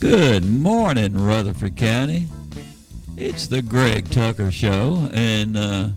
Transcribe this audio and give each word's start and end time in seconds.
Good 0.00 0.44
morning, 0.44 1.14
Rutherford 1.14 1.76
County. 1.76 2.28
It's 3.16 3.48
the 3.48 3.60
Greg 3.60 4.08
Tucker 4.08 4.52
Show, 4.52 5.08
and 5.12 5.56
uh, 5.56 5.88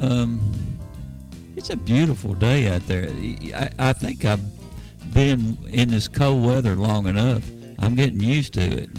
um, 0.00 0.78
it's 1.56 1.70
a 1.70 1.76
beautiful 1.76 2.34
day 2.34 2.68
out 2.68 2.86
there. 2.86 3.08
I, 3.52 3.70
I 3.80 3.92
think 3.94 4.24
I've 4.24 4.40
been 5.12 5.58
in 5.66 5.88
this 5.88 6.06
cold 6.06 6.46
weather 6.46 6.76
long 6.76 7.08
enough. 7.08 7.42
I'm 7.80 7.96
getting 7.96 8.20
used 8.20 8.54
to 8.54 8.60
it. 8.60 8.90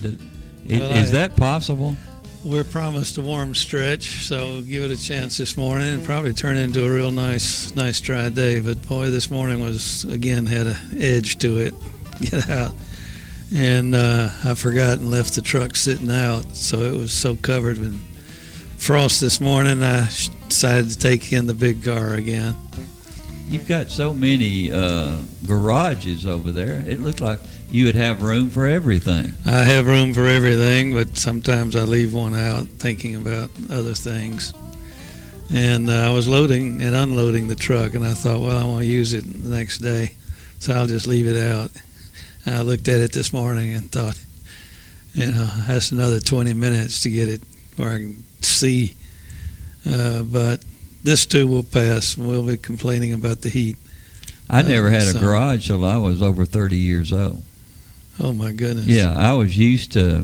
Is 0.65 0.79
Well, 0.81 0.91
is 0.91 1.11
that 1.13 1.37
possible? 1.37 1.95
We're 2.43 2.65
promised 2.65 3.17
a 3.17 3.21
warm 3.21 3.55
stretch, 3.55 4.25
so 4.25 4.61
give 4.61 4.83
it 4.83 4.91
a 4.91 5.01
chance 5.01 5.37
this 5.37 5.55
morning 5.55 5.87
and 5.87 6.03
probably 6.03 6.33
turn 6.33 6.57
into 6.57 6.85
a 6.85 6.91
real 6.91 7.11
nice, 7.11 7.73
nice 7.75 8.01
dry 8.01 8.27
day. 8.27 8.59
But 8.59 8.85
boy, 8.89 9.09
this 9.09 9.31
morning 9.31 9.61
was 9.61 10.03
again 10.03 10.45
had 10.45 10.67
an 10.67 10.77
edge 10.97 11.37
to 11.37 11.59
it. 11.59 11.73
Get 12.21 12.49
out, 12.49 12.73
and 13.55 13.95
uh, 13.95 14.29
I 14.43 14.53
forgot 14.55 14.99
and 14.99 15.09
left 15.09 15.35
the 15.35 15.41
truck 15.41 15.75
sitting 15.75 16.11
out, 16.11 16.55
so 16.55 16.81
it 16.81 16.93
was 16.93 17.13
so 17.13 17.35
covered 17.35 17.77
with 17.77 17.99
frost 18.77 19.21
this 19.21 19.39
morning. 19.39 19.83
I 19.83 20.09
decided 20.47 20.89
to 20.91 20.97
take 20.97 21.31
in 21.31 21.47
the 21.47 21.53
big 21.53 21.83
car 21.83 22.13
again. 22.13 22.55
You've 23.49 23.67
got 23.67 23.89
so 23.89 24.13
many 24.13 24.71
uh, 24.71 25.17
garages 25.45 26.25
over 26.25 26.51
there. 26.51 26.83
It 26.85 26.99
looked 26.99 27.21
like 27.21 27.39
you 27.71 27.85
would 27.85 27.95
have 27.95 28.21
room 28.21 28.49
for 28.49 28.67
everything. 28.67 29.33
I 29.45 29.63
have 29.63 29.87
room 29.87 30.13
for 30.13 30.27
everything, 30.27 30.93
but 30.93 31.17
sometimes 31.17 31.75
I 31.75 31.83
leave 31.83 32.13
one 32.13 32.35
out 32.35 32.67
thinking 32.67 33.15
about 33.15 33.49
other 33.69 33.93
things. 33.93 34.53
And 35.53 35.89
uh, 35.89 35.93
I 35.93 36.09
was 36.09 36.27
loading 36.27 36.81
and 36.81 36.93
unloading 36.93 37.47
the 37.47 37.55
truck, 37.55 37.93
and 37.93 38.05
I 38.05 38.13
thought, 38.13 38.41
well, 38.41 38.57
I 38.57 38.65
want 38.65 38.81
to 38.81 38.87
use 38.87 39.13
it 39.13 39.21
the 39.21 39.49
next 39.49 39.77
day, 39.77 40.11
so 40.59 40.73
I'll 40.73 40.87
just 40.87 41.07
leave 41.07 41.25
it 41.25 41.41
out. 41.41 41.71
And 42.47 42.55
I 42.55 42.61
looked 42.61 42.87
at 42.87 43.01
it 43.01 43.11
this 43.11 43.33
morning 43.33 43.73
and 43.73 43.91
thought, 43.91 44.17
you 45.13 45.29
know, 45.33 45.49
that's 45.67 45.91
another 45.91 46.21
20 46.21 46.53
minutes 46.53 47.01
to 47.01 47.09
get 47.09 47.27
it 47.27 47.41
where 47.75 47.89
I 47.89 47.97
can 47.97 48.23
see. 48.41 48.95
Uh, 49.85 50.21
but 50.23 50.61
this 51.03 51.25
too 51.25 51.45
will 51.45 51.63
pass. 51.63 52.15
and 52.15 52.25
We'll 52.25 52.43
be 52.47 52.55
complaining 52.55 53.11
about 53.11 53.41
the 53.41 53.49
heat. 53.49 53.75
I 54.49 54.61
Uh, 54.61 54.69
never 54.69 54.89
had 54.89 55.13
a 55.13 55.19
garage 55.19 55.67
till 55.67 55.83
I 55.83 55.97
was 55.97 56.21
over 56.21 56.45
30 56.45 56.77
years 56.77 57.11
old. 57.11 57.43
Oh 58.17 58.31
my 58.31 58.53
goodness. 58.53 58.85
Yeah, 58.85 59.13
I 59.13 59.33
was 59.33 59.57
used 59.57 59.91
to 59.91 60.21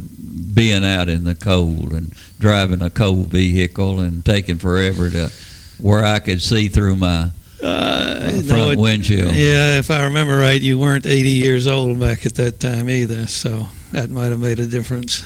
being 0.54 0.86
out 0.86 1.10
in 1.10 1.26
the 1.26 1.36
cold 1.36 1.92
and 1.92 2.14
driving 2.40 2.82
a 2.82 2.90
cold 2.90 3.28
vehicle 3.28 4.00
and 4.00 4.24
taking 4.24 4.60
forever 4.60 5.10
to 5.10 5.30
where 5.78 6.06
I 6.06 6.20
could 6.20 6.42
see 6.42 6.70
through 6.70 6.96
my 6.96 7.32
Uh, 7.64 8.30
front 8.30 8.48
no, 8.48 8.70
it- 8.72 8.80
windshield. 8.80 9.34
Yeah, 9.34 9.78
if 9.80 9.90
I 9.90 10.04
remember 10.04 10.38
right, 10.38 10.60
you 10.62 10.78
weren't 10.78 11.06
80 11.06 11.30
years 11.30 11.68
old 11.68 12.00
back 12.00 12.26
at 12.26 12.36
that 12.36 12.60
time 12.60 12.90
either, 12.90 13.26
so 13.28 13.68
that 13.92 14.10
might 14.10 14.28
have 14.32 14.40
made 14.40 14.60
a 14.60 14.68
difference. 14.68 15.24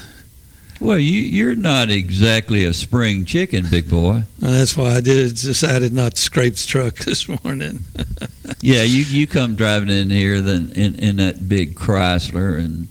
Well, 0.80 0.98
you, 0.98 1.20
you're 1.20 1.56
not 1.56 1.90
exactly 1.90 2.64
a 2.64 2.72
spring 2.72 3.24
chicken, 3.24 3.66
big 3.68 3.90
boy. 3.90 4.22
And 4.40 4.54
that's 4.54 4.76
why 4.76 4.94
I 4.94 5.00
did 5.00 5.34
decided 5.34 5.92
not 5.92 6.14
to 6.14 6.20
scrape 6.22 6.54
the 6.54 6.66
truck 6.66 6.94
this 6.98 7.28
morning. 7.28 7.80
Yeah, 8.60 8.84
you, 8.84 9.02
you 9.02 9.26
come 9.26 9.56
driving 9.56 9.88
in 9.88 10.08
here 10.10 10.40
then 10.40 10.70
in, 10.76 10.94
in 10.96 11.16
that 11.16 11.48
big 11.48 11.74
Chrysler 11.74 12.58
and 12.58 12.86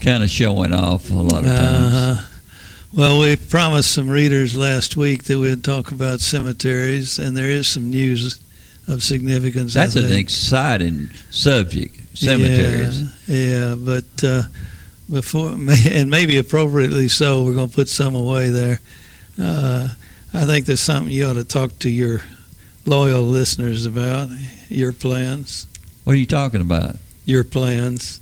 kind 0.00 0.24
of 0.24 0.30
showing 0.30 0.72
off 0.72 1.08
a 1.10 1.14
lot 1.14 1.44
of 1.44 1.50
times. 1.50 1.94
Uh-huh. 1.94 2.26
Well, 2.92 3.20
we 3.20 3.36
promised 3.36 3.92
some 3.92 4.10
readers 4.10 4.56
last 4.56 4.96
week 4.96 5.24
that 5.24 5.38
we'd 5.38 5.62
talk 5.62 5.92
about 5.92 6.20
cemeteries, 6.20 7.20
and 7.20 7.36
there 7.36 7.48
is 7.48 7.68
some 7.68 7.90
news 7.90 8.40
of 8.90 9.02
significance. 9.02 9.74
That's 9.74 9.96
an 9.96 10.12
exciting 10.12 11.10
subject, 11.30 11.96
cemeteries. 12.18 13.02
Yeah, 13.26 13.36
yeah 13.36 13.74
but 13.76 14.24
uh, 14.24 14.42
before, 15.10 15.50
and 15.90 16.10
maybe 16.10 16.38
appropriately 16.38 17.08
so, 17.08 17.44
we're 17.44 17.54
going 17.54 17.68
to 17.68 17.74
put 17.74 17.88
some 17.88 18.14
away 18.14 18.50
there. 18.50 18.80
Uh, 19.40 19.88
I 20.32 20.44
think 20.44 20.66
there's 20.66 20.80
something 20.80 21.12
you 21.12 21.26
ought 21.26 21.34
to 21.34 21.44
talk 21.44 21.78
to 21.80 21.90
your 21.90 22.22
loyal 22.86 23.22
listeners 23.22 23.86
about. 23.86 24.28
Your 24.68 24.92
plans, 24.92 25.66
What 26.04 26.12
are 26.14 26.18
you 26.18 26.26
talking 26.26 26.60
about? 26.60 26.96
your 27.24 27.44
plans. 27.44 28.20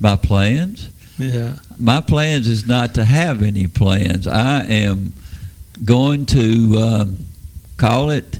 My 0.00 0.16
plans? 0.16 0.90
Yeah, 1.18 1.56
my 1.78 2.00
plans 2.00 2.48
is 2.48 2.66
not 2.66 2.94
to 2.94 3.04
have 3.04 3.42
any 3.42 3.66
plans. 3.66 4.26
I 4.26 4.64
am 4.64 5.12
going 5.84 6.26
to 6.26 6.78
um, 6.78 7.18
call 7.76 8.10
it 8.10 8.38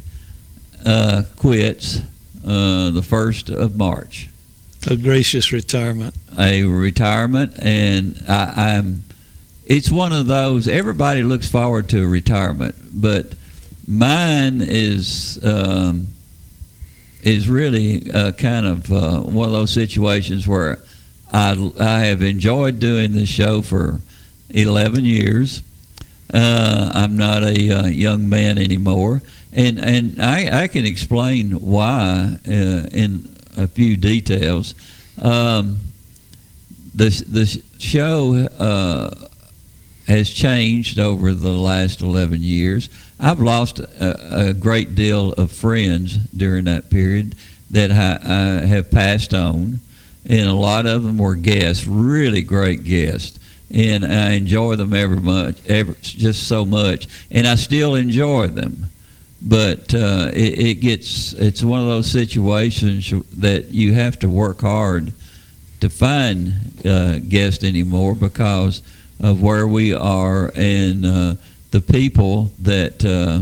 uh, 0.84 1.22
quits 1.36 2.00
uh, 2.46 2.90
the 2.90 3.02
first 3.02 3.50
of 3.50 3.76
March. 3.76 4.28
a 4.90 4.96
gracious 4.96 5.52
retirement. 5.52 6.14
A 6.38 6.64
retirement, 6.64 7.54
and 7.58 8.22
I, 8.28 8.76
I'm. 8.76 9.04
It's 9.66 9.90
one 9.90 10.12
of 10.12 10.26
those. 10.26 10.66
Everybody 10.66 11.22
looks 11.22 11.48
forward 11.48 11.88
to 11.90 12.02
a 12.02 12.06
retirement, 12.06 12.74
but 12.92 13.32
mine 13.86 14.62
is 14.62 15.38
um, 15.44 16.08
is 17.22 17.48
really 17.48 18.10
uh, 18.12 18.32
kind 18.32 18.66
of 18.66 18.92
uh, 18.92 19.20
one 19.20 19.46
of 19.46 19.52
those 19.52 19.72
situations 19.72 20.46
where 20.46 20.78
I, 21.32 21.70
I 21.78 22.00
have 22.00 22.22
enjoyed 22.22 22.78
doing 22.78 23.12
this 23.12 23.28
show 23.28 23.62
for 23.62 24.00
11 24.50 25.04
years. 25.04 25.62
Uh, 26.32 26.90
I'm 26.94 27.16
not 27.16 27.42
a 27.42 27.70
uh, 27.70 27.86
young 27.86 28.28
man 28.28 28.58
anymore, 28.58 29.22
and 29.52 29.78
and 29.78 30.22
I, 30.22 30.62
I 30.62 30.68
can 30.68 30.84
explain 30.84 31.52
why 31.52 32.38
uh, 32.46 32.50
in 32.50 33.36
a 33.56 33.66
few 33.66 33.96
details. 33.96 34.74
Um, 35.20 35.80
the 36.94 37.08
the 37.28 37.62
show 37.78 38.34
uh, 38.58 39.14
has 40.06 40.30
changed 40.30 40.98
over 40.98 41.34
the 41.34 41.50
last 41.50 42.00
11 42.00 42.42
years. 42.42 42.88
I've 43.18 43.40
lost 43.40 43.80
a, 43.80 44.48
a 44.48 44.54
great 44.54 44.94
deal 44.94 45.32
of 45.34 45.52
friends 45.52 46.16
during 46.36 46.64
that 46.64 46.90
period 46.90 47.34
that 47.70 47.90
I, 47.92 48.18
I 48.22 48.66
have 48.66 48.90
passed 48.90 49.34
on 49.34 49.80
and 50.26 50.48
a 50.48 50.54
lot 50.54 50.86
of 50.86 51.02
them 51.02 51.18
were 51.18 51.34
guests, 51.34 51.86
really 51.86 52.42
great 52.42 52.84
guests, 52.84 53.38
and 53.70 54.04
I 54.04 54.32
enjoy 54.32 54.76
them 54.76 54.92
every 54.92 55.20
much, 55.20 55.56
ever 55.66 55.96
just 56.00 56.46
so 56.46 56.64
much, 56.64 57.06
and 57.30 57.46
I 57.46 57.54
still 57.54 57.94
enjoy 57.94 58.48
them. 58.48 58.90
But 59.42 59.94
uh, 59.94 60.30
it, 60.34 60.58
it 60.58 60.74
gets 60.80 61.32
it's 61.32 61.62
one 61.62 61.80
of 61.80 61.86
those 61.86 62.10
situations 62.10 63.12
that 63.38 63.70
you 63.70 63.94
have 63.94 64.18
to 64.18 64.28
work 64.28 64.60
hard 64.60 65.12
to 65.80 65.88
find 65.88 66.52
uh, 66.84 67.18
guests 67.20 67.64
anymore 67.64 68.14
because 68.14 68.82
of 69.18 69.40
where 69.42 69.66
we 69.66 69.94
are 69.94 70.52
and 70.54 71.06
uh, 71.06 71.34
the 71.70 71.80
people 71.80 72.50
that 72.58 73.04
uh, 73.04 73.40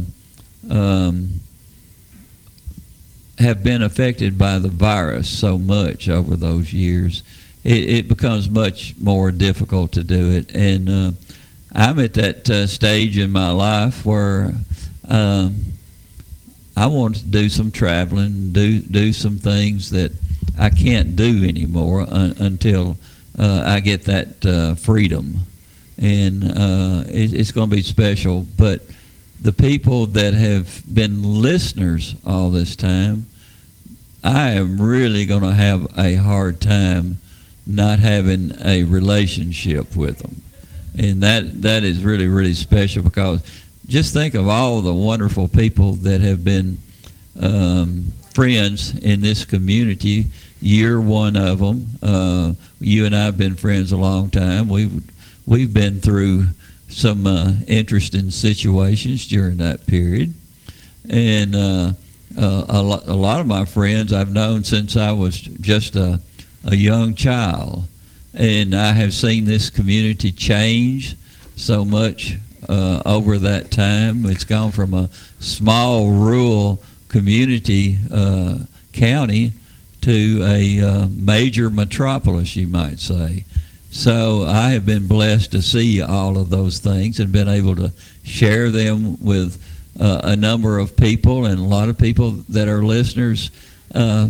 um, 0.73 1.41
have 3.39 3.63
been 3.63 3.83
affected 3.83 4.37
by 4.37 4.59
the 4.59 4.69
virus 4.69 5.29
so 5.29 5.59
much 5.59 6.09
over 6.09 6.37
those 6.37 6.73
years, 6.73 7.23
it, 7.65 7.89
it 7.89 8.09
becomes 8.09 8.51
much 8.51 8.95
more 8.99 9.31
difficult 9.31 9.93
to 9.93 10.05
do 10.05 10.31
it. 10.33 10.55
And 10.55 10.89
uh, 10.89 11.13
I'm 11.73 11.99
at 12.01 12.15
that 12.15 12.51
uh, 12.51 12.67
stage 12.67 13.17
in 13.19 13.31
my 13.31 13.51
life 13.51 14.05
where 14.05 14.55
um, 15.09 15.65
I 16.79 16.87
want 16.87 17.17
to 17.17 17.25
do 17.25 17.49
some 17.49 17.73
traveling, 17.73 18.53
do 18.53 18.79
do 18.79 19.13
some 19.13 19.37
things 19.37 19.91
that 19.91 20.13
I 20.57 20.71
can't 20.71 21.17
do 21.17 21.45
anymore 21.45 22.07
un- 22.09 22.37
until 22.39 22.97
uh, 23.37 23.65
I 23.67 23.81
get 23.81 24.05
that 24.05 24.47
uh, 24.47 24.77
freedom. 24.77 25.41
And 26.01 26.45
uh, 26.45 27.03
it, 27.09 27.35
it's 27.35 27.51
going 27.51 27.69
to 27.69 27.75
be 27.75 27.83
special, 27.83 28.47
but 28.57 28.83
the 29.41 29.53
people 29.53 30.07
that 30.07 30.35
have 30.35 30.83
been 30.95 31.43
listeners 31.43 32.15
all 32.25 32.51
this 32.51 32.77
time, 32.77 33.27
I 34.23 34.51
am 34.51 34.81
really 34.81 35.27
going 35.27 35.43
to 35.43 35.55
have 35.55 35.99
a 35.99 36.15
hard 36.15 36.61
time 36.61 37.19
not 37.67 37.99
having 37.99 38.53
a 38.65 38.85
relationship 38.85 39.97
with 39.97 40.19
them. 40.19 40.43
And 40.97 41.25
that, 41.25 41.63
that 41.63 41.83
is 41.83 42.05
really, 42.05 42.29
really 42.29 42.55
special 42.55 43.03
because 43.03 43.43
just 43.89 44.13
think 44.13 44.35
of 44.35 44.49
all 44.49 44.81
the 44.81 44.95
wonderful 44.95 45.49
people 45.49 45.95
that 45.95 46.21
have 46.21 46.45
been 46.45 46.79
um, 47.41 48.13
friends 48.35 48.97
in 48.99 49.21
this 49.21 49.45
community 49.45 50.27
you're 50.61 51.01
one 51.01 51.37
of 51.37 51.59
them. 51.59 51.87
Uh, 52.03 52.53
you 52.81 53.07
and 53.07 53.15
I 53.15 53.25
have 53.25 53.39
been 53.39 53.55
friends 53.55 53.93
a 53.93 53.97
long 53.97 54.31
time. 54.31 54.69
We've 54.69 55.03
we've 55.47 55.73
been 55.73 56.01
through 56.01 56.47
some 56.89 57.27
uh, 57.27 57.53
interesting 57.67 58.31
situations 58.31 59.27
during 59.29 59.59
that 59.59 59.87
period, 59.87 60.35
and 61.09 61.55
uh, 61.55 61.93
uh, 62.37 62.65
a, 62.69 62.83
lo- 62.83 63.03
a 63.07 63.15
lot 63.15 63.41
of 63.41 63.47
my 63.47 63.65
friends 63.65 64.13
I've 64.13 64.33
known 64.33 64.65
since 64.65 64.97
I 64.97 65.13
was 65.13 65.39
just 65.39 65.97
a, 65.97 66.21
a 66.65 66.75
young 66.75 67.15
child, 67.15 67.85
and 68.35 68.75
I 68.75 68.93
have 68.93 69.15
seen 69.15 69.45
this 69.45 69.71
community 69.71 70.33
change 70.33 71.17
so 71.57 71.85
much 71.85 72.37
uh, 72.69 73.03
over 73.07 73.39
that 73.39 73.71
time. 73.71 74.27
It's 74.27 74.45
gone 74.45 74.73
from 74.73 74.95
a 74.95 75.11
small 75.41 76.11
rural 76.11 76.83
community 77.09 77.99
uh, 78.13 78.59
county 78.93 79.53
to 80.03 80.43
a 80.45 80.81
uh, 80.81 81.09
major 81.09 81.71
metropolis, 81.71 82.57
you 82.57 82.67
might 82.67 83.01
say. 83.01 83.45
So 83.91 84.45
I 84.45 84.71
have 84.71 84.85
been 84.85 85.07
blessed 85.07 85.53
to 85.53 85.63
see 85.63 86.03
all 86.03 86.39
of 86.39 86.51
those 86.51 86.79
things 86.79 87.21
and 87.21 87.33
been 87.33 87.49
able 87.49 87.75
to 87.77 87.93
share 88.23 88.71
them 88.71 89.23
with 89.23 89.63
uh, 89.99 90.21
a 90.25 90.37
number 90.37 90.79
of 90.79 90.97
people 90.97 91.47
and 91.47 91.59
a 91.59 91.65
lot 91.65 91.89
of 91.89 91.99
people 91.99 92.33
that 92.51 92.69
are 92.69 92.83
listeners 92.85 93.51
uh, 93.95 94.29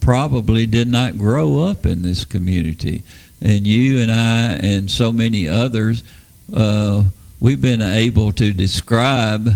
probably 0.00 0.66
did 0.66 0.88
not 0.88 1.18
grow 1.18 1.60
up 1.60 1.84
in 1.84 2.02
this 2.02 2.24
community. 2.24 3.02
And 3.40 3.66
you 3.66 4.00
and 4.00 4.10
I 4.10 4.52
and 4.54 4.90
so 4.90 5.12
many 5.12 5.48
others, 5.48 6.04
uh, 6.54 7.04
we've 7.42 7.60
been 7.60 7.82
able 7.82 8.30
to 8.30 8.52
describe 8.52 9.48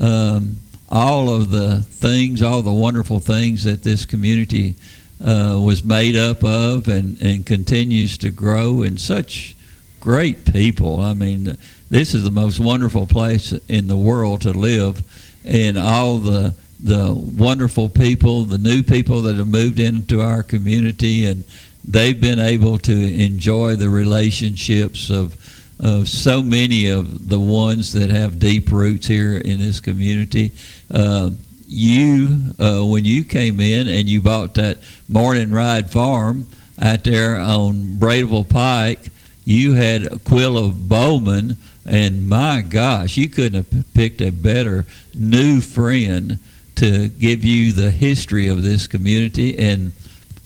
um, 0.00 0.56
all 0.88 1.28
of 1.28 1.50
the 1.50 1.82
things, 1.82 2.40
all 2.40 2.62
the 2.62 2.72
wonderful 2.72 3.20
things 3.20 3.64
that 3.64 3.82
this 3.82 4.06
community 4.06 4.74
uh, 5.22 5.60
was 5.62 5.84
made 5.84 6.16
up 6.16 6.42
of 6.42 6.88
and, 6.88 7.20
and 7.20 7.44
continues 7.44 8.16
to 8.16 8.30
grow 8.30 8.82
and 8.82 8.98
such 8.98 9.54
great 10.00 10.50
people. 10.50 11.02
I 11.02 11.12
mean, 11.12 11.58
this 11.90 12.14
is 12.14 12.24
the 12.24 12.30
most 12.30 12.60
wonderful 12.60 13.06
place 13.06 13.52
in 13.68 13.88
the 13.88 13.96
world 13.96 14.40
to 14.42 14.52
live 14.52 15.02
and 15.44 15.78
all 15.78 16.18
the 16.18 16.54
the 16.80 17.12
wonderful 17.12 17.88
people, 17.88 18.44
the 18.44 18.56
new 18.56 18.84
people 18.84 19.20
that 19.22 19.34
have 19.34 19.48
moved 19.48 19.80
into 19.80 20.22
our 20.22 20.44
community 20.44 21.26
and 21.26 21.42
they've 21.84 22.20
been 22.20 22.38
able 22.38 22.78
to 22.78 22.92
enjoy 22.92 23.74
the 23.74 23.90
relationships 23.90 25.10
of 25.10 25.36
of 25.80 26.08
so 26.08 26.42
many 26.42 26.88
of 26.88 27.28
the 27.28 27.38
ones 27.38 27.92
that 27.92 28.10
have 28.10 28.38
deep 28.38 28.70
roots 28.70 29.06
here 29.06 29.38
in 29.38 29.58
this 29.58 29.80
community. 29.80 30.52
Uh, 30.90 31.30
you, 31.66 32.54
uh, 32.58 32.84
when 32.84 33.04
you 33.04 33.24
came 33.24 33.60
in 33.60 33.88
and 33.88 34.08
you 34.08 34.22
bought 34.22 34.54
that 34.54 34.78
morning 35.08 35.50
ride 35.50 35.90
farm 35.90 36.46
out 36.80 37.04
there 37.04 37.38
on 37.38 37.96
Bradyville 37.98 38.48
Pike, 38.48 39.10
you 39.44 39.74
had 39.74 40.12
Aquila 40.12 40.68
Bowman, 40.70 41.56
and 41.86 42.28
my 42.28 42.62
gosh, 42.62 43.16
you 43.16 43.28
couldn't 43.28 43.64
have 43.72 43.94
picked 43.94 44.20
a 44.20 44.30
better 44.30 44.86
new 45.14 45.60
friend 45.60 46.38
to 46.76 47.08
give 47.08 47.44
you 47.44 47.72
the 47.72 47.90
history 47.90 48.46
of 48.46 48.62
this 48.62 48.86
community 48.86 49.58
and 49.58 49.92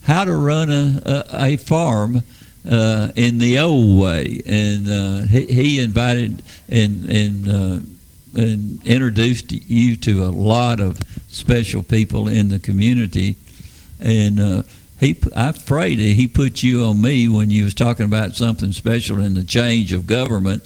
how 0.04 0.24
to 0.24 0.34
run 0.34 0.70
a, 0.70 1.02
a, 1.04 1.24
a 1.46 1.56
farm 1.56 2.22
uh, 2.70 3.08
in 3.16 3.38
the 3.38 3.58
old 3.58 4.00
way, 4.00 4.40
and 4.46 4.88
uh, 4.88 5.26
he, 5.26 5.46
he 5.46 5.80
invited 5.80 6.42
and 6.68 7.08
and 7.10 7.48
uh, 7.48 8.40
and 8.40 8.86
introduced 8.86 9.52
you 9.52 9.96
to 9.96 10.24
a 10.24 10.30
lot 10.30 10.80
of 10.80 10.98
special 11.28 11.82
people 11.82 12.28
in 12.28 12.48
the 12.48 12.58
community, 12.58 13.36
and 14.00 14.40
uh, 14.40 14.62
he 15.00 15.16
I 15.34 15.52
prayed 15.52 15.98
that 15.98 16.02
he 16.02 16.28
put 16.28 16.62
you 16.62 16.84
on 16.84 17.02
me 17.02 17.28
when 17.28 17.50
you 17.50 17.64
was 17.64 17.74
talking 17.74 18.06
about 18.06 18.36
something 18.36 18.72
special 18.72 19.20
in 19.20 19.34
the 19.34 19.44
change 19.44 19.92
of 19.92 20.06
government, 20.06 20.62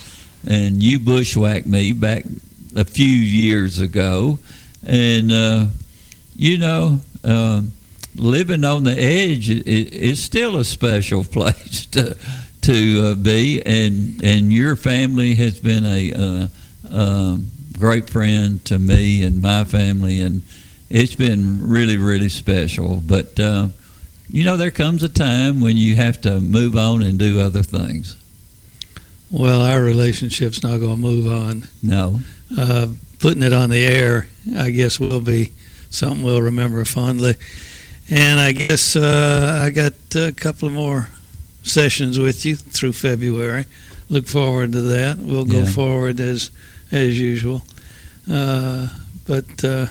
and 0.46 0.82
you 0.82 0.98
bushwhacked 0.98 1.66
me 1.66 1.92
back 1.92 2.24
a 2.74 2.84
few 2.84 3.06
years 3.06 3.80
ago, 3.80 4.38
and 4.86 5.32
uh, 5.32 5.66
you 6.34 6.58
know. 6.58 7.00
Um, 7.24 7.72
living 8.16 8.64
on 8.64 8.84
the 8.84 8.98
edge 8.98 9.48
is 9.50 10.22
still 10.22 10.56
a 10.56 10.64
special 10.64 11.24
place 11.36 11.86
to 11.86 12.16
to 12.62 13.12
uh, 13.12 13.14
be, 13.14 13.62
and 13.64 14.22
and 14.24 14.52
your 14.52 14.76
family 14.76 15.34
has 15.36 15.58
been 15.60 15.84
a 15.84 16.12
uh, 16.12 16.48
uh, 16.90 17.38
great 17.78 18.10
friend 18.10 18.64
to 18.64 18.78
me 18.78 19.22
and 19.22 19.40
my 19.40 19.64
family, 19.64 20.20
and 20.20 20.42
it's 20.90 21.14
been 21.14 21.68
really 21.68 21.96
really 21.96 22.28
special. 22.28 22.96
But 22.96 23.38
uh, 23.38 23.68
you 24.28 24.44
know, 24.44 24.56
there 24.56 24.70
comes 24.70 25.02
a 25.02 25.08
time 25.08 25.60
when 25.60 25.76
you 25.76 25.96
have 25.96 26.20
to 26.22 26.40
move 26.40 26.76
on 26.76 27.02
and 27.02 27.18
do 27.18 27.40
other 27.40 27.62
things. 27.62 28.16
Well, 29.30 29.62
our 29.62 29.82
relationship's 29.82 30.62
not 30.62 30.78
going 30.78 30.96
to 30.96 31.00
move 31.00 31.32
on. 31.32 31.68
No, 31.82 32.20
uh, 32.58 32.88
putting 33.18 33.42
it 33.42 33.52
on 33.52 33.70
the 33.70 33.84
air, 33.84 34.28
I 34.56 34.70
guess, 34.70 34.98
will 34.98 35.20
be 35.20 35.52
something 35.90 36.22
we'll 36.22 36.42
remember 36.42 36.84
fondly. 36.84 37.34
And 38.10 38.38
I 38.38 38.52
guess 38.52 38.94
uh, 38.96 39.60
I 39.64 39.70
got 39.70 39.92
a 40.14 40.32
couple 40.32 40.68
of 40.68 40.74
more 40.74 41.08
sessions 41.62 42.18
with 42.18 42.44
you 42.46 42.54
through 42.56 42.92
February. 42.92 43.64
Look 44.08 44.28
forward 44.28 44.72
to 44.72 44.82
that. 44.82 45.18
We'll 45.18 45.44
go 45.44 45.60
Yeah. 45.60 45.66
forward 45.72 46.20
as 46.20 46.50
as 46.92 47.18
usual. 47.18 47.62
Uh, 48.30 48.88
but 49.26 49.64
uh, 49.64 49.86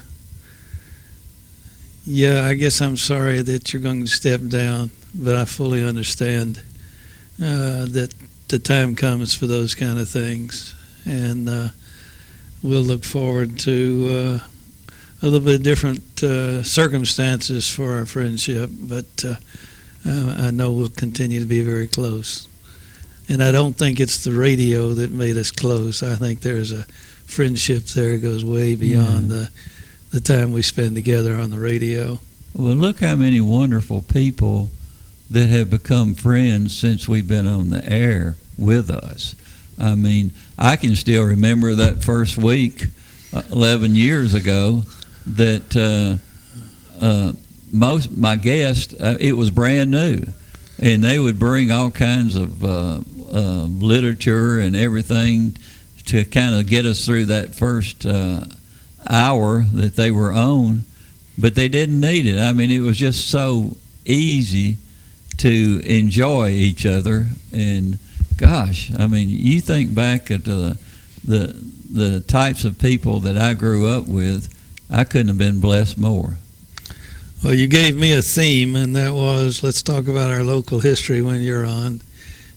yeah, 2.06 2.46
I 2.46 2.54
guess 2.54 2.82
I'm 2.82 2.96
sorry 2.98 3.42
that 3.42 3.74
you're 3.74 3.82
going 3.82 4.06
to 4.06 4.12
step 4.12 4.42
down, 4.48 4.92
but 5.14 5.36
I 5.36 5.44
fully 5.46 5.84
understand 5.84 6.60
uh, 7.42 7.86
that 7.92 8.14
the 8.48 8.60
time 8.60 8.96
comes 8.96 9.34
for 9.34 9.48
those 9.48 9.76
kind 9.76 10.00
of 10.00 10.08
things, 10.08 10.74
and 11.06 11.50
uh, 11.50 11.70
we'll 12.64 12.82
look 12.84 13.04
forward 13.04 13.60
to. 13.60 14.40
A 15.26 15.28
little 15.28 15.40
bit 15.40 15.64
different 15.64 16.22
uh, 16.22 16.62
circumstances 16.62 17.68
for 17.68 17.94
our 17.96 18.06
friendship, 18.06 18.70
but 18.72 19.26
uh, 19.26 19.34
uh, 20.08 20.36
I 20.38 20.52
know 20.52 20.72
we'll 20.72 20.90
continue 20.90 21.40
to 21.40 21.48
be 21.48 21.62
very 21.62 21.88
close. 21.88 22.48
And 23.28 23.42
I 23.42 23.52
don't 23.52 23.76
think 23.76 24.00
it's 24.00 24.24
the 24.24 24.34
radio 24.34 24.94
that 24.94 25.10
made 25.10 25.36
us 25.38 25.50
close. 25.50 26.04
I 26.04 26.14
think 26.14 26.42
there's 26.42 26.72
a 26.72 26.86
friendship 27.26 27.86
there 27.86 28.12
that 28.12 28.22
goes 28.22 28.46
way 28.46 28.76
beyond 28.76 29.32
the 29.32 29.50
the 30.12 30.22
time 30.22 30.52
we 30.52 30.62
spend 30.62 30.94
together 30.94 31.34
on 31.34 31.50
the 31.50 31.58
radio. 31.60 32.20
Well, 32.54 32.76
look 32.76 33.00
how 33.00 33.16
many 33.16 33.42
wonderful 33.42 34.04
people 34.04 34.70
that 35.32 35.48
have 35.48 35.72
become 35.72 36.14
friends 36.14 36.78
since 36.78 37.08
we've 37.08 37.28
been 37.28 37.48
on 37.48 37.72
the 37.72 37.84
air 37.92 38.36
with 38.60 38.92
us. 38.92 39.34
I 39.80 39.96
mean, 39.96 40.34
I 40.56 40.76
can 40.76 40.96
still 40.96 41.24
remember 41.24 41.74
that 41.74 42.04
first 42.04 42.38
week, 42.38 42.86
uh, 43.34 43.42
11 43.52 43.96
years 43.96 44.36
ago, 44.36 44.84
that 45.28 45.76
uh, 47.02 47.04
uh, 47.06 47.34
most 47.72 48.12
my 48.12 48.36
guests, 48.36 48.94
uh, 48.94 49.18
it 49.20 49.34
was 49.34 49.50
brand 49.50 49.92
new, 49.92 50.22
and 50.80 51.04
they 51.04 51.20
would 51.20 51.40
bring 51.40 51.72
all 51.72 51.92
kinds 51.92 52.36
of 52.36 52.62
literature 53.82 54.60
and 54.60 54.76
everything 54.76 55.58
to 56.06 56.24
kind 56.26 56.56
of 56.56 56.68
get 56.68 56.86
us 56.86 57.06
through 57.06 57.26
that 57.26 57.56
first 57.56 58.06
uh, 58.06 58.42
hour 59.10 59.66
that 59.74 59.96
they 59.96 60.12
were 60.12 60.32
on 60.32 60.86
but 61.38 61.56
they 61.56 61.68
didn't 61.68 62.00
need 62.00 62.26
it. 62.26 62.40
I 62.40 62.54
mean, 62.54 62.72
it 62.72 62.80
was 62.80 62.98
just 62.98 63.30
so 63.30 63.76
easy 64.06 64.78
to 65.38 65.82
enjoy 65.86 66.50
each 66.50 66.86
other. 66.86 67.28
And 67.52 68.00
gosh, 68.38 68.92
I 68.98 69.08
mean, 69.08 69.28
you 69.30 69.62
think 69.62 69.94
back 69.94 70.32
at 70.32 70.46
the 70.46 70.78
the 71.24 71.56
the 71.92 72.22
types 72.22 72.66
of 72.66 72.78
people 72.78 73.22
that 73.22 73.38
I 73.38 73.54
grew 73.54 73.88
up 73.88 74.08
with, 74.08 74.54
I 74.90 75.04
couldn't 75.04 75.30
have 75.30 75.38
been 75.38 75.60
blessed 75.60 75.98
more. 75.98 76.38
Well, 77.44 77.54
you 77.54 77.68
gave 77.68 77.96
me 77.96 78.14
a 78.14 78.22
theme, 78.22 78.76
and 78.76 78.96
that 78.96 79.14
was 79.14 79.62
let's 79.64 79.84
talk 79.84 80.08
about 80.08 80.32
our 80.32 80.44
local 80.44 80.80
history 80.80 81.22
when 81.22 81.42
you're 81.42 81.66
on. 81.66 82.02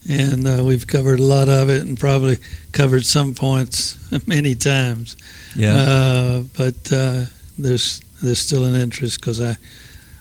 And 0.08 0.46
uh, 0.46 0.62
we've 0.64 0.86
covered 0.86 1.20
a 1.20 1.24
lot 1.24 1.48
of 1.48 1.68
it 1.68 1.82
and 1.82 1.98
probably 1.98 2.38
covered 2.72 3.04
some 3.04 3.34
points 3.34 3.98
many 4.26 4.54
times. 4.54 5.16
Yeah. 5.54 5.74
Uh, 5.74 6.42
but 6.56 6.92
uh, 6.92 7.24
there's 7.58 8.00
there's 8.22 8.38
still 8.38 8.64
an 8.64 8.74
interest 8.74 9.20
because 9.20 9.40
I 9.40 9.56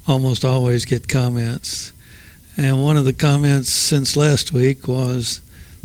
almost 0.07 0.43
always 0.43 0.85
get 0.85 1.07
comments. 1.07 1.93
And 2.57 2.83
one 2.83 2.97
of 2.97 3.05
the 3.05 3.13
comments 3.13 3.71
since 3.71 4.17
last 4.17 4.51
week 4.51 4.87
was 4.87 5.41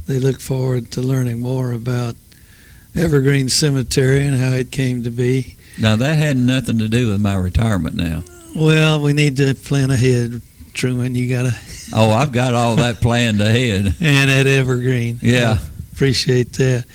they 0.06 0.18
look 0.18 0.40
forward 0.40 0.90
to 0.92 1.02
learning 1.02 1.40
more 1.40 1.72
about 1.72 2.16
Evergreen 2.96 3.48
Cemetery 3.48 4.26
and 4.26 4.36
how 4.36 4.52
it 4.52 4.70
came 4.70 5.02
to 5.04 5.10
be. 5.10 5.56
Now 5.78 5.96
that 5.96 6.16
had 6.16 6.36
nothing 6.36 6.78
to 6.78 6.88
do 6.88 7.08
with 7.08 7.20
my 7.20 7.34
retirement. 7.34 7.96
Now. 7.96 8.22
Well, 8.54 9.00
we 9.00 9.12
need 9.12 9.36
to 9.38 9.54
plan 9.54 9.90
ahead, 9.90 10.42
Truman. 10.74 11.14
You 11.14 11.28
gotta 11.28 11.56
Oh, 11.94 12.10
I've 12.10 12.32
got 12.32 12.54
all 12.54 12.76
that 12.76 13.00
planned 13.00 13.40
ahead. 13.40 13.94
and 14.00 14.30
at 14.30 14.46
Evergreen. 14.46 15.18
Yeah. 15.22 15.58
appreciate 15.92 16.52
that. 16.54 16.86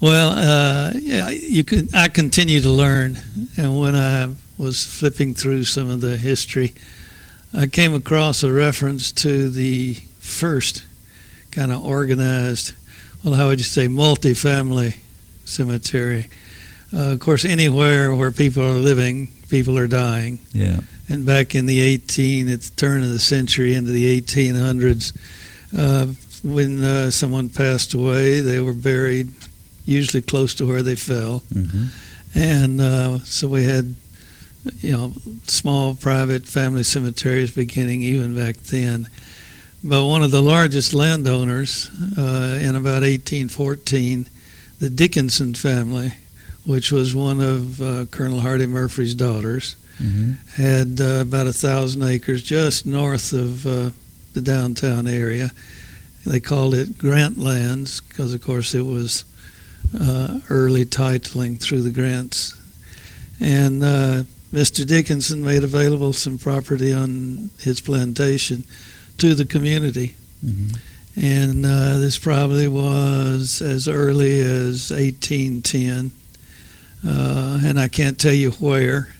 Well, 0.00 0.30
uh, 0.30 0.92
yeah, 0.94 1.30
you 1.30 1.64
can. 1.64 1.88
I 1.94 2.08
continue 2.08 2.60
to 2.60 2.68
learn, 2.70 3.18
and 3.56 3.80
when 3.80 3.96
I 3.96 4.28
was 4.58 4.84
flipping 4.84 5.34
through 5.34 5.64
some 5.64 5.88
of 5.90 6.00
the 6.00 6.16
history, 6.16 6.74
I 7.54 7.66
came 7.66 7.94
across 7.94 8.42
a 8.42 8.52
reference 8.52 9.10
to 9.12 9.48
the 9.48 9.94
first 10.18 10.84
kind 11.50 11.72
of 11.72 11.84
organized, 11.84 12.74
well, 13.24 13.34
how 13.34 13.48
would 13.48 13.58
you 13.58 13.64
say, 13.64 13.88
multi-family 13.88 14.96
cemetery. 15.46 16.28
Uh, 16.92 17.12
of 17.12 17.20
course, 17.20 17.44
anywhere 17.44 18.14
where 18.14 18.30
people 18.30 18.62
are 18.62 18.78
living, 18.78 19.28
people 19.48 19.78
are 19.78 19.88
dying. 19.88 20.38
Yeah. 20.52 20.80
And 21.08 21.24
back 21.24 21.54
in 21.54 21.66
the 21.66 21.80
18, 21.80 22.48
at 22.48 22.62
the 22.62 22.70
turn 22.76 23.02
of 23.02 23.10
the 23.10 23.18
century 23.18 23.74
into 23.74 23.90
the 23.90 24.20
1800s, 24.20 25.16
uh, 25.76 26.06
when 26.42 26.82
uh, 26.82 27.10
someone 27.10 27.48
passed 27.48 27.94
away, 27.94 28.40
they 28.40 28.60
were 28.60 28.72
buried 28.72 29.32
usually 29.84 30.22
close 30.22 30.54
to 30.54 30.66
where 30.66 30.82
they 30.82 30.96
fell. 30.96 31.42
Mm-hmm. 31.52 31.86
And 32.34 32.80
uh, 32.80 33.18
so 33.20 33.48
we 33.48 33.64
had, 33.64 33.94
you 34.80 34.92
know, 34.92 35.12
small 35.44 35.94
private 35.94 36.46
family 36.46 36.82
cemeteries 36.82 37.52
beginning 37.52 38.02
even 38.02 38.36
back 38.36 38.56
then. 38.56 39.08
But 39.82 40.06
one 40.06 40.22
of 40.22 40.32
the 40.32 40.42
largest 40.42 40.92
landowners 40.92 41.88
uh, 42.18 42.58
in 42.60 42.74
about 42.74 43.02
1814, 43.02 44.28
the 44.80 44.90
Dickinson 44.90 45.54
family, 45.54 46.12
which 46.66 46.92
was 46.92 47.14
one 47.14 47.40
of 47.40 47.80
uh, 47.80 48.04
Colonel 48.10 48.40
Hardy 48.40 48.66
Murfree's 48.66 49.14
daughters, 49.14 49.76
hmm 49.98 50.32
had 50.56 51.00
uh, 51.00 51.20
about 51.20 51.46
a 51.46 51.52
thousand 51.52 52.02
acres 52.02 52.42
just 52.42 52.84
north 52.86 53.32
of 53.32 53.66
uh, 53.66 53.90
the 54.34 54.40
downtown 54.42 55.06
area. 55.06 55.50
They 56.26 56.40
called 56.40 56.74
it 56.74 56.98
Grant 56.98 57.38
Lands 57.38 58.00
because, 58.00 58.34
of 58.34 58.42
course, 58.42 58.74
it 58.74 58.84
was 58.84 59.24
uh, 59.98 60.40
early 60.50 60.84
titling 60.84 61.60
through 61.60 61.82
the 61.82 61.90
grants. 61.90 62.54
And 63.40 63.82
uh, 63.84 64.22
Mr. 64.52 64.86
Dickinson 64.86 65.44
made 65.44 65.62
available 65.64 66.12
some 66.12 66.38
property 66.38 66.92
on 66.92 67.50
his 67.60 67.80
plantation 67.80 68.64
to 69.18 69.34
the 69.34 69.44
community. 69.46 70.14
hmm 70.42 70.68
And 71.16 71.64
uh, 71.64 71.98
this 71.98 72.18
probably 72.18 72.68
was 72.68 73.62
as 73.62 73.88
early 73.88 74.40
as 74.40 74.90
1810. 74.90 76.10
Uh, 77.04 77.60
and 77.64 77.78
I 77.80 77.88
can't 77.88 78.18
tell 78.18 78.32
you 78.32 78.52
where, 78.52 79.14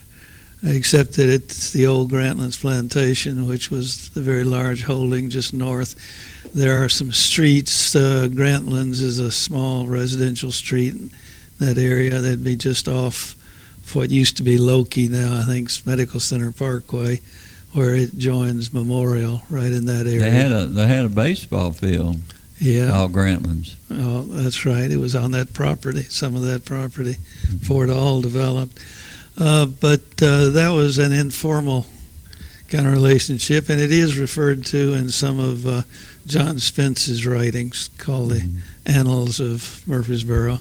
except 0.63 1.15
that 1.15 1.29
it's 1.29 1.73
the 1.73 1.87
old 1.87 2.11
Grantlands 2.11 2.61
Plantation, 2.61 3.47
which 3.47 3.71
was 3.71 4.11
the 4.11 4.21
very 4.21 4.45
large 4.45 4.83
holding 4.85 5.31
just 5.31 5.53
north. 5.53 5.95
There 6.55 6.83
are 6.83 6.89
some 6.89 7.13
streets. 7.13 7.95
Uh, 7.95 8.29
Grantlands 8.31 9.03
is 9.03 9.19
a 9.19 9.31
small 9.31 9.87
residential 9.87 10.53
street 10.53 10.95
in 10.95 11.11
that 11.59 11.79
area. 11.79 12.21
That'd 12.21 12.45
be 12.45 12.57
just 12.57 12.89
off 12.89 13.37
what 13.95 14.11
used 14.11 14.37
to 14.39 14.43
be 14.43 14.59
Lokey 14.59 15.09
now, 15.09 15.39
I 15.39 15.45
think, 15.45 15.69
it's 15.69 15.87
Medical 15.87 16.21
Center 16.21 16.53
Parkway, 16.53 17.21
where 17.73 17.95
it 17.95 18.17
joins 18.19 18.73
Memorial 18.73 19.43
right 19.49 19.71
in 19.71 19.87
that 19.87 20.07
area. 20.07 20.21
They 20.21 20.31
had 20.31 20.53
a 20.53 20.67
they 20.67 20.87
had 20.87 21.05
a 21.05 21.09
baseball 21.09 21.73
field. 21.73 22.21
Yeah. 22.59 22.91
All 22.91 23.09
Grantlands. 23.09 23.75
Oh, 23.91 24.23
that's 24.23 24.65
right. 24.65 24.91
It 24.91 24.97
was 24.99 25.15
on 25.15 25.31
that 25.33 25.53
property, 25.53 26.03
some 26.05 26.35
of 26.37 26.43
that 26.43 26.65
property, 26.65 27.17
before 27.59 27.85
it 27.85 27.91
all 27.91 28.21
developed. 28.21 28.79
Uh, 29.39 29.67
but 29.67 30.01
uh, 30.23 30.51
that 30.51 30.71
was 30.71 30.99
an 30.99 31.13
informal 31.13 31.87
kind 32.69 32.87
of 32.87 32.93
relationship, 32.93 33.69
and 33.69 33.81
it 33.81 33.93
is 33.93 34.19
referred 34.19 34.65
to 34.67 34.95
in 34.95 35.09
some 35.11 35.39
of 35.39 35.67
uh, 35.67 35.83
John 36.27 36.59
Spence's 36.59 37.27
writings 37.27 37.91
called 37.99 38.31
the 38.31 38.41
Mhm. 38.41 38.61
Annals 38.87 39.41
of 39.41 39.83
Murfreesboro. 39.87 40.59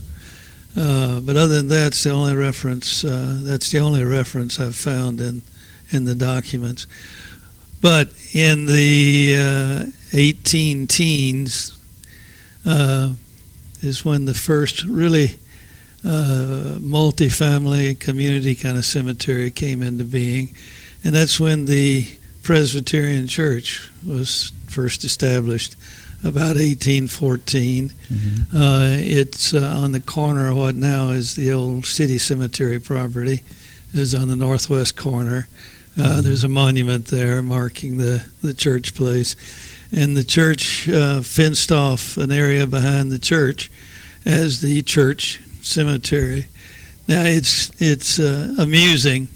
Uh, 0.78 1.20
but 1.22 1.38
other 1.38 1.56
than 1.56 1.68
that, 1.70 1.88
it's 1.88 2.04
the 2.04 2.10
only 2.12 2.36
reference. 2.36 3.04
Uh, 3.06 3.40
that's 3.44 3.72
the 3.72 3.80
only 3.80 4.04
reference 4.04 4.60
I've 4.60 4.76
found 4.76 5.22
in 5.22 5.42
in 5.92 6.06
the 6.06 6.16
documents. 6.16 6.86
But 7.82 8.10
in 8.34 8.66
the 8.66 9.38
uh, 9.38 9.86
18 10.12 10.88
teens, 10.88 11.75
uh, 12.66 13.14
is 13.82 14.04
when 14.06 14.26
the 14.26 14.34
first 14.34 14.84
really 14.84 15.38
uh, 16.04 16.78
multi-family 16.80 17.96
community 17.96 18.56
kind 18.56 18.78
of 18.78 18.86
cemetery 18.86 19.52
came 19.52 19.82
into 19.82 20.04
being, 20.04 20.54
and 21.04 21.14
that's 21.16 21.40
when 21.40 21.66
the 21.66 22.08
Presbyterian 22.44 23.28
Church 23.28 23.90
was 24.06 24.52
first 24.68 25.04
established, 25.04 25.76
about 26.24 26.58
1814. 26.58 27.92
hmm 28.08 28.58
Uh, 28.58 28.98
it's 29.00 29.54
uh, 29.54 29.82
on 29.84 29.92
the 29.92 30.00
corner 30.00 30.50
of 30.50 30.58
what 30.58 30.76
now 30.76 31.10
is 31.10 31.36
the 31.36 31.52
old 31.52 31.86
city 31.86 32.18
cemetery 32.18 32.80
property. 32.80 33.42
Is 33.94 34.14
on 34.14 34.28
the 34.28 34.36
northwest 34.36 34.98
corner. 34.98 35.48
Uh, 35.98 36.20
there's 36.22 36.44
a 36.44 36.50
monument 36.50 37.06
there 37.06 37.42
marking 37.42 37.98
the, 37.98 38.26
the 38.42 38.54
church 38.54 38.94
place. 38.94 39.38
And 39.96 40.18
the 40.18 40.26
church 40.26 40.90
uh, 40.90 41.22
fenced 41.22 41.72
off 41.72 42.18
an 42.18 42.30
area 42.30 42.68
behind 42.68 43.14
the 43.14 43.20
church 43.20 43.72
as 44.26 44.60
the 44.60 44.82
church 44.82 45.40
cemetery. 45.62 46.48
Now 47.08 47.24
it's 47.24 47.72
it's 47.80 48.20
uh, 48.20 48.56
amusing 48.60 49.30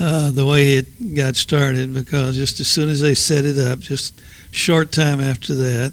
uh, 0.00 0.30
the 0.30 0.46
way 0.46 0.78
it 0.78 1.14
got 1.14 1.36
started 1.36 1.92
because 1.92 2.36
just 2.36 2.60
as 2.60 2.68
soon 2.68 2.88
as 2.88 3.02
they 3.02 3.14
set 3.14 3.44
it 3.44 3.58
up, 3.58 3.80
just 3.80 4.18
short 4.52 4.90
time 4.90 5.20
after 5.20 5.54
that, 5.54 5.92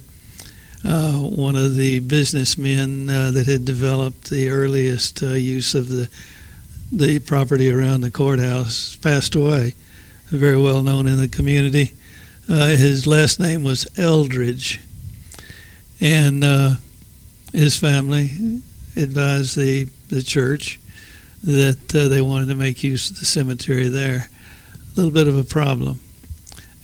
uh, 0.85 1.13
one 1.13 1.57
of 1.57 1.75
the 1.75 1.99
businessmen 1.99 3.09
uh, 3.09 3.31
that 3.31 3.45
had 3.45 3.65
developed 3.65 4.29
the 4.29 4.49
earliest 4.49 5.21
uh, 5.21 5.33
use 5.33 5.75
of 5.75 5.89
the 5.89 6.07
the 6.93 7.19
property 7.19 7.69
around 7.69 8.01
the 8.01 8.11
courthouse 8.11 8.95
passed 8.97 9.35
away. 9.35 9.73
Very 10.27 10.61
well 10.61 10.81
known 10.81 11.07
in 11.07 11.17
the 11.17 11.27
community. 11.27 11.91
Uh, 12.47 12.67
his 12.67 13.07
last 13.07 13.39
name 13.39 13.63
was 13.63 13.87
Eldridge, 13.97 14.79
and 15.99 16.43
uh, 16.43 16.75
his 17.53 17.77
family 17.77 18.61
advised 18.95 19.57
the 19.57 19.87
the 20.09 20.21
church 20.21 20.79
that 21.43 21.95
uh, 21.95 22.07
they 22.07 22.21
wanted 22.21 22.47
to 22.47 22.55
make 22.55 22.83
use 22.83 23.09
of 23.09 23.19
the 23.19 23.25
cemetery 23.25 23.87
there. 23.87 24.29
A 24.73 24.95
little 24.95 25.11
bit 25.11 25.27
of 25.27 25.37
a 25.37 25.43
problem. 25.43 25.99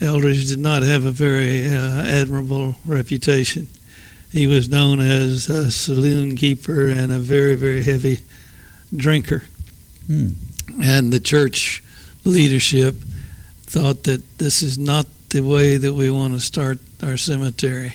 Eldridge 0.01 0.47
did 0.47 0.59
not 0.59 0.81
have 0.81 1.05
a 1.05 1.11
very 1.11 1.67
uh, 1.67 2.03
admirable 2.03 2.75
reputation. 2.85 3.67
He 4.31 4.47
was 4.47 4.69
known 4.69 4.99
as 4.99 5.49
a 5.49 5.69
saloon 5.69 6.35
keeper 6.35 6.87
and 6.87 7.11
a 7.11 7.19
very, 7.19 7.55
very 7.55 7.83
heavy 7.83 8.19
drinker. 8.95 9.43
Hmm. 10.07 10.29
And 10.81 11.13
the 11.13 11.19
church 11.19 11.83
leadership 12.23 12.95
thought 13.63 14.03
that 14.03 14.39
this 14.39 14.63
is 14.63 14.77
not 14.77 15.05
the 15.31 15.41
way 15.41 15.77
that 15.77 15.93
we 15.93 16.09
want 16.09 16.33
to 16.33 16.39
start 16.39 16.79
our 17.01 17.17
cemetery 17.17 17.93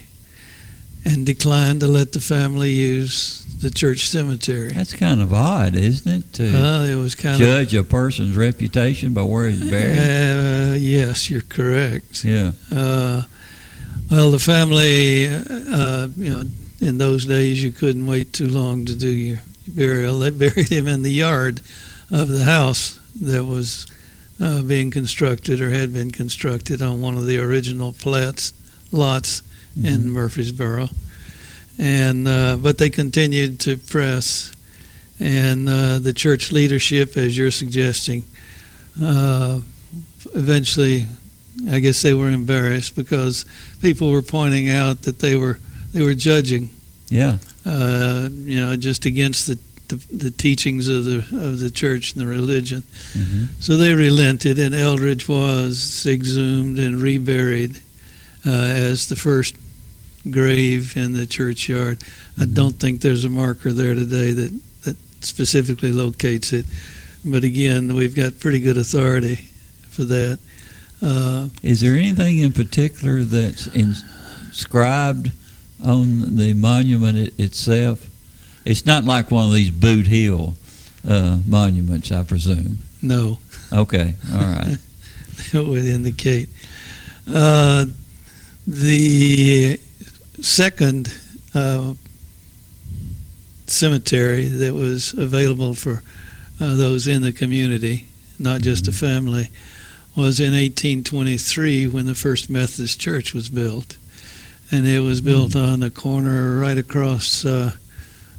and 1.05 1.25
declined 1.25 1.81
to 1.81 1.87
let 1.87 2.13
the 2.13 2.21
family 2.21 2.71
use 2.71 3.45
the 3.61 3.71
church 3.71 4.09
cemetery. 4.09 4.73
That's 4.73 4.93
kind 4.93 5.23
of 5.23 5.33
odd, 5.33 5.77
isn't 5.77 6.11
it? 6.13 6.33
To 6.35 6.45
it 6.91 6.97
was 6.97 7.15
kind 7.15 7.39
judge 7.39 7.75
a 7.75 7.85
person's 7.85 8.37
reputation 8.37 9.15
by 9.15 9.23
where 9.23 9.49
he's 9.49 9.63
of. 9.63 9.71
buried. 9.71 9.99
Uh, 9.99 10.75
yes, 10.75 11.31
you're 11.31 11.43
correct. 11.43 12.25
yeah. 12.25 12.53
Uh, 12.75 13.23
well, 14.11 14.31
the 14.31 14.39
family, 14.39 15.27
uh, 15.27 16.09
you 16.17 16.31
know, 16.31 16.43
in 16.81 16.99
those 16.99 17.25
days 17.25 17.63
you 17.63 17.73
couldn't 17.73 18.07
wait 18.07 18.33
too 18.33 18.49
long 18.49 18.85
to 18.87 18.95
do 18.95 19.09
your 19.09 19.39
burial. 19.69 20.19
They 20.19 20.31
buried 20.49 20.69
him 20.69 20.87
in 20.89 21.03
the 21.03 21.13
yard 21.13 21.61
of 22.11 22.29
the 22.29 22.45
house 22.45 22.99
that 23.21 23.45
was 23.45 23.87
uh, 24.41 24.63
being 24.63 24.91
constructed 24.91 25.61
or 25.61 25.71
had 25.71 25.93
been 25.93 26.11
constructed 26.11 26.83
on 26.83 27.01
one 27.01 27.17
of 27.17 27.27
the 27.27 27.39
original 27.39 27.93
plats 27.93 28.53
lots 28.93 29.43
in 29.77 30.03
Mhm. 30.05 30.13
Murfreesboro. 30.13 30.89
And 31.79 32.27
uh, 32.29 32.57
but 32.57 32.79
they 32.79 32.89
continued 32.91 33.61
to 33.61 33.77
press, 33.77 34.51
and 35.21 35.69
uh, 35.69 35.99
the 35.99 36.13
church 36.15 36.51
leadership, 36.53 37.17
as 37.17 37.37
you're 37.37 37.51
suggesting, 37.51 38.25
uh, 39.03 39.61
eventually 40.35 41.07
I 41.71 41.81
guess 41.81 42.03
they 42.03 42.15
were 42.15 42.31
embarrassed 42.31 42.95
because 42.97 43.45
people 43.83 44.11
were 44.11 44.23
pointing 44.23 44.71
out 44.71 45.03
that 45.03 45.19
they 45.19 45.37
were 45.37 45.59
they 45.93 46.03
were 46.03 46.15
judging, 46.15 46.71
Yeah. 47.11 47.39
uh, 47.65 48.29
you 48.33 48.61
know, 48.61 48.77
just 48.77 49.05
against 49.07 49.47
the, 49.47 49.59
the 49.89 50.01
the 50.13 50.31
teachings 50.31 50.89
of 50.89 51.05
the 51.05 51.19
of 51.49 51.59
the 51.61 51.71
church 51.71 52.13
and 52.13 52.21
the 52.23 52.27
religion. 52.27 52.83
hmm 53.13 53.45
So 53.61 53.77
they 53.77 53.95
relented, 53.95 54.59
and 54.59 54.75
Eldridge 54.75 55.29
was 55.29 56.05
exhumed 56.07 56.79
and 56.79 57.01
reburied 57.01 57.81
uh, 58.47 58.51
as 58.51 59.07
the 59.09 59.17
first 59.17 59.55
grave 60.31 60.97
in 60.97 61.13
the 61.13 61.27
churchyard. 61.27 61.99
I 62.39 62.45
Mhm. 62.45 62.55
don't 62.55 62.79
think 62.81 63.01
there's 63.01 63.25
a 63.25 63.29
marker 63.29 63.73
there 63.73 63.95
today 63.95 64.33
that 64.33 64.53
that 64.85 64.97
specifically 65.21 65.93
locates 65.93 66.53
it, 66.53 66.67
but 67.25 67.45
again, 67.45 67.95
we've 67.95 68.15
got 68.15 68.39
pretty 68.41 68.61
good 68.61 68.77
authority 68.77 69.49
for 69.91 70.05
that. 70.05 70.39
Uh, 71.03 71.49
Is 71.63 71.81
there 71.81 71.95
anything 71.95 72.39
in 72.39 72.53
particular 72.53 73.23
that's 73.25 73.67
inscribed 73.69 75.31
on 75.85 76.37
the 76.37 76.55
monument 76.55 77.19
it, 77.19 77.35
itself? 77.39 77.99
It's 78.67 78.85
not 78.85 79.05
like 79.05 79.31
one 79.31 79.47
of 79.47 79.55
these 79.55 79.71
Boot 79.71 80.09
Hill 80.09 80.57
uh, 81.09 81.39
monuments, 81.47 82.11
I 82.11 82.25
presume. 82.25 82.79
no. 83.01 83.39
Okay. 83.73 84.15
All 84.33 84.39
right. 84.39 84.77
that 85.53 85.65
would 85.65 85.85
indicate. 85.85 86.49
Uh, 87.33 87.87
the 88.67 89.79
second 90.41 91.13
uh, 91.55 91.95
cemetery 93.67 94.47
that 94.47 94.75
was 94.75 95.13
available 95.15 95.75
for 95.75 96.03
uh, 96.61 96.75
those 96.77 97.09
in 97.09 97.23
the 97.23 97.33
community, 97.33 98.07
not 98.39 98.61
just 98.61 98.89
a 98.89 98.93
family, 98.93 99.49
was 100.17 100.41
in 100.41 100.53
1823 100.53 101.89
when 101.89 102.07
the 102.07 102.15
first 102.15 102.49
Methodist 102.49 103.01
church 103.01 103.35
was 103.35 103.49
built. 103.49 103.97
And 104.71 104.87
it 104.87 105.01
was 105.01 105.21
built 105.21 105.55
on 105.55 105.81
the 105.81 105.91
corner 105.91 106.59
right 106.59 106.79
across 106.79 107.45
uh, 107.45 107.73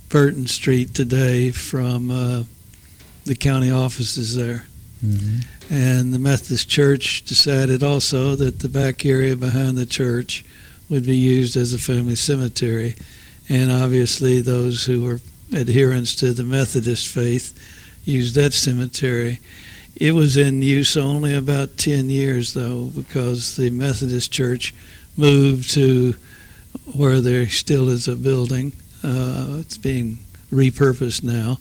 Burton 0.10 0.48
Street 0.48 0.94
today 0.94 1.52
from 1.52 2.12
uh, 2.12 2.44
the 3.26 3.36
county 3.36 3.72
offices 3.72 4.36
there. 4.36 4.66
Mhm. 5.06 5.46
And 5.70 6.14
the 6.14 6.20
Methodist 6.20 6.70
Church 6.70 7.24
decided 7.26 7.84
also 7.84 8.36
that 8.36 8.60
the 8.60 8.70
back 8.70 9.06
area 9.06 9.36
behind 9.36 9.78
the 9.78 9.86
church 9.86 10.46
would 10.90 11.06
be 11.06 11.18
used 11.18 11.58
as 11.58 11.74
a 11.74 11.78
family 11.78 12.16
cemetery. 12.16 12.96
And 13.50 13.72
obviously, 13.72 14.42
those 14.42 14.86
who 14.86 15.02
were 15.04 15.22
adherents 15.54 16.16
to 16.16 16.34
the 16.34 16.44
Methodist 16.44 17.08
faith 17.08 17.54
used 18.06 18.36
that 18.36 18.54
cemetery. 18.54 19.40
It 19.96 20.14
was 20.14 20.38
in 20.38 20.62
use 20.62 20.96
only 20.96 21.34
about 21.34 21.78
10 21.78 22.10
years, 22.10 22.54
though, 22.54 22.86
because 22.96 23.56
the 23.56 23.70
Methodist 23.70 24.32
Church 24.32 24.74
moved 25.18 25.70
to 25.72 26.16
where 26.94 27.20
there 27.20 27.50
still 27.50 27.90
is 27.90 28.08
a 28.08 28.16
building. 28.16 28.72
Uh, 29.08 29.60
it's 29.60 29.78
being 29.78 30.18
repurposed 30.52 31.24
now 31.24 31.58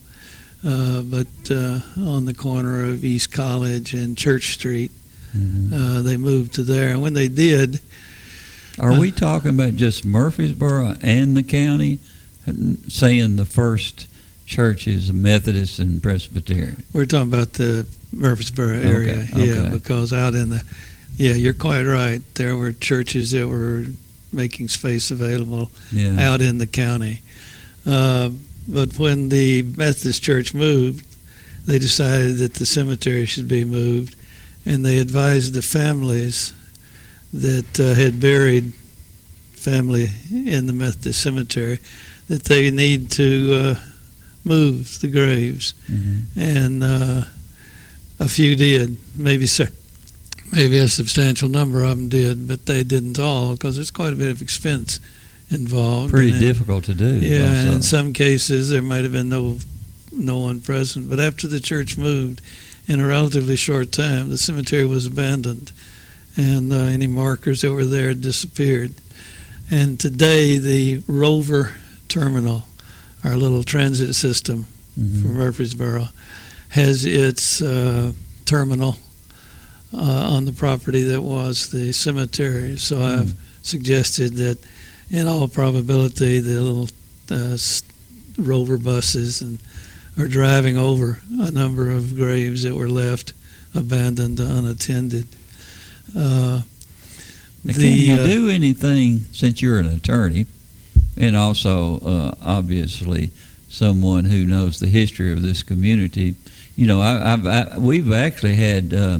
uh, 0.67 1.01
but 1.03 1.27
uh, 1.51 1.79
on 2.01 2.25
the 2.25 2.35
corner 2.35 2.85
of 2.85 3.05
East 3.05 3.31
College 3.31 3.95
and 3.95 4.17
Church 4.19 4.55
Street. 4.55 4.91
Mhm. 5.37 5.73
Uh, 5.73 6.03
they 6.03 6.17
moved 6.17 6.55
to 6.55 6.63
there, 6.65 6.89
and 6.91 7.03
when 7.03 7.13
they 7.15 7.29
did, 7.29 7.79
Are 8.79 8.99
we 8.99 9.11
talking 9.13 9.51
about 9.51 9.77
just 9.77 10.05
Murfreesboro 10.05 10.97
and 11.03 11.37
the 11.37 11.43
county, 11.43 11.99
saying 12.89 13.37
the 13.37 13.45
first 13.45 14.07
church 14.47 14.89
is 14.89 15.13
Methodist 15.13 15.79
and 15.79 16.03
Presbyterian? 16.03 16.83
we're 16.93 17.07
talking 17.07 17.33
about 17.33 17.53
the 17.55 17.87
Murfreesboro 18.13 18.79
area, 18.79 19.27
Okay, 19.33 19.47
yeah, 19.47 19.53
okay. 19.61 19.71
because 19.71 20.13
out 20.13 20.35
in 20.35 20.51
the, 20.51 20.63
yeah, 21.17 21.35
you're 21.35 21.55
quite 21.55 21.85
right. 21.85 22.23
There 22.35 22.57
were 22.57 22.73
churches 22.73 23.31
that 23.33 23.47
were 23.47 23.85
making 24.33 24.69
space 24.69 25.11
available 25.11 25.71
Yeah. 25.93 26.19
out 26.33 26.41
in 26.41 26.59
the 26.59 26.67
county. 26.67 27.21
Uh, 27.87 28.31
but 28.69 28.99
when 28.99 29.29
the 29.29 29.63
Methodist 29.63 30.23
Church 30.23 30.53
moved, 30.55 31.07
they 31.67 31.79
decided 31.79 32.39
that 32.39 32.55
the 32.55 32.67
cemetery 32.67 33.27
should 33.27 33.49
be 33.49 33.65
moved, 33.65 34.17
and 34.65 34.85
they 34.85 34.99
advised 34.99 35.55
the 35.55 35.63
families 35.63 36.53
that 37.33 37.81
uh, 37.81 37.95
had 37.95 38.21
buried 38.21 38.73
family 39.55 40.09
in 40.33 40.67
the 40.67 40.73
Methodist 40.73 41.21
cemetery 41.21 41.79
that 42.29 42.45
they 42.45 42.71
need 42.71 43.11
to 43.13 43.55
uh, 43.55 43.75
move 44.45 45.01
the 45.01 45.09
graves, 45.09 45.75
Mhm. 45.91 46.23
and 46.37 46.83
uh, 46.85 47.25
a 48.19 48.29
few 48.29 48.57
did, 48.57 48.97
maybe 49.17 49.47
so. 49.47 49.67
Maybe 50.53 50.79
a 50.79 50.89
substantial 50.89 51.49
number 51.49 51.83
of 51.83 51.91
them 51.91 52.09
did, 52.09 52.47
but 52.47 52.67
they 52.67 52.85
didn't 52.85 53.19
all 53.19 53.53
because 53.53 53.79
it's 53.79 53.91
quite 53.91 54.13
a 54.13 54.17
bit 54.17 54.29
of 54.31 54.41
expense 54.41 55.01
involved. 55.51 56.13
Pretty 56.13 56.33
And 56.33 56.41
difficult 56.41 56.85
to 56.85 56.95
do. 56.95 57.17
yeah, 57.19 57.45
and 57.53 57.75
in 57.75 57.83
some 57.83 58.13
cases 58.13 58.69
there 58.71 58.83
might 58.83 59.03
have 59.05 59.13
been 59.13 59.29
no 59.29 59.59
no 60.13 60.39
one 60.39 60.61
present. 60.61 61.11
But 61.11 61.21
after 61.21 61.47
the 61.47 61.61
church 61.61 61.99
moved, 61.99 62.41
in 62.89 63.01
a 63.01 63.07
relatively 63.07 63.57
short 63.57 63.93
time, 63.93 64.31
the 64.31 64.39
cemetery 64.39 64.87
was 64.87 65.05
abandoned, 65.07 65.73
and 66.37 66.73
uh, 66.73 66.77
any 66.77 67.07
markers 67.07 67.61
that 67.61 67.73
were 67.73 67.85
there 67.85 68.15
disappeared. 68.15 68.95
And 69.71 69.99
today, 70.01 70.59
the 70.59 71.03
Rover 71.07 71.75
Terminal, 72.09 72.67
our 73.25 73.37
little 73.37 73.63
transit 73.65 74.15
system 74.15 74.67
Mhm. 74.99 75.23
from 75.23 75.35
Murfreesboro, 75.35 76.09
has 76.71 77.05
its 77.05 77.61
uh, 77.61 78.13
terminal 78.47 78.99
uh, 79.93 79.99
on 80.35 80.45
the 80.47 80.53
property 80.53 81.03
that 81.03 81.21
was 81.23 81.69
the 81.71 81.93
cemetery. 81.93 82.79
So 82.79 83.03
I've 83.03 83.35
suggested 83.63 84.37
that, 84.37 84.59
in 85.11 85.27
all 85.27 85.49
probability, 85.49 86.41
the 86.41 86.61
little 86.61 86.89
uh, 87.31 87.57
rover 88.39 88.79
buses 88.79 89.41
and 89.41 89.59
are 90.19 90.29
driving 90.29 90.79
over 90.79 91.21
a 91.41 91.51
number 91.51 91.91
of 91.91 92.17
graves 92.17 92.63
that 92.63 92.75
were 92.75 92.89
left 92.89 93.33
abandoned, 93.75 94.41
unattended. 94.41 95.27
Uh, 96.17 96.63
Now, 97.65 97.75
Can 97.75 97.83
you 97.83 98.15
uh, 98.15 98.27
do 98.27 98.49
anything 98.49 99.27
since 99.33 99.61
you're 99.61 99.79
an 99.79 99.89
attorney, 99.89 100.47
and 101.17 101.37
also 101.37 101.99
uh, 102.01 102.35
obviously 102.41 103.31
someone 103.69 104.25
who 104.25 104.47
knows 104.47 104.79
the 104.79 104.87
history 104.87 105.33
of 105.33 105.43
this 105.43 105.63
community? 105.63 106.37
You 106.77 106.87
know, 106.87 107.01
I, 107.01 107.33
I've 107.33 107.47
I, 107.47 107.79
we've 107.79 108.13
actually 108.13 108.55
had 108.55 108.95
uh, 108.95 109.19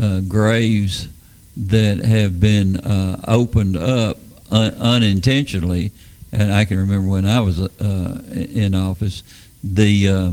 uh, 0.00 0.20
graves 0.20 1.08
that 1.56 1.98
have 1.98 2.40
been 2.40 2.78
uh, 2.78 3.20
opened 3.28 3.76
up 3.76 4.16
un- 4.50 4.74
unintentionally, 4.74 5.92
and 6.32 6.52
I 6.52 6.64
can 6.64 6.78
remember 6.78 7.08
when 7.08 7.26
I 7.26 7.40
was 7.40 7.60
uh, 7.60 8.22
in 8.32 8.74
office, 8.74 9.22
the 9.62 10.08
uh, 10.08 10.30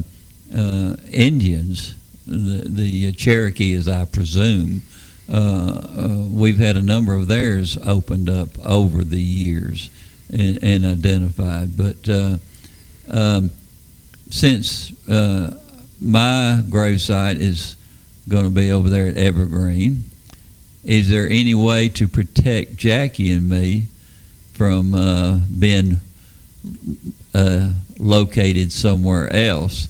uh, 0.56 0.96
Indians, 1.12 1.96
the, 2.28 2.64
the 2.66 3.12
Cherokee, 3.14 3.74
as 3.76 3.88
I 3.88 4.06
presume, 4.06 4.84
uh, 5.32 5.36
uh, 5.36 6.08
we've 6.30 6.60
had 6.60 6.78
a 6.78 6.82
number 6.82 7.16
of 7.16 7.28
theirs 7.28 7.78
opened 7.86 8.30
up 8.30 8.50
over 8.66 9.04
the 9.04 9.22
years 9.22 9.90
and, 10.32 10.60
and 10.64 10.86
identified. 10.86 11.76
But 11.76 12.08
uh, 12.08 12.38
um, 13.10 13.52
since 14.30 14.92
my 15.08 16.62
gravesite 16.70 17.40
is 17.40 17.76
going 18.30 18.44
to 18.44 18.50
be 18.52 18.72
over 18.72 18.90
there 18.90 19.08
at 19.08 19.18
Evergreen, 19.18 20.04
is 20.84 21.10
there 21.10 21.28
any 21.28 21.56
way 21.56 21.90
to 21.90 22.08
protect 22.08 22.76
Jackie 22.76 23.32
and 23.32 23.50
me 23.50 23.88
from 24.56 24.94
uh, 24.94 25.40
being 25.60 26.00
uh, 27.34 27.70
located 28.00 28.72
somewhere 28.72 29.32
else 29.34 29.90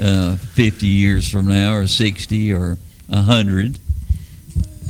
uh, 0.00 0.36
50 0.36 0.86
years 0.86 1.28
from 1.28 1.48
now 1.48 1.74
or 1.74 1.86
60 1.86 2.52
or 2.52 2.78
100? 3.08 3.78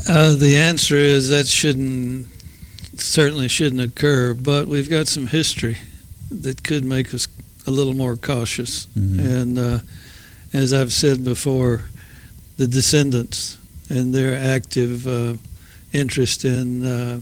Uh, 0.08 0.34
the 0.34 0.56
answer 0.56 0.96
is 0.96 1.30
that 1.30 1.46
shouldn't 1.46 2.26
certainly 2.98 3.48
shouldn't 3.48 3.80
occur, 3.80 4.34
but 4.34 4.68
we've 4.68 4.88
got 4.88 5.06
some 5.08 5.26
history 5.26 5.76
that 6.30 6.62
could 6.62 6.84
make 6.84 7.12
us 7.12 7.28
a 7.66 7.70
little 7.70 7.92
more 7.94 8.16
cautious. 8.16 8.86
Mhm. 8.96 9.18
And 9.18 9.58
uh, 9.58 9.78
as 10.52 10.72
I've 10.72 10.92
said 10.92 11.24
before, 11.24 11.82
the 12.56 12.66
descendants 12.66 13.58
and 13.90 14.14
their 14.14 14.34
active 14.36 15.06
uh, 15.06 15.34
interest 15.92 16.44
in 16.44 16.84
uh, 16.86 17.20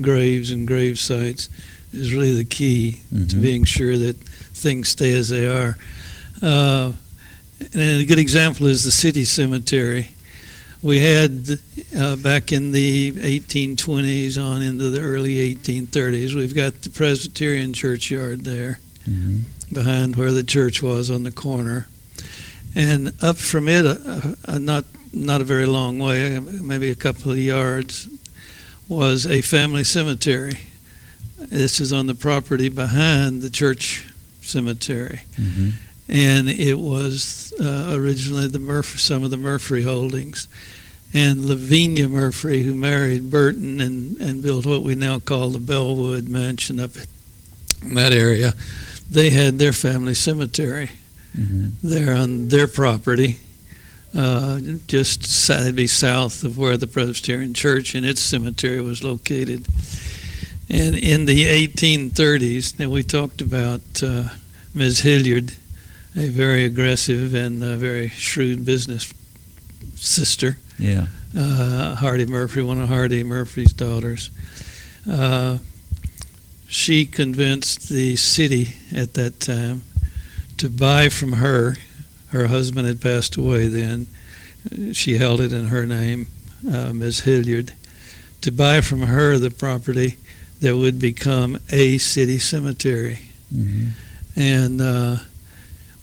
graves 0.00 0.50
and 0.50 0.66
grave 0.66 0.98
sites 0.98 1.48
is 1.92 2.12
really 2.12 2.34
the 2.34 2.44
key 2.44 3.00
to 3.10 3.36
Mhm. 3.36 3.42
being 3.42 3.64
sure 3.64 3.96
that 3.98 4.16
things 4.54 4.88
stay 4.88 5.12
as 5.12 5.28
they 5.28 5.46
are. 5.46 5.76
Uh, 6.42 6.92
and 7.72 8.00
a 8.00 8.04
good 8.04 8.18
example 8.18 8.66
is 8.66 8.84
the 8.84 8.90
city 8.90 9.24
cemetery. 9.24 10.10
We 10.82 11.00
had 11.00 11.58
uh, 11.96 12.14
back 12.16 12.52
in 12.52 12.70
the 12.72 13.12
1820s 13.12 14.38
on 14.38 14.62
into 14.62 14.90
the 14.90 15.00
early 15.00 15.38
1830s, 15.40 16.34
we've 16.34 16.54
got 16.54 16.82
the 16.82 16.90
Presbyterian 16.90 17.72
churchyard 17.72 18.44
there 18.44 18.78
Mhm. 19.10 19.40
behind 19.72 20.14
where 20.16 20.32
the 20.32 20.44
church 20.44 20.82
was 20.82 21.10
on 21.10 21.24
the 21.24 21.32
corner. 21.32 21.88
And 22.74 23.12
up 23.22 23.38
from 23.38 23.66
it, 23.68 23.84
uh, 23.86 24.34
uh, 24.44 24.58
not 24.58 24.84
not 25.10 25.40
a 25.40 25.44
very 25.44 25.64
long 25.64 25.98
way, 25.98 26.38
maybe 26.38 26.90
a 26.90 26.94
couple 26.94 27.32
of 27.32 27.38
yards, 27.38 28.06
was 28.88 29.26
a 29.26 29.40
family 29.42 29.84
cemetery. 29.84 30.58
This 31.38 31.80
is 31.80 31.92
on 31.92 32.06
the 32.06 32.14
property 32.14 32.68
behind 32.68 33.42
the 33.42 33.50
church 33.50 34.04
cemetery, 34.42 35.20
Mhm. 35.38 35.72
and 36.08 36.48
it 36.48 36.78
was 36.78 37.52
uh, 37.60 37.90
originally 37.94 38.46
the 38.48 38.58
Murfree, 38.58 38.98
some 39.00 39.22
of 39.24 39.30
the 39.30 39.36
Murfree 39.36 39.84
holdings. 39.84 40.48
And 41.14 41.46
Lavinia 41.46 42.06
Murfree, 42.08 42.64
who 42.64 42.74
married 42.74 43.30
Burton 43.30 43.80
and, 43.80 44.16
and 44.18 44.42
built 44.42 44.66
what 44.66 44.82
we 44.82 44.94
now 44.94 45.18
call 45.18 45.50
the 45.50 45.58
Bellwood 45.58 46.28
Mansion 46.28 46.78
up 46.78 46.90
in 47.82 47.94
that 47.94 48.12
area, 48.12 48.54
they 49.10 49.30
had 49.30 49.58
their 49.58 49.72
family 49.72 50.14
cemetery 50.14 50.90
Mhm. 51.38 51.72
there 51.82 52.14
on 52.14 52.48
their 52.48 52.66
property, 52.66 53.38
uh, 54.18 54.58
just 54.88 55.24
sa- 55.24 55.70
be 55.70 55.86
south 55.86 56.42
of 56.42 56.58
where 56.58 56.76
the 56.76 56.86
Presbyterian 56.88 57.54
Church 57.54 57.94
and 57.94 58.04
its 58.04 58.20
cemetery 58.20 58.80
was 58.80 59.04
located. 59.04 59.66
And 60.68 60.96
in 60.96 61.24
the 61.26 61.44
1830s, 61.68 62.78
now 62.78 62.90
we 62.90 63.02
talked 63.02 63.40
about 63.40 63.80
uh, 64.02 64.24
Ms. 64.74 65.00
Hilliard, 65.00 65.52
a 66.16 66.28
very 66.28 66.64
aggressive 66.64 67.34
and 67.34 67.62
uh, 67.62 67.76
very 67.76 68.08
shrewd 68.08 68.64
business 68.64 69.12
sister. 69.94 70.58
Yeah. 70.78 71.06
uh, 71.36 71.94
Hardy 71.94 72.26
Murfree, 72.26 72.66
one 72.66 72.80
of 72.80 72.88
Hardy 72.88 73.22
Murfree's 73.24 73.72
daughters. 73.72 74.30
Uh, 75.10 75.58
she 76.68 77.06
convinced 77.06 77.88
the 77.88 78.16
city 78.16 78.74
at 78.94 79.14
that 79.14 79.40
time 79.40 79.82
to 80.58 80.68
buy 80.68 81.08
from 81.08 81.32
her. 81.34 81.76
Her 82.30 82.46
husband 82.48 82.86
had 82.86 83.00
passed 83.00 83.36
away 83.36 83.68
then. 83.68 84.06
She 84.92 85.18
held 85.18 85.40
it 85.40 85.52
in 85.52 85.66
her 85.66 85.86
name, 85.86 86.26
uh, 86.70 86.92
Ms. 86.92 87.20
Hilliard, 87.20 87.72
to 88.42 88.52
buy 88.52 88.80
from 88.80 89.02
her 89.02 89.38
the 89.38 89.50
property 89.50 90.16
that 90.60 90.76
would 90.76 90.98
become 90.98 91.58
a 91.70 91.98
city 91.98 92.38
cemetery. 92.38 93.20
Mhm. 93.54 93.90
And 94.36 94.80
uh, 94.80 95.16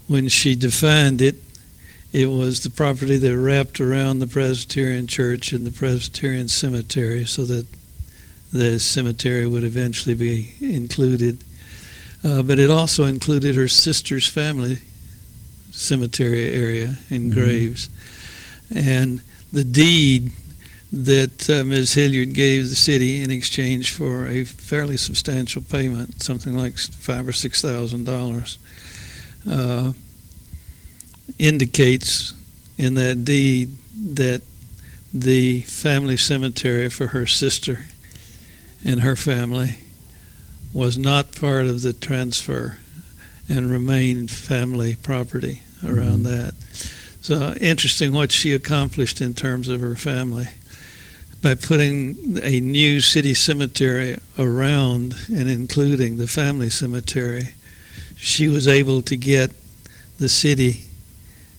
when 0.07 0.29
she 0.29 0.55
defined 0.55 1.21
it, 1.21 1.35
it 2.11 2.27
was 2.27 2.61
the 2.61 2.69
property 2.69 3.17
that 3.17 3.37
wrapped 3.37 3.81
around 3.81 4.19
the 4.19 4.27
Presbyterian 4.27 5.05
Church 5.05 5.51
and 5.51 5.65
the 5.65 5.71
Presbyterian 5.71 6.47
Cemetery 6.47 7.25
so 7.25 7.43
that 7.45 7.67
the 8.53 8.79
cemetery 8.79 9.45
would 9.45 9.65
eventually 9.65 10.15
be 10.15 10.53
included. 10.61 11.43
Uh, 12.23 12.41
but 12.41 12.57
it 12.57 12.69
also 12.69 13.03
included 13.03 13.55
her 13.55 13.67
sister's 13.67 14.27
family 14.27 14.79
cemetery 15.75 16.51
area 16.51 16.97
in 17.09 17.29
Mhm. 17.29 17.33
Graves. 17.33 17.89
And 18.73 19.21
the 19.53 19.63
deed 19.63 20.31
that 20.93 21.49
uh, 21.49 21.63
Ms. 21.65 21.93
Hilliard 21.93 22.33
gave 22.33 22.69
the 22.69 22.75
city 22.75 23.21
in 23.21 23.29
exchange 23.31 23.91
for 23.91 24.27
a 24.27 24.45
fairly 24.45 24.97
substantial 24.97 25.61
payment, 25.61 26.23
something 26.23 26.55
like 26.57 26.77
five 26.77 27.27
or 27.27 27.33
six 27.33 27.61
thousand 27.61 28.05
dollars, 28.05 28.57
uh, 29.49 29.91
indicates 31.37 32.33
in 32.77 32.93
that 32.95 33.25
deed 33.25 33.75
that 34.13 34.41
the 35.13 35.61
family 35.61 36.17
cemetery 36.17 36.89
for 36.89 37.07
her 37.07 37.25
sister 37.25 37.85
and 38.83 39.01
her 39.01 39.15
family 39.15 39.75
was 40.73 40.97
not 40.97 41.31
part 41.33 41.65
of 41.65 41.81
the 41.81 41.93
transfer 41.93 42.77
and 43.47 43.71
remained 43.71 44.29
family 44.29 44.95
property 44.95 45.61
around 45.85 46.23
that. 46.23 46.53
So 47.21 47.53
interesting 47.59 48.13
what 48.13 48.31
she 48.31 48.53
accomplished 48.53 49.21
in 49.21 49.33
terms 49.33 49.67
of 49.67 49.81
her 49.81 49.95
family 49.95 50.47
by 51.41 51.55
putting 51.55 52.39
a 52.43 52.59
new 52.59 53.01
city 53.01 53.33
cemetery 53.33 54.17
around 54.37 55.15
and 55.27 55.49
including 55.49 56.17
the 56.17 56.27
family 56.27 56.69
cemetery. 56.69 57.49
She 58.17 58.47
was 58.47 58.67
able 58.67 59.01
to 59.03 59.15
get 59.15 59.51
the 60.17 60.29
city 60.29 60.85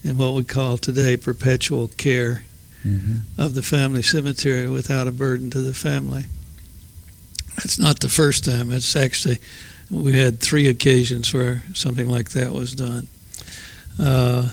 in 0.02 0.16
what 0.18 0.34
we 0.34 0.44
call 0.44 0.78
today 0.78 1.16
perpetual 1.16 1.88
care 1.88 2.44
Mhm. 2.84 3.22
of 3.36 3.54
the 3.54 3.62
family 3.62 4.02
cemetery 4.02 4.68
without 4.68 5.08
a 5.08 5.12
burden 5.12 5.50
to 5.50 5.60
the 5.60 5.74
family. 5.74 6.26
That's 7.56 7.78
not 7.78 8.00
the 8.00 8.08
first 8.08 8.44
time. 8.44 8.70
It's 8.70 8.94
actually, 8.94 9.38
we 9.90 10.12
had 10.12 10.40
three 10.40 10.68
occasions 10.68 11.32
where 11.34 11.62
something 11.74 12.08
like 12.08 12.30
that 12.30 12.52
was 12.52 12.72
done. 12.74 13.08
Uh, 13.98 14.50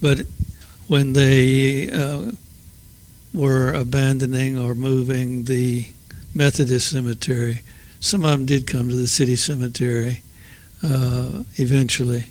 but 0.00 0.20
when 0.88 1.12
they 1.14 1.90
uh, 1.90 2.30
were 3.34 3.72
abandoning 3.72 4.58
or 4.58 4.74
moving 4.74 5.44
the 5.44 5.86
Methodist 6.34 6.90
cemetery, 6.90 7.62
some 8.00 8.24
of 8.24 8.30
them 8.30 8.46
did 8.46 8.66
come 8.66 8.88
to 8.88 8.94
the 8.94 9.06
city 9.06 9.36
cemetery 9.36 10.22
uh, 10.82 11.42
eventually 11.56 12.24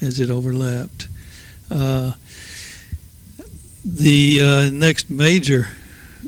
as 0.00 0.20
it 0.20 0.30
overlapped. 0.30 1.08
Uh, 1.70 2.12
the 3.84 4.40
uh, 4.40 4.70
next 4.70 5.10
major 5.10 5.68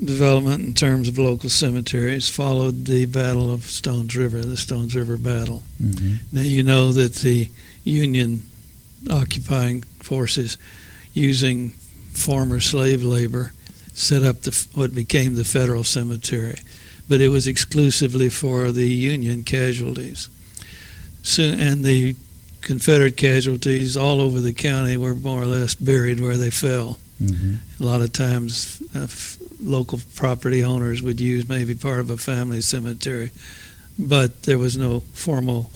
development 0.05 0.65
in 0.65 0.75
terms 0.75 1.09
of 1.09 1.19
local 1.19 1.51
cemeteries 1.51 2.29
followed 2.29 2.85
the 2.87 3.07
Battle 3.07 3.53
of 3.53 3.65
Stones 3.65 4.17
River, 4.17 4.41
the 4.43 4.57
Stones 4.57 4.95
River 4.95 5.17
Battle. 5.17 5.63
Mhm. 5.83 6.19
Now 6.33 6.43
you 6.43 6.63
know 6.63 6.93
that 6.93 7.17
the 7.17 7.49
Union 7.85 8.43
occupying 9.09 9.83
forces, 10.01 10.59
using 11.15 11.71
former 12.13 12.61
slave 12.61 13.03
labor, 13.03 13.53
set 13.95 14.23
up 14.23 14.43
the, 14.43 14.67
what 14.75 14.95
became 14.95 15.35
the 15.35 15.45
Federal 15.45 15.85
Cemetery, 15.85 16.59
but 17.09 17.21
it 17.21 17.29
was 17.29 17.47
exclusively 17.47 18.29
for 18.29 18.73
the 18.73 18.89
Union 18.89 19.43
casualties. 19.45 20.29
So, 21.23 21.43
and 21.43 21.85
the 21.85 22.17
Confederate 22.61 23.17
casualties 23.17 23.97
all 23.97 24.21
over 24.21 24.41
the 24.41 24.53
county 24.53 24.97
were 24.97 25.15
more 25.15 25.43
or 25.43 25.47
less 25.47 25.75
buried 25.75 26.21
where 26.21 26.37
they 26.37 26.51
fell. 26.51 26.99
Mhm. 27.23 27.59
A 27.79 27.85
lot 27.85 28.01
of 28.01 28.13
times, 28.13 28.83
uh, 28.95 29.01
f- 29.03 29.39
local 29.63 30.01
property 30.15 30.63
owners 30.65 31.03
would 31.03 31.21
use 31.21 31.49
maybe 31.49 31.75
part 31.75 32.01
of 32.01 32.11
a 32.11 32.17
family 32.17 32.61
cemetery, 32.63 33.31
but 33.99 34.45
there 34.45 34.59
was 34.59 34.77
no 34.77 35.03
formal 35.13 35.71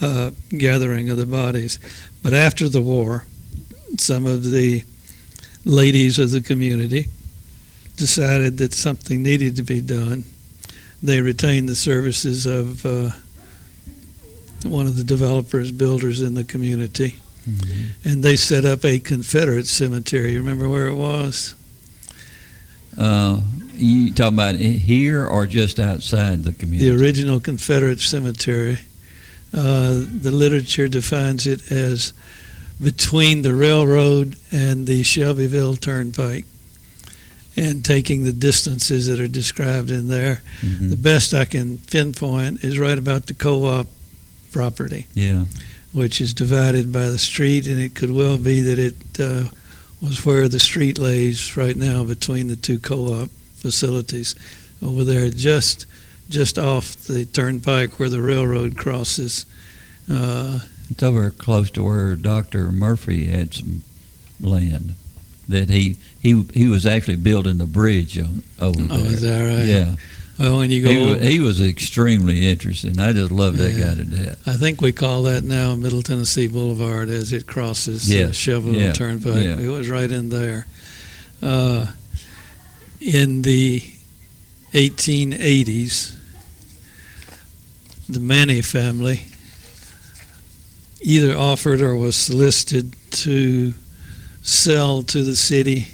uh, 0.00 0.30
gathering 0.56 1.08
of 1.10 1.16
the 1.16 1.26
bodies. 1.26 1.78
But 2.24 2.32
after 2.32 2.68
the 2.70 2.80
war, 2.80 3.26
some 3.98 4.24
of 4.24 4.50
the 4.50 4.82
ladies 5.66 6.18
of 6.18 6.30
the 6.30 6.40
community 6.40 7.06
decided 7.96 8.56
that 8.58 8.72
something 8.72 9.22
needed 9.22 9.56
to 9.56 9.62
be 9.62 9.80
done. 9.82 10.24
They 11.02 11.20
retained 11.20 11.68
the 11.68 11.76
services 11.76 12.46
of 12.46 12.84
uh, 12.86 13.10
one 14.64 14.86
of 14.86 14.96
the 14.96 15.04
developers, 15.04 15.70
builders 15.70 16.22
in 16.22 16.32
the 16.34 16.44
community, 16.44 17.16
Mhm. 17.46 17.88
and 18.06 18.22
they 18.24 18.36
set 18.36 18.64
up 18.64 18.86
a 18.86 18.98
Confederate 18.98 19.66
cemetery. 19.66 20.32
You 20.32 20.38
remember 20.38 20.66
where 20.66 20.86
it 20.88 20.94
was? 20.94 21.54
Uh, 22.96 23.40
you 23.74 24.12
talking 24.14 24.34
about 24.38 24.54
here 24.56 25.26
or 25.26 25.46
just 25.46 25.78
outside 25.78 26.44
the 26.44 26.54
community? 26.54 26.88
The 26.88 26.96
original 26.96 27.38
Confederate 27.38 28.00
cemetery. 28.00 28.78
Uh, 29.54 30.02
the 30.20 30.32
literature 30.32 30.88
defines 30.88 31.46
it 31.46 31.70
as 31.70 32.12
between 32.82 33.42
the 33.42 33.54
railroad 33.54 34.36
and 34.50 34.86
the 34.86 35.02
Shelbyville 35.04 35.76
Turnpike, 35.76 36.44
and 37.56 37.84
taking 37.84 38.24
the 38.24 38.32
distances 38.32 39.06
that 39.06 39.20
are 39.20 39.28
described 39.28 39.90
in 39.92 40.08
there. 40.08 40.42
Mhm. 40.60 40.90
The 40.90 40.96
best 40.96 41.32
I 41.34 41.44
can 41.44 41.78
pinpoint 41.78 42.64
is 42.64 42.78
right 42.78 42.98
about 42.98 43.26
the 43.26 43.34
co-op 43.34 43.86
property. 44.52 45.06
Yeah. 45.14 45.44
which 45.92 46.20
is 46.20 46.34
divided 46.34 46.90
by 46.90 47.08
the 47.08 47.18
street, 47.18 47.68
and 47.68 47.78
it 47.80 47.94
could 47.94 48.10
well 48.10 48.36
be 48.36 48.60
that 48.60 48.80
it 48.80 48.96
uh, 49.20 49.44
was 50.00 50.24
where 50.24 50.48
the 50.48 50.58
street 50.58 50.98
lays 50.98 51.56
right 51.56 51.76
now 51.76 52.02
between 52.02 52.48
the 52.48 52.56
two 52.56 52.80
co-op 52.80 53.30
facilities 53.56 54.34
over 54.82 55.04
there, 55.04 55.30
just 55.30 55.86
just 56.28 56.58
off 56.58 56.96
the 56.96 57.24
turnpike 57.26 57.98
where 57.98 58.08
the 58.08 58.22
railroad 58.22 58.76
crosses. 58.76 59.46
Uh, 60.10 60.60
It's 60.90 61.02
over 61.02 61.30
close 61.30 61.70
to 61.72 61.82
where 61.84 62.14
Dr. 62.16 62.70
Murphy 62.72 63.26
had 63.26 63.54
some 63.54 63.82
land 64.40 64.94
that 65.48 65.68
he 65.70 65.96
he 66.20 66.44
he 66.54 66.68
was 66.68 66.86
actually 66.86 67.16
building 67.16 67.60
a 67.60 67.66
bridge 67.66 68.18
on, 68.18 68.42
over 68.60 68.82
there. 68.82 68.88
oh, 68.90 69.02
there. 69.02 69.12
is 69.12 69.20
that 69.22 69.40
right? 69.40 69.66
Yeah, 69.66 69.94
Well, 70.38 70.58
when 70.58 70.70
you 70.70 70.82
go, 70.82 70.90
he 70.90 70.98
was, 71.06 71.22
he 71.22 71.40
was 71.40 71.60
extremely 71.60 72.48
interesting. 72.48 72.98
I 72.98 73.12
just 73.12 73.30
love 73.30 73.56
that 73.58 73.72
Yeah. 73.72 73.88
guy 73.88 73.94
to 73.96 74.04
death. 74.04 74.38
I 74.48 74.54
think 74.54 74.80
we 74.80 74.92
call 74.92 75.22
that 75.24 75.44
now 75.44 75.74
Middle 75.76 76.02
Tennessee 76.02 76.46
Boulevard 76.48 77.08
as 77.10 77.32
it 77.32 77.46
crosses 77.46 78.06
the 78.08 78.14
Yes, 78.16 78.46
yeah, 78.46 78.92
Turnpike. 78.92 79.44
yeah. 79.44 79.58
It 79.58 79.68
was 79.68 79.88
right 79.88 80.10
in 80.10 80.30
there. 80.30 80.66
Uh, 81.42 81.86
in 83.00 83.42
the 83.42 83.82
1880s, 84.74 86.16
the 88.08 88.20
Maney 88.20 88.60
family 88.60 89.22
either 91.00 91.36
offered 91.36 91.80
or 91.80 91.94
was 91.96 92.16
solicited 92.16 92.94
to 93.10 93.72
sell 94.42 95.02
to 95.04 95.22
the 95.22 95.36
city 95.36 95.88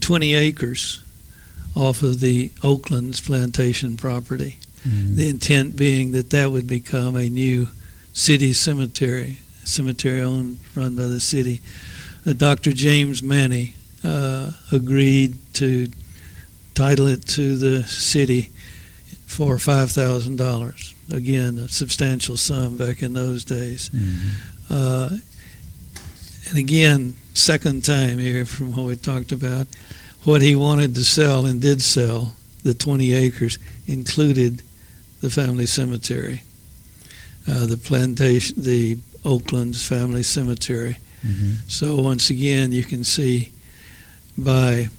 20 0.00 0.34
acres 0.34 1.02
off 1.76 2.02
of 2.02 2.18
the 2.20 2.50
Oaklands 2.62 3.20
plantation 3.20 3.96
property. 3.96 4.58
Mhm. 4.86 5.16
The 5.16 5.28
intent 5.28 5.76
being 5.76 6.10
that 6.12 6.30
that 6.30 6.50
would 6.50 6.66
become 6.66 7.14
a 7.14 7.28
new 7.28 7.68
city 8.12 8.52
cemetery, 8.52 9.38
cemetery 9.64 10.20
owned, 10.20 10.58
run 10.74 10.96
by 10.96 11.06
the 11.06 11.20
city. 11.20 11.60
Uh, 12.26 12.32
Dr. 12.32 12.72
James 12.72 13.22
Maney 13.22 13.74
uh, 14.02 14.52
agreed 14.72 15.36
to 15.54 15.88
title 16.78 17.08
it 17.08 17.26
to 17.26 17.56
the 17.56 17.82
city 17.88 18.50
for 19.26 19.56
$5,000. 19.56 20.94
Again, 21.12 21.58
a 21.58 21.68
substantial 21.68 22.36
sum 22.36 22.76
back 22.76 23.02
in 23.02 23.14
those 23.14 23.44
days. 23.44 23.90
Mhm. 23.92 24.30
Uh, 24.70 25.16
and 26.48 26.56
again, 26.58 27.14
second 27.34 27.84
time 27.84 28.18
here 28.18 28.44
from 28.46 28.76
what 28.76 28.86
we 28.86 28.94
talked 28.94 29.32
about, 29.32 29.66
what 30.22 30.40
he 30.40 30.54
wanted 30.54 30.94
to 30.94 31.04
sell 31.04 31.46
and 31.46 31.60
did 31.60 31.82
sell, 31.82 32.36
the 32.62 32.74
20 32.74 33.12
acres, 33.12 33.58
included 33.88 34.62
the 35.20 35.30
family 35.30 35.66
cemetery, 35.66 36.42
uh, 37.48 37.66
the 37.66 37.76
plantation, 37.76 38.54
the 38.56 38.98
Oaklands 39.24 39.82
family 39.82 40.22
cemetery. 40.22 40.98
Mhm. 41.26 41.56
So 41.66 41.96
once 41.96 42.30
again, 42.30 42.70
you 42.70 42.84
can 42.84 43.02
see 43.02 43.50
by 44.36 44.90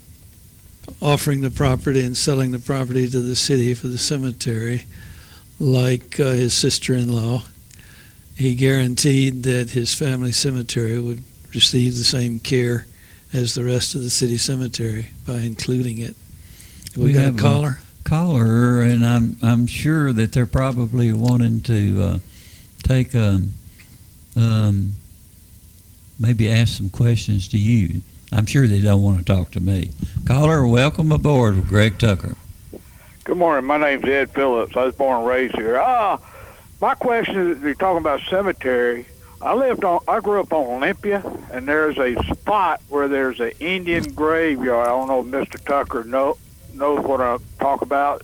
offering 1.01 1.41
the 1.41 1.51
property 1.51 2.01
and 2.03 2.15
selling 2.17 2.51
the 2.51 2.59
property 2.59 3.07
to 3.09 3.19
the 3.19 3.35
city 3.35 3.73
for 3.73 3.87
the 3.87 3.97
cemetery, 3.97 4.85
like 5.59 6.19
uh, 6.19 6.31
his 6.31 6.53
sister-in-law. 6.53 7.43
He 8.35 8.55
guaranteed 8.55 9.43
that 9.43 9.71
his 9.71 9.93
family 9.93 10.31
cemetery 10.31 10.99
would 10.99 11.23
receive 11.53 11.97
the 11.97 12.03
same 12.03 12.39
care 12.39 12.85
as 13.33 13.53
the 13.55 13.63
rest 13.63 13.95
of 13.95 14.01
the 14.01 14.09
city 14.09 14.37
cemetery 14.37 15.07
by 15.27 15.39
including 15.39 15.97
it. 15.99 16.15
We, 16.95 17.03
We 17.05 17.13
got 17.13 17.23
have 17.25 17.33
a 17.35 17.37
a- 17.37 17.41
caller. 17.41 17.79
caller, 18.05 18.81
and 18.81 19.05
I'm 19.05 19.37
I'm 19.41 19.67
sure 19.67 20.13
that 20.13 20.31
they're 20.31 20.45
probably 20.45 21.11
wanting 21.13 21.61
to 21.61 22.01
uh, 22.03 22.19
take 22.83 23.13
um, 23.13 23.53
um, 24.35 24.93
maybe 26.19 26.49
ask 26.49 26.77
some 26.77 26.89
questions 26.89 27.47
to 27.49 27.57
you. 27.57 28.01
I'm 28.31 28.45
sure 28.45 28.67
they 28.67 28.81
don't 28.81 29.01
want 29.01 29.19
to 29.19 29.25
talk 29.25 29.51
to 29.51 29.59
me. 29.59 29.91
Caller, 30.25 30.65
welcome 30.67 31.11
aboard 31.11 31.55
with 31.55 31.67
Greg 31.67 31.97
Tucker. 31.97 32.35
Good 33.23 33.37
morning. 33.37 33.65
My 33.65 33.77
name's 33.77 34.05
Ed 34.05 34.31
Phillips. 34.31 34.75
I 34.75 34.85
was 34.85 34.95
born 34.95 35.19
and 35.19 35.27
raised 35.27 35.55
here. 35.55 35.79
Ah, 35.79 36.19
my 36.79 36.95
question 36.95 37.51
is: 37.51 37.61
You're 37.61 37.73
talking 37.75 37.97
about 37.97 38.21
cemetery. 38.29 39.05
I 39.41 39.53
lived 39.53 39.83
on. 39.83 40.01
I 40.07 40.19
grew 40.19 40.39
up 40.41 40.53
on 40.53 40.77
Olympia, 40.77 41.23
and 41.51 41.67
there's 41.67 41.97
a 41.97 42.15
spot 42.25 42.81
where 42.89 43.07
there's 43.07 43.39
an 43.39 43.51
Indian 43.59 44.13
graveyard. 44.13 44.87
I 44.87 44.89
don't 44.89 45.07
know 45.07 45.21
if 45.21 45.49
Mr. 45.49 45.63
Tucker 45.63 46.03
know, 46.03 46.37
knows 46.73 47.03
what 47.05 47.21
I 47.21 47.37
talk 47.59 47.81
about. 47.81 48.23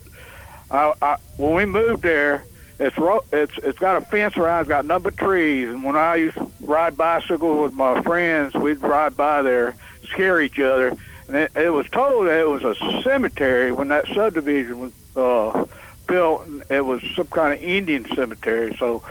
I, 0.69 0.93
I, 1.01 1.17
when 1.37 1.53
we 1.53 1.65
moved 1.65 2.03
there, 2.03 2.45
it's 2.79 2.95
it's 3.31 3.53
it's 3.63 3.79
got 3.79 4.01
a 4.01 4.05
fence 4.05 4.35
around. 4.37 4.61
It's 4.61 4.69
got 4.69 4.85
number 4.85 5.11
trees, 5.11 5.69
and 5.69 5.83
when 5.83 5.95
I 5.95 6.15
used 6.15 6.37
to 6.37 6.51
ride 6.61 6.97
bicycles 6.97 7.61
with 7.61 7.73
my 7.73 8.01
friends, 8.01 8.53
we'd 8.53 8.81
ride 8.81 9.15
by 9.15 9.41
there, 9.41 9.75
scare 10.05 10.41
each 10.41 10.59
other. 10.59 10.95
And 11.27 11.35
it, 11.35 11.51
it 11.55 11.69
was 11.69 11.87
told 11.89 12.27
that 12.27 12.39
it 12.39 12.47
was 12.47 12.63
a 12.63 13.01
cemetery 13.01 13.71
when 13.71 13.87
that 13.89 14.07
subdivision 14.07 14.79
was 14.79 14.91
uh, 15.15 15.65
built. 16.07 16.47
It 16.69 16.85
was 16.85 17.01
some 17.15 17.27
kind 17.27 17.53
of 17.53 17.63
Indian 17.63 18.05
cemetery. 18.15 18.75
So, 18.77 19.03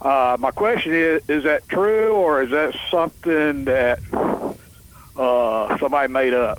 uh, 0.00 0.36
my 0.38 0.50
question 0.50 0.92
is: 0.92 1.22
Is 1.28 1.44
that 1.44 1.68
true, 1.68 2.12
or 2.12 2.42
is 2.42 2.50
that 2.50 2.76
something 2.90 3.64
that 3.64 4.00
uh, 5.16 5.78
somebody 5.78 6.12
made 6.12 6.34
up? 6.34 6.58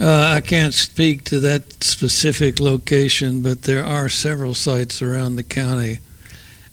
Uh, 0.00 0.32
I 0.36 0.40
can't 0.40 0.72
speak 0.72 1.24
to 1.24 1.40
that 1.40 1.82
specific 1.82 2.60
location, 2.60 3.42
but 3.42 3.62
there 3.62 3.84
are 3.84 4.08
several 4.08 4.54
sites 4.54 5.02
around 5.02 5.36
the 5.36 5.42
county. 5.42 5.98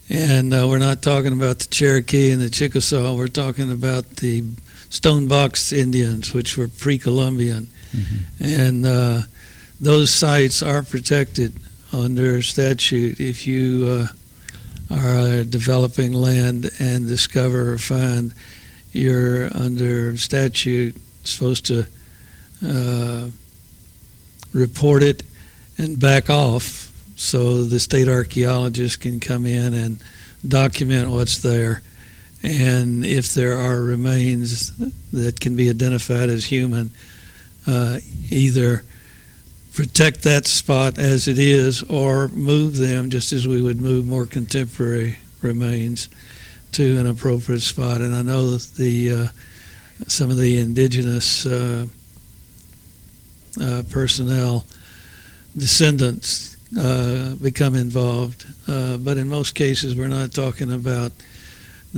And 0.08 0.54
uh, 0.54 0.66
we're 0.68 0.78
not 0.78 1.02
talking 1.02 1.32
about 1.32 1.58
the 1.58 1.66
Cherokee 1.66 2.30
and 2.30 2.40
the 2.40 2.48
Chickasaw. 2.48 3.14
We're 3.14 3.28
talking 3.28 3.70
about 3.70 4.08
the 4.16 4.44
Stonebox 4.90 5.72
Indians, 5.72 6.32
which 6.32 6.56
were 6.56 6.68
pre-Columbian. 6.68 7.68
And 8.40 8.86
uh, 8.86 9.22
those 9.80 10.12
sites 10.12 10.62
are 10.62 10.82
protected 10.82 11.54
under 11.92 12.42
statute. 12.42 13.20
If 13.20 13.46
you 13.46 14.08
uh, 14.90 14.94
are 14.94 15.44
developing 15.44 16.12
land 16.12 16.70
and 16.78 17.06
discover 17.06 17.72
or 17.72 17.78
find, 17.78 18.34
you're 18.92 19.54
under 19.56 20.16
statute 20.16 20.96
supposed 21.24 21.66
to 21.66 21.86
uh, 22.66 23.28
report 24.52 25.02
it 25.02 25.22
and 25.76 26.00
back 26.00 26.30
off 26.30 26.90
so 27.16 27.64
the 27.64 27.80
state 27.80 28.08
archaeologist 28.08 29.00
can 29.00 29.20
come 29.20 29.44
in 29.44 29.74
and 29.74 29.98
document 30.46 31.10
what's 31.10 31.38
there. 31.38 31.82
And 32.42 33.04
if 33.04 33.34
there 33.34 33.58
are 33.58 33.82
remains 33.82 34.72
that 35.12 35.40
can 35.40 35.56
be 35.56 35.68
identified 35.68 36.28
as 36.28 36.44
human, 36.44 36.90
uh, 37.66 37.98
either 38.30 38.84
protect 39.74 40.22
that 40.22 40.46
spot 40.46 40.98
as 40.98 41.28
it 41.28 41.38
is 41.38 41.82
or 41.84 42.28
move 42.28 42.76
them 42.76 43.10
just 43.10 43.32
as 43.32 43.46
we 43.46 43.62
would 43.62 43.80
move 43.80 44.06
more 44.06 44.26
contemporary 44.26 45.18
remains 45.42 46.08
to 46.72 46.98
an 46.98 47.06
appropriate 47.06 47.60
spot. 47.60 48.00
And 48.00 48.14
I 48.14 48.22
know 48.22 48.50
that 48.50 48.74
the 48.74 49.12
uh, 49.12 49.26
some 50.06 50.30
of 50.30 50.36
the 50.36 50.58
indigenous 50.58 51.44
uh, 51.46 51.86
uh, 53.60 53.82
personnel, 53.90 54.64
descendants, 55.56 56.56
uh, 56.78 57.34
become 57.36 57.74
involved. 57.74 58.46
Uh, 58.66 58.96
but 58.98 59.16
in 59.16 59.28
most 59.28 59.54
cases, 59.54 59.96
we're 59.96 60.08
not 60.08 60.32
talking 60.32 60.72
about 60.72 61.12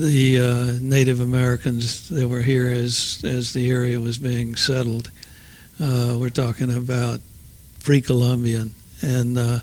the 0.01 0.41
uh, 0.41 0.79
Native 0.81 1.21
Americans 1.21 2.09
that 2.09 2.27
were 2.27 2.41
here 2.41 2.69
as 2.69 3.21
as 3.23 3.53
the 3.53 3.71
area 3.71 4.01
was 4.01 4.17
being 4.17 4.57
settled. 4.57 5.11
Uh, 5.79 6.17
we're 6.19 6.31
talking 6.31 6.75
about 6.75 7.21
pre-Columbian, 7.85 8.75
and 9.03 9.37
uh, 9.37 9.59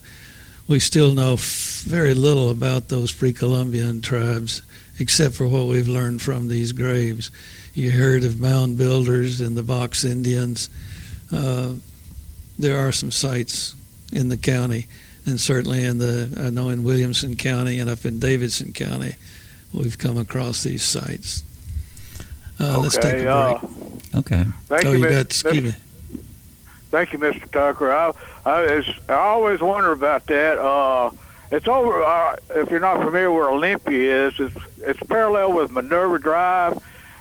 we 0.68 0.80
still 0.80 1.14
know 1.14 1.34
f- 1.34 1.84
very 1.86 2.14
little 2.14 2.52
about 2.52 2.88
those 2.88 3.12
pre-Columbian 3.12 4.02
tribes, 4.02 4.62
except 5.00 5.34
for 5.34 5.48
what 5.48 5.66
we've 5.66 5.88
learned 5.88 6.22
from 6.22 6.48
these 6.48 6.72
graves. 6.72 7.32
You 7.74 7.92
heard 7.92 8.24
of 8.24 8.40
mound 8.40 8.78
builders 8.78 9.42
and 9.42 9.58
the 9.58 9.64
Box 9.64 10.04
Indians. 10.04 10.70
Uh, 11.32 11.74
there 12.60 12.78
are 12.78 12.92
some 12.92 13.12
sites 13.12 13.76
in 14.12 14.30
the 14.30 14.38
county, 14.38 14.88
and 15.26 15.40
certainly 15.40 15.84
in 15.84 15.98
the 15.98 16.30
I 16.38 16.52
know 16.52 16.70
in 16.70 16.84
Williamson 16.84 17.36
County 17.36 17.80
and 17.80 17.90
up 17.90 18.06
in 18.06 18.20
Davidson 18.20 18.74
County, 18.74 19.16
we've 19.74 19.98
come 19.98 20.18
across 20.18 20.64
these 20.64 20.84
sites. 20.84 21.44
Uh, 22.60 22.80
let's 22.80 22.98
take 22.98 23.24
a 23.26 23.60
break. 23.62 23.74
uh, 24.14 24.18
Okay. 24.20 24.46
thank 24.66 24.86
oh, 24.86 24.92
you, 24.94 25.00
you 25.00 25.10
got 25.10 25.22
excuse 25.26 25.62
me. 25.64 25.76
Thank 26.90 27.12
you, 27.14 27.20
Mr. 27.20 27.52
Tucker. 27.52 27.92
I, 27.92 28.14
I, 28.46 28.62
it's, 28.64 28.90
I 29.10 29.14
always 29.14 29.60
wonder 29.60 29.92
about 29.92 30.26
that. 30.28 30.58
Uh, 30.58 31.12
it's 31.52 31.68
over. 31.68 32.02
Uh, 32.04 32.38
if 32.56 32.70
you're 32.72 32.80
not 32.80 32.98
familiar 33.04 33.32
where 33.32 33.50
Olympia 33.50 34.28
is, 34.28 34.40
it's 34.40 34.56
it's 34.80 35.00
parallel 35.04 35.54
with 35.54 35.70
Minerva 35.72 36.18
Drive, 36.20 36.74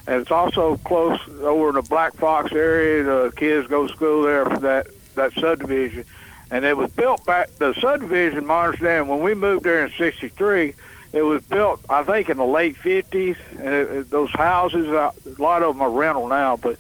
and 0.07 0.21
it's 0.21 0.31
also 0.31 0.77
close 0.79 1.19
over 1.41 1.71
in 1.71 1.75
the 1.75 1.83
Black 1.83 2.15
Fox 2.15 2.53
area. 2.53 3.03
The 3.03 3.33
kids 3.37 3.67
go 3.69 3.87
to 3.87 3.93
school 3.93 4.23
there 4.23 4.45
for 4.47 4.59
that 4.61 4.87
that 5.17 5.33
subdivision, 5.35 6.05
and 6.51 6.65
it 6.65 6.77
was 6.77 6.91
built 6.93 7.25
back. 7.27 7.51
The 7.59 7.75
subdivision, 7.75 8.47
my 8.47 8.67
understanding, 8.67 9.09
when 9.09 9.21
we 9.21 9.35
moved 9.35 9.65
there 9.65 9.85
in 9.85 9.93
'63, 9.99 10.75
it 11.17 11.23
was 11.23 11.43
built, 11.43 11.81
I 11.89 12.03
think, 12.05 12.29
in 12.29 12.37
the 12.37 12.45
late 12.45 12.77
'50s, 12.77 13.37
and 13.59 14.09
those 14.11 14.31
houses, 14.31 14.89
uh, 14.89 15.11
a 15.27 15.43
lot 15.43 15.63
of 15.63 15.75
them 15.75 15.83
are 15.83 15.91
rental 15.91 16.29
now, 16.29 16.57
but 16.57 16.79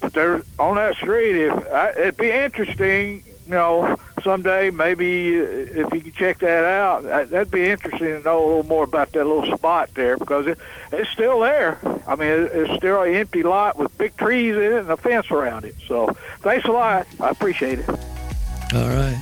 but 0.00 0.12
there 0.12 0.42
on 0.58 0.76
that 0.76 0.96
street, 0.96 1.36
if 1.36 1.52
I, 1.72 1.90
it'd 1.90 2.16
be 2.16 2.30
interesting, 2.30 3.24
you 3.46 3.52
know, 3.52 3.96
someday 4.22 4.70
maybe 4.70 5.40
uh, 5.40 5.44
if 5.44 5.92
you 5.94 6.00
could 6.00 6.14
check 6.14 6.38
that 6.40 6.64
out, 6.64 7.04
that- 7.04 7.30
that'd 7.30 7.50
be 7.50 7.70
interesting 7.70 8.08
to 8.08 8.20
know 8.22 8.44
a 8.44 8.46
little 8.46 8.62
more 8.64 8.84
about 8.84 9.12
that 9.12 9.24
little 9.24 9.56
spot 9.56 9.90
there 9.94 10.16
because 10.18 10.46
it, 10.46 10.58
it's 10.92 11.08
still 11.10 11.40
there. 11.40 11.78
I 12.06 12.14
mean, 12.16 12.28
it, 12.28 12.50
it's 12.52 12.74
still 12.74 13.02
an 13.02 13.14
empty 13.14 13.42
lot 13.42 13.78
with 13.78 13.96
big 13.96 14.16
trees 14.16 14.54
in 14.56 14.62
it 14.62 14.72
and 14.80 14.90
a 14.90 14.96
fence 14.96 15.30
around 15.30 15.64
it. 15.64 15.76
So, 15.88 16.08
thanks 16.40 16.66
a 16.66 16.72
lot. 16.72 17.06
I 17.20 17.30
appreciate 17.30 17.78
it. 17.78 17.88
All 17.88 18.88
right, 18.88 19.18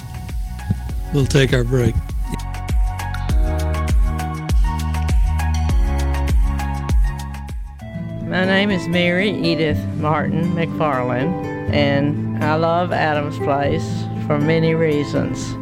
we'll 1.13 1.27
take 1.27 1.53
our 1.53 1.65
break. 1.65 1.95
My 8.27 8.47
name 8.47 8.71
is 8.71 8.89
Mary 8.89 9.31
Edith 9.31 9.79
Martin 9.97 10.55
McFarland, 10.55 11.45
and 11.75 12.43
I 12.43 12.55
love 12.55 12.91
Adams 12.91 13.39
Place 13.39 13.85
for 14.27 14.39
many 14.39 14.75
reasons. 14.75 15.53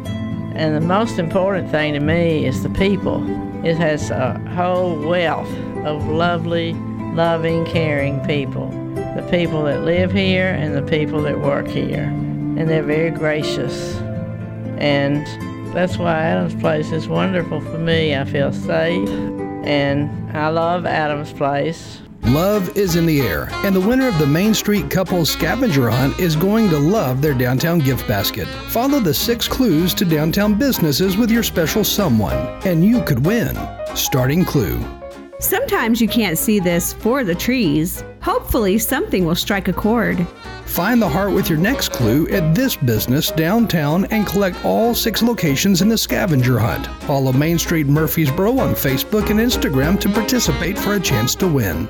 And 0.55 0.73
the 0.73 0.81
most 0.81 1.19
important 1.19 1.69
thing 1.69 1.91
to 1.93 1.99
me 1.99 2.45
is 2.45 2.63
the 2.63 2.69
people. 2.69 3.21
It 3.65 3.75
has 3.75 4.11
a 4.11 4.39
whole 4.55 4.97
wealth 4.97 5.51
of 5.83 6.07
lovely, 6.07 6.73
loving, 7.13 7.65
caring 7.65 8.25
people. 8.25 8.69
The 8.95 9.27
people 9.29 9.63
that 9.63 9.81
live 9.81 10.13
here 10.13 10.47
and 10.47 10.73
the 10.73 10.83
people 10.83 11.21
that 11.23 11.41
work 11.41 11.67
here. 11.67 12.03
And 12.05 12.69
they're 12.69 12.81
very 12.81 13.11
gracious. 13.11 13.97
And 14.77 15.27
that's 15.75 15.97
why 15.97 16.13
Adams 16.13 16.55
Place 16.55 16.93
is 16.93 17.09
wonderful 17.09 17.59
for 17.59 17.77
me. 17.77 18.15
I 18.15 18.23
feel 18.23 18.53
safe, 18.53 19.09
and 19.65 20.31
I 20.35 20.47
love 20.47 20.85
Adams 20.85 21.33
Place. 21.33 22.02
Love 22.27 22.77
is 22.77 22.95
in 22.95 23.05
the 23.05 23.19
air, 23.19 23.49
and 23.65 23.75
the 23.75 23.81
winner 23.81 24.07
of 24.07 24.17
the 24.17 24.25
Main 24.25 24.53
Street 24.53 24.89
Couples 24.89 25.29
Scavenger 25.29 25.89
Hunt 25.89 26.17
is 26.21 26.37
going 26.37 26.69
to 26.69 26.79
love 26.79 27.21
their 27.21 27.33
downtown 27.33 27.79
gift 27.79 28.07
basket. 28.07 28.47
Follow 28.69 29.01
the 29.01 29.13
six 29.13 29.45
clues 29.45 29.93
to 29.95 30.05
downtown 30.05 30.57
businesses 30.57 31.17
with 31.17 31.29
your 31.29 31.43
special 31.43 31.83
someone, 31.83 32.37
and 32.65 32.83
you 32.83 33.03
could 33.03 33.25
win. 33.25 33.57
Starting 33.93 34.45
clue. 34.45 34.81
Sometimes 35.39 35.99
you 35.99 36.07
can't 36.07 36.37
see 36.37 36.61
this 36.61 36.93
for 36.93 37.25
the 37.25 37.35
trees. 37.35 38.05
Hopefully, 38.21 38.77
something 38.77 39.25
will 39.25 39.35
strike 39.35 39.67
a 39.67 39.73
chord. 39.73 40.25
Find 40.63 41.01
the 41.01 41.09
heart 41.09 41.33
with 41.33 41.49
your 41.49 41.59
next 41.59 41.91
clue 41.91 42.29
at 42.29 42.55
this 42.55 42.77
business 42.77 43.31
downtown 43.31 44.05
and 44.05 44.25
collect 44.25 44.63
all 44.63 44.95
six 44.95 45.21
locations 45.21 45.81
in 45.81 45.89
the 45.89 45.97
scavenger 45.97 46.57
hunt. 46.57 46.87
Follow 47.03 47.33
Main 47.33 47.59
Street 47.59 47.87
Murfreesboro 47.87 48.57
on 48.59 48.73
Facebook 48.73 49.29
and 49.29 49.41
Instagram 49.41 49.99
to 49.99 50.07
participate 50.07 50.79
for 50.79 50.93
a 50.93 50.99
chance 51.01 51.35
to 51.35 51.47
win. 51.49 51.89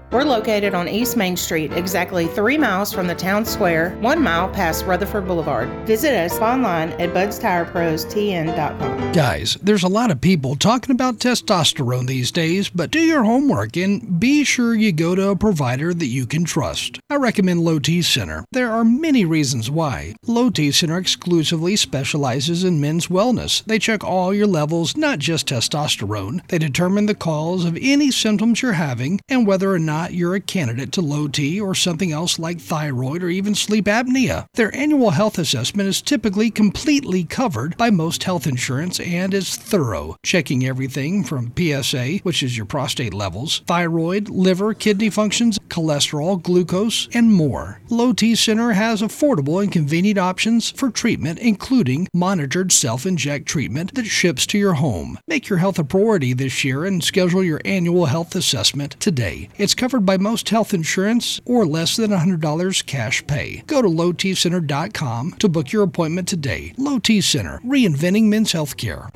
We're 0.11 0.25
located 0.25 0.73
on 0.73 0.89
East 0.89 1.15
Main 1.15 1.37
Street, 1.37 1.71
exactly 1.71 2.27
three 2.27 2.57
miles 2.57 2.91
from 2.91 3.07
the 3.07 3.15
town 3.15 3.45
square, 3.45 3.91
one 4.01 4.21
mile 4.21 4.49
past 4.49 4.85
Rutherford 4.85 5.25
Boulevard. 5.25 5.69
Visit 5.87 6.13
us 6.13 6.37
online 6.39 6.89
at 6.99 7.13
budstireprostn.com. 7.13 9.13
Guys, 9.13 9.57
there's 9.61 9.83
a 9.83 9.87
lot 9.87 10.11
of 10.11 10.19
people 10.19 10.57
talking 10.57 10.93
about 10.93 11.19
testosterone 11.19 12.07
these 12.07 12.29
days, 12.29 12.69
but 12.69 12.91
do 12.91 12.99
your 12.99 13.23
homework 13.23 13.77
and 13.77 14.19
be 14.19 14.43
sure 14.43 14.75
you 14.75 14.91
go 14.91 15.15
to 15.15 15.29
a 15.29 15.35
provider 15.37 15.93
that 15.93 16.07
you 16.07 16.25
can 16.25 16.43
trust. 16.43 16.99
I 17.09 17.15
recommend 17.15 17.61
Low 17.61 17.79
T 17.79 18.01
Center. 18.01 18.43
There 18.51 18.69
are 18.69 18.83
many 18.83 19.23
reasons 19.23 19.71
why. 19.71 20.15
Low 20.27 20.49
T 20.49 20.73
Center 20.73 20.97
exclusively 20.97 21.77
specializes 21.77 22.65
in 22.65 22.81
men's 22.81 23.07
wellness. 23.07 23.63
They 23.63 23.79
check 23.79 24.03
all 24.03 24.33
your 24.33 24.47
levels, 24.47 24.97
not 24.97 25.19
just 25.19 25.47
testosterone. 25.47 26.45
They 26.49 26.57
determine 26.57 27.05
the 27.05 27.15
cause 27.15 27.63
of 27.63 27.77
any 27.79 28.11
symptoms 28.11 28.61
you're 28.61 28.73
having 28.73 29.21
and 29.29 29.47
whether 29.47 29.71
or 29.71 29.79
not 30.01 30.13
you're 30.15 30.33
a 30.33 30.39
candidate 30.39 30.91
to 30.91 30.99
low 31.01 31.27
T 31.27 31.61
or 31.61 31.75
something 31.75 32.11
else 32.11 32.39
like 32.39 32.59
thyroid 32.59 33.21
or 33.21 33.29
even 33.29 33.53
sleep 33.53 33.85
apnea. 33.85 34.47
Their 34.55 34.75
annual 34.75 35.11
health 35.11 35.37
assessment 35.37 35.87
is 35.87 36.01
typically 36.01 36.49
completely 36.49 37.23
covered 37.23 37.77
by 37.77 37.91
most 37.91 38.23
health 38.23 38.47
insurance 38.47 38.99
and 38.99 39.31
is 39.31 39.55
thorough, 39.55 40.17
checking 40.23 40.65
everything 40.65 41.23
from 41.23 41.53
PSA, 41.55 42.17
which 42.23 42.41
is 42.41 42.57
your 42.57 42.65
prostate 42.65 43.13
levels, 43.13 43.61
thyroid, 43.67 44.27
liver, 44.27 44.73
kidney 44.73 45.11
functions, 45.11 45.59
cholesterol, 45.67 46.41
glucose, 46.41 47.07
and 47.13 47.31
more. 47.31 47.79
Low 47.89 48.11
T 48.11 48.33
Center 48.33 48.71
has 48.71 49.03
affordable 49.03 49.61
and 49.61 49.71
convenient 49.71 50.17
options 50.17 50.71
for 50.71 50.89
treatment, 50.89 51.37
including 51.37 52.07
monitored 52.11 52.71
self 52.71 53.05
inject 53.05 53.47
treatment 53.47 53.93
that 53.93 54.05
ships 54.05 54.47
to 54.47 54.57
your 54.57 54.73
home. 54.73 55.19
Make 55.27 55.47
your 55.47 55.59
health 55.59 55.77
a 55.77 55.83
priority 55.83 56.33
this 56.33 56.63
year 56.63 56.85
and 56.85 57.03
schedule 57.03 57.43
your 57.43 57.61
annual 57.65 58.07
health 58.07 58.35
assessment 58.35 58.99
today. 58.99 59.49
It's 59.59 59.75
covered 59.75 59.90
by 59.99 60.17
most 60.17 60.49
health 60.49 60.73
insurance 60.73 61.41
or 61.45 61.65
less 61.65 61.97
than 61.97 62.11
$100 62.11 62.85
cash 62.85 63.25
pay. 63.27 63.63
Go 63.67 63.81
to 63.81 63.87
lowtcenter.com 63.87 65.31
to 65.33 65.49
book 65.49 65.71
your 65.71 65.83
appointment 65.83 66.27
today. 66.27 66.73
Low 66.77 66.99
T 66.99 67.21
Center, 67.21 67.59
reinventing 67.65 68.25
men's 68.25 68.53
healthcare. 68.53 69.09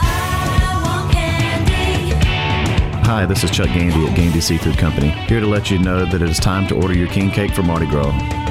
Hi, 3.05 3.25
this 3.25 3.43
is 3.43 3.51
Chuck 3.51 3.67
Gandy 3.67 4.07
at 4.07 4.15
Gandy 4.17 4.41
Seafood 4.41 4.77
Company, 4.77 5.09
here 5.09 5.39
to 5.39 5.45
let 5.45 5.69
you 5.69 5.77
know 5.77 6.05
that 6.05 6.21
it 6.21 6.29
is 6.29 6.39
time 6.39 6.67
to 6.67 6.75
order 6.75 6.95
your 6.95 7.07
king 7.07 7.29
cake 7.29 7.51
for 7.51 7.61
Mardi 7.61 7.85
Gras. 7.85 8.44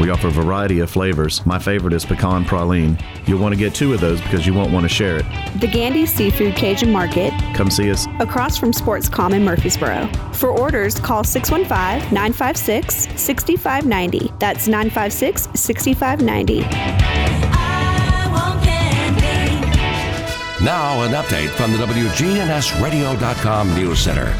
We 0.00 0.10
offer 0.10 0.28
a 0.28 0.30
variety 0.30 0.80
of 0.80 0.90
flavors. 0.90 1.44
My 1.46 1.58
favorite 1.58 1.94
is 1.94 2.04
pecan 2.04 2.44
praline. 2.44 3.00
You'll 3.26 3.40
want 3.40 3.54
to 3.54 3.58
get 3.58 3.74
two 3.74 3.94
of 3.94 4.00
those 4.00 4.20
because 4.20 4.46
you 4.46 4.52
won't 4.52 4.70
want 4.72 4.84
to 4.84 4.88
share 4.88 5.16
it. 5.16 5.24
The 5.60 5.66
Gandy 5.66 6.04
Seafood 6.06 6.54
Cajun 6.54 6.92
Market, 6.92 7.32
Come 7.54 7.70
see 7.70 7.90
us. 7.90 8.06
across 8.20 8.56
from 8.58 8.72
Sports 8.72 9.08
Com 9.08 9.32
in 9.32 9.42
Murfreesboro. 9.44 10.06
For 10.32 10.50
orders, 10.50 11.00
call 11.00 11.24
615 11.24 12.12
956 12.12 13.08
6590. 13.20 14.32
That's 14.38 14.68
956 14.68 15.48
6590. 15.58 16.60
Now, 20.64 21.02
an 21.02 21.12
update 21.12 21.48
from 21.50 21.72
the 21.72 21.78
WGNSradio.com 21.78 23.74
News 23.74 23.98
Center. 24.00 24.34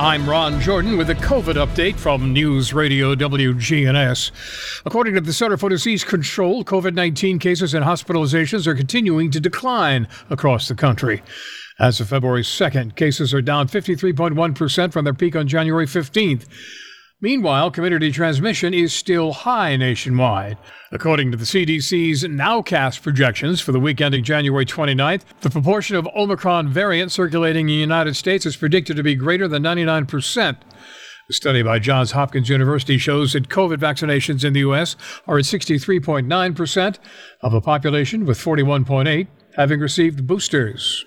I'm 0.00 0.26
Ron 0.26 0.62
Jordan 0.62 0.96
with 0.96 1.10
a 1.10 1.14
COVID 1.14 1.56
update 1.56 1.96
from 1.96 2.32
News 2.32 2.72
Radio 2.72 3.14
WGNS. 3.14 4.80
According 4.86 5.12
to 5.12 5.20
the 5.20 5.34
Center 5.34 5.58
for 5.58 5.68
Disease 5.68 6.04
Control, 6.04 6.64
COVID 6.64 6.94
19 6.94 7.38
cases 7.38 7.74
and 7.74 7.84
hospitalizations 7.84 8.66
are 8.66 8.74
continuing 8.74 9.30
to 9.30 9.40
decline 9.40 10.08
across 10.30 10.68
the 10.68 10.74
country. 10.74 11.22
As 11.78 12.00
of 12.00 12.08
February 12.08 12.44
2nd, 12.44 12.96
cases 12.96 13.34
are 13.34 13.42
down 13.42 13.68
53.1% 13.68 14.90
from 14.90 15.04
their 15.04 15.12
peak 15.12 15.36
on 15.36 15.46
January 15.46 15.84
15th. 15.84 16.46
Meanwhile, 17.22 17.72
community 17.72 18.10
transmission 18.12 18.72
is 18.72 18.94
still 18.94 19.32
high 19.32 19.76
nationwide. 19.76 20.56
According 20.90 21.30
to 21.30 21.36
the 21.36 21.44
CDC's 21.44 22.24
Nowcast 22.24 23.02
projections 23.02 23.60
for 23.60 23.72
the 23.72 23.80
week 23.80 24.00
ending 24.00 24.24
January 24.24 24.64
29th, 24.64 25.22
the 25.42 25.50
proportion 25.50 25.96
of 25.96 26.08
Omicron 26.16 26.70
variant 26.70 27.12
circulating 27.12 27.68
in 27.68 27.74
the 27.74 27.74
United 27.74 28.16
States 28.16 28.46
is 28.46 28.56
predicted 28.56 28.96
to 28.96 29.02
be 29.02 29.14
greater 29.14 29.46
than 29.46 29.62
99%. 29.62 30.56
A 31.28 31.32
study 31.32 31.62
by 31.62 31.78
Johns 31.78 32.12
Hopkins 32.12 32.48
University 32.48 32.96
shows 32.96 33.34
that 33.34 33.50
COVID 33.50 33.76
vaccinations 33.76 34.42
in 34.42 34.54
the 34.54 34.60
U.S. 34.60 34.96
are 35.28 35.38
at 35.38 35.44
63.9% 35.44 36.98
of 37.42 37.52
a 37.52 37.60
population, 37.60 38.24
with 38.24 38.38
41.8 38.38 39.28
having 39.56 39.80
received 39.80 40.26
boosters. 40.26 41.04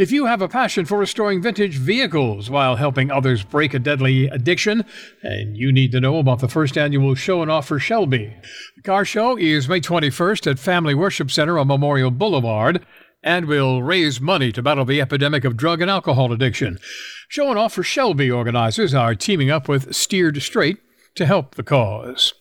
If 0.00 0.10
you 0.10 0.24
have 0.24 0.40
a 0.40 0.48
passion 0.48 0.86
for 0.86 0.96
restoring 0.96 1.42
vintage 1.42 1.76
vehicles 1.76 2.48
while 2.48 2.76
helping 2.76 3.10
others 3.10 3.42
break 3.42 3.74
a 3.74 3.78
deadly 3.78 4.28
addiction, 4.28 4.86
and 5.22 5.58
you 5.58 5.70
need 5.70 5.92
to 5.92 6.00
know 6.00 6.16
about 6.16 6.38
the 6.38 6.48
first 6.48 6.78
annual 6.78 7.14
Show 7.14 7.42
and 7.42 7.50
offer 7.50 7.78
Shelby. 7.78 8.34
The 8.76 8.82
car 8.82 9.04
show 9.04 9.36
is 9.36 9.68
May 9.68 9.82
21st 9.82 10.52
at 10.52 10.58
Family 10.58 10.94
Worship 10.94 11.30
Center 11.30 11.58
on 11.58 11.66
Memorial 11.66 12.10
Boulevard 12.10 12.82
and 13.22 13.44
will 13.44 13.82
raise 13.82 14.22
money 14.22 14.52
to 14.52 14.62
battle 14.62 14.86
the 14.86 15.02
epidemic 15.02 15.44
of 15.44 15.58
drug 15.58 15.82
and 15.82 15.90
alcohol 15.90 16.32
addiction. 16.32 16.78
Show 17.28 17.50
and 17.50 17.58
offer 17.58 17.82
Shelby 17.82 18.30
organizers 18.30 18.94
are 18.94 19.14
teaming 19.14 19.50
up 19.50 19.68
with 19.68 19.94
Steered 19.94 20.40
Straight 20.40 20.78
to 21.16 21.26
help 21.26 21.56
the 21.56 21.62
cause. 21.62 22.32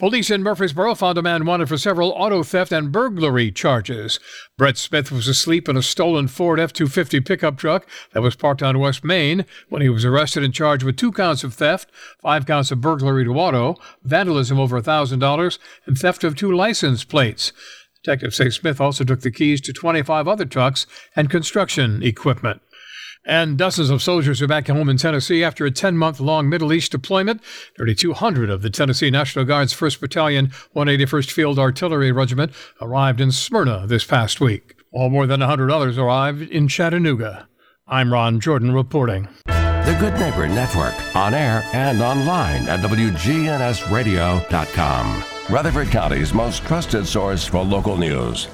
Police 0.00 0.30
in 0.30 0.42
Murfreesboro 0.42 0.94
found 0.94 1.18
a 1.18 1.22
man 1.22 1.44
wanted 1.44 1.68
for 1.68 1.76
several 1.76 2.12
auto 2.12 2.42
theft 2.42 2.72
and 2.72 2.90
burglary 2.90 3.50
charges. 3.50 4.18
Brett 4.56 4.78
Smith 4.78 5.12
was 5.12 5.28
asleep 5.28 5.68
in 5.68 5.76
a 5.76 5.82
stolen 5.82 6.26
Ford 6.26 6.58
F 6.58 6.72
250 6.72 7.20
pickup 7.20 7.58
truck 7.58 7.86
that 8.14 8.22
was 8.22 8.34
parked 8.34 8.62
on 8.62 8.78
West 8.78 9.04
Main 9.04 9.44
when 9.68 9.82
he 9.82 9.90
was 9.90 10.06
arrested 10.06 10.42
and 10.42 10.54
charged 10.54 10.84
with 10.84 10.96
two 10.96 11.12
counts 11.12 11.44
of 11.44 11.52
theft, 11.52 11.90
five 12.18 12.46
counts 12.46 12.70
of 12.70 12.80
burglary 12.80 13.24
to 13.24 13.38
auto, 13.38 13.76
vandalism 14.02 14.58
over 14.58 14.80
$1,000, 14.80 15.58
and 15.84 15.98
theft 15.98 16.24
of 16.24 16.34
two 16.34 16.50
license 16.50 17.04
plates. 17.04 17.52
Detectives 18.02 18.36
say 18.36 18.48
Smith 18.48 18.80
also 18.80 19.04
took 19.04 19.20
the 19.20 19.30
keys 19.30 19.60
to 19.60 19.72
25 19.74 20.26
other 20.26 20.46
trucks 20.46 20.86
and 21.14 21.28
construction 21.28 22.02
equipment. 22.02 22.62
And 23.24 23.58
dozens 23.58 23.90
of 23.90 24.02
soldiers 24.02 24.40
are 24.40 24.46
back 24.46 24.68
home 24.68 24.88
in 24.88 24.96
Tennessee 24.96 25.44
after 25.44 25.66
a 25.66 25.70
10 25.70 25.96
month 25.96 26.20
long 26.20 26.48
Middle 26.48 26.72
East 26.72 26.92
deployment. 26.92 27.42
Nearly 27.78 27.94
200 27.94 28.48
of 28.48 28.62
the 28.62 28.70
Tennessee 28.70 29.10
National 29.10 29.44
Guard's 29.44 29.74
1st 29.74 30.00
Battalion, 30.00 30.46
181st 30.74 31.30
Field 31.30 31.58
Artillery 31.58 32.12
Regiment 32.12 32.52
arrived 32.80 33.20
in 33.20 33.30
Smyrna 33.30 33.86
this 33.86 34.04
past 34.04 34.40
week, 34.40 34.74
while 34.90 35.10
more 35.10 35.26
than 35.26 35.40
100 35.40 35.70
others 35.70 35.98
arrived 35.98 36.40
in 36.42 36.66
Chattanooga. 36.66 37.46
I'm 37.86 38.10
Ron 38.12 38.40
Jordan 38.40 38.72
reporting. 38.72 39.28
The 39.46 39.96
Good 39.98 40.14
Neighbor 40.14 40.46
Network, 40.46 40.94
on 41.16 41.34
air 41.34 41.64
and 41.72 42.00
online 42.00 42.68
at 42.68 42.78
WGNSradio.com. 42.80 45.24
Rutherford 45.50 45.88
County's 45.88 46.32
most 46.32 46.64
trusted 46.64 47.06
source 47.06 47.44
for 47.44 47.64
local 47.64 47.96
news. 47.96 48.46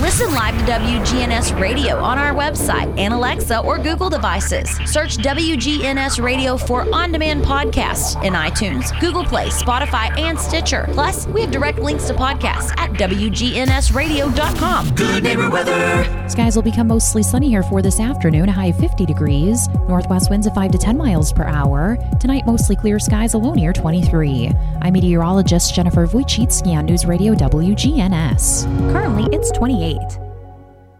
Listen 0.00 0.32
live 0.32 0.56
to 0.58 0.64
WGNS 0.64 1.60
Radio 1.60 1.96
on 1.96 2.16
our 2.16 2.32
website 2.32 2.98
and 2.98 3.12
Alexa 3.12 3.58
or 3.58 3.78
Google 3.78 4.08
devices. 4.08 4.70
Search 4.90 5.18
WGNS 5.18 6.22
Radio 6.22 6.56
for 6.56 6.88
on 6.94 7.12
demand 7.12 7.44
podcasts 7.44 8.16
in 8.24 8.32
iTunes, 8.32 8.98
Google 8.98 9.24
Play, 9.24 9.48
Spotify, 9.48 10.10
and 10.18 10.40
Stitcher. 10.40 10.88
Plus, 10.92 11.26
we 11.26 11.42
have 11.42 11.50
direct 11.50 11.80
links 11.80 12.06
to 12.06 12.14
podcasts 12.14 12.72
at 12.78 12.92
WGNSradio.com. 12.92 14.94
Good 14.94 15.22
neighbor 15.22 15.50
weather. 15.50 16.28
Skies 16.30 16.56
will 16.56 16.62
become 16.62 16.88
mostly 16.88 17.22
sunny 17.22 17.50
here 17.50 17.62
for 17.62 17.82
this 17.82 18.00
afternoon, 18.00 18.48
a 18.48 18.52
high 18.52 18.68
of 18.68 18.78
50 18.78 19.04
degrees. 19.04 19.68
Northwest 19.86 20.30
winds 20.30 20.46
of 20.46 20.54
5 20.54 20.70
to 20.70 20.78
10 20.78 20.96
miles 20.96 21.30
per 21.30 21.44
hour. 21.44 21.98
Tonight, 22.18 22.46
mostly 22.46 22.74
clear 22.74 22.98
skies, 22.98 23.34
a 23.34 23.38
low 23.38 23.52
near 23.52 23.74
23. 23.74 24.50
I'm 24.80 24.94
meteorologist 24.94 25.74
Jennifer 25.74 26.06
Wojcicki 26.06 26.74
on 26.74 26.86
News 26.86 27.04
Radio 27.04 27.34
WGNS. 27.34 28.64
Currently, 28.92 29.36
it's 29.36 29.50
28. 29.50 29.89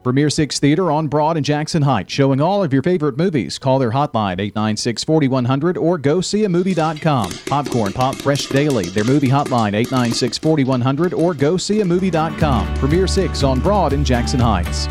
Premier 0.02 0.30
Six 0.30 0.58
Theater 0.58 0.90
on 0.90 1.08
Broad 1.08 1.36
and 1.36 1.44
Jackson 1.44 1.82
Heights, 1.82 2.10
showing 2.10 2.40
all 2.40 2.64
of 2.64 2.72
your 2.72 2.82
favorite 2.82 3.18
movies. 3.18 3.58
Call 3.58 3.78
their 3.78 3.90
hotline 3.90 4.40
896 4.40 5.04
4100 5.04 5.76
or 5.76 5.98
go 5.98 6.22
see 6.22 6.44
a 6.44 6.48
movie.com. 6.48 7.30
Popcorn 7.46 7.92
Pop 7.92 8.14
Fresh 8.14 8.46
Daily, 8.46 8.86
their 8.86 9.04
movie 9.04 9.28
hotline 9.28 9.74
896 9.74 10.38
4100 10.38 11.12
or 11.12 11.34
go 11.34 11.58
see 11.58 11.82
a 11.82 11.84
movie.com. 11.84 12.74
Premier 12.76 13.06
Six 13.06 13.42
on 13.42 13.60
Broad 13.60 13.92
and 13.92 14.06
Jackson 14.06 14.40
Heights. 14.40 14.86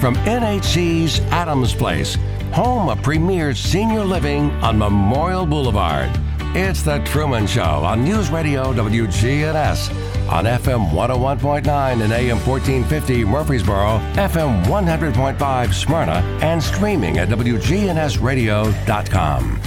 From 0.00 0.14
NHC's 0.26 1.18
Adams 1.32 1.74
Place, 1.74 2.16
home 2.52 2.88
of 2.88 3.02
premier 3.02 3.54
senior 3.56 4.04
living 4.04 4.50
on 4.62 4.78
Memorial 4.78 5.46
Boulevard. 5.46 6.10
It's 6.56 6.82
The 6.82 6.98
Truman 7.00 7.48
Show 7.48 7.62
on 7.62 8.04
News 8.04 8.30
Radio 8.30 8.72
WGNS 8.72 9.90
on 10.30 10.44
FM 10.44 10.88
101.9 10.90 11.66
and 12.02 12.12
AM 12.12 12.36
1450 12.46 13.24
Murfreesboro, 13.24 13.98
FM 14.14 14.62
100.5 14.66 15.74
Smyrna, 15.74 16.22
and 16.42 16.62
streaming 16.62 17.18
at 17.18 17.28
WGNSradio.com. 17.28 19.60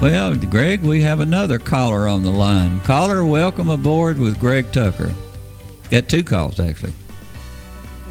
Well, 0.00 0.36
Greg, 0.36 0.82
we 0.82 1.02
have 1.02 1.18
another 1.18 1.58
caller 1.58 2.06
on 2.06 2.22
the 2.22 2.30
line. 2.30 2.78
Caller, 2.82 3.24
welcome 3.24 3.68
aboard 3.68 4.16
with 4.18 4.38
Greg 4.38 4.70
Tucker. 4.70 5.12
Got 5.90 6.08
two 6.08 6.22
calls, 6.22 6.60
actually. 6.60 6.92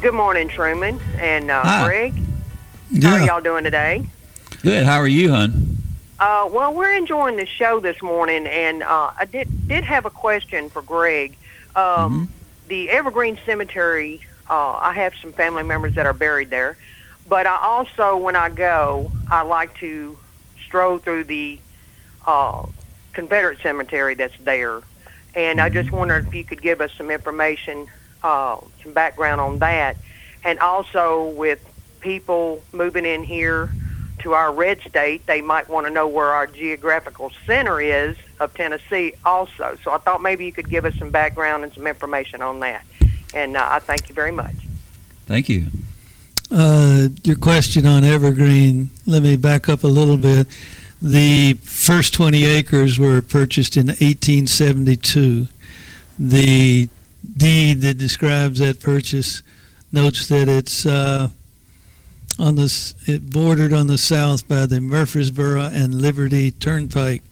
Good 0.02 0.12
morning, 0.14 0.48
Truman 0.48 1.00
and 1.16 1.50
uh, 1.50 1.62
Hi. 1.62 1.86
Greg. 1.86 2.12
How 3.02 3.14
are 3.14 3.24
y'all 3.26 3.40
doing 3.40 3.64
today? 3.64 4.04
Good. 4.62 4.84
How 4.84 4.98
are 4.98 5.08
you, 5.08 5.30
hon? 5.30 5.73
Uh, 6.24 6.48
well, 6.50 6.72
we're 6.72 6.96
enjoying 6.96 7.36
the 7.36 7.44
show 7.44 7.80
this 7.80 8.00
morning, 8.00 8.46
and 8.46 8.82
uh, 8.82 9.10
I 9.18 9.26
did 9.26 9.46
did 9.68 9.84
have 9.84 10.06
a 10.06 10.10
question 10.10 10.70
for 10.70 10.80
Greg. 10.80 11.36
Um, 11.76 12.30
The 12.66 12.88
Evergreen 12.88 13.38
Cemetery. 13.44 14.22
Uh, 14.48 14.72
I 14.72 14.94
have 14.94 15.12
some 15.20 15.34
family 15.34 15.64
members 15.64 15.96
that 15.96 16.06
are 16.06 16.14
buried 16.14 16.48
there, 16.48 16.78
but 17.28 17.46
I 17.46 17.58
also, 17.60 18.16
when 18.16 18.36
I 18.36 18.48
go, 18.48 19.12
I 19.30 19.42
like 19.42 19.76
to 19.80 20.16
stroll 20.66 20.96
through 20.96 21.24
the 21.24 21.58
uh, 22.26 22.62
Confederate 23.12 23.58
Cemetery 23.62 24.14
that's 24.14 24.38
there, 24.40 24.80
and 25.34 25.60
I 25.60 25.68
just 25.68 25.92
wondered 25.92 26.26
if 26.26 26.34
you 26.34 26.42
could 26.42 26.62
give 26.62 26.80
us 26.80 26.90
some 26.96 27.10
information, 27.10 27.86
uh, 28.22 28.56
some 28.82 28.94
background 28.94 29.42
on 29.42 29.58
that, 29.58 29.98
and 30.42 30.58
also 30.60 31.34
with 31.36 31.58
people 32.00 32.62
moving 32.72 33.04
in 33.04 33.24
here 33.24 33.68
to 34.24 34.32
our 34.32 34.52
red 34.52 34.80
state, 34.80 35.24
they 35.26 35.40
might 35.40 35.68
want 35.68 35.86
to 35.86 35.92
know 35.92 36.08
where 36.08 36.30
our 36.30 36.46
geographical 36.46 37.30
center 37.46 37.80
is 37.80 38.16
of 38.40 38.52
Tennessee 38.54 39.12
also. 39.24 39.78
So 39.84 39.92
I 39.92 39.98
thought 39.98 40.22
maybe 40.22 40.46
you 40.46 40.52
could 40.52 40.68
give 40.68 40.86
us 40.86 40.94
some 40.96 41.10
background 41.10 41.62
and 41.62 41.72
some 41.72 41.86
information 41.86 42.42
on 42.42 42.58
that. 42.60 42.84
And 43.34 43.56
uh, 43.56 43.68
I 43.70 43.78
thank 43.80 44.08
you 44.08 44.14
very 44.14 44.32
much. 44.32 44.54
Thank 45.26 45.48
you. 45.48 45.66
Uh, 46.50 47.08
your 47.22 47.36
question 47.36 47.86
on 47.86 48.02
Evergreen, 48.02 48.90
let 49.06 49.22
me 49.22 49.36
back 49.36 49.68
up 49.68 49.84
a 49.84 49.88
little 49.88 50.16
bit. 50.16 50.46
The 51.02 51.54
first 51.62 52.14
20 52.14 52.46
acres 52.46 52.98
were 52.98 53.20
purchased 53.20 53.76
in 53.76 53.88
1872. 53.88 55.48
The 56.18 56.88
deed 57.36 57.80
that 57.82 57.98
describes 57.98 58.58
that 58.60 58.80
purchase 58.80 59.42
notes 59.92 60.28
that 60.28 60.48
it's 60.48 60.86
uh, 60.86 61.28
on 62.38 62.56
the 62.56 62.94
it 63.06 63.30
bordered 63.30 63.72
on 63.72 63.86
the 63.86 63.98
south 63.98 64.46
by 64.48 64.66
the 64.66 64.80
Murfreesboro 64.80 65.62
and 65.62 65.94
Liberty 65.94 66.50
Turnpike, 66.50 67.22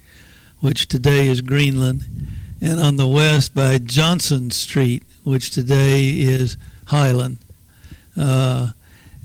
which 0.61 0.87
today 0.89 1.27
is 1.29 1.41
Greenland, 1.41 2.05
and 2.61 2.81
on 2.81 2.97
the 2.97 3.09
west 3.09 3.55
by 3.55 3.79
Johnson 3.79 4.51
Street, 4.51 5.03
which 5.25 5.51
today 5.51 6.11
is 6.11 6.57
Highland. 6.87 7.39
Uh, 8.17 8.71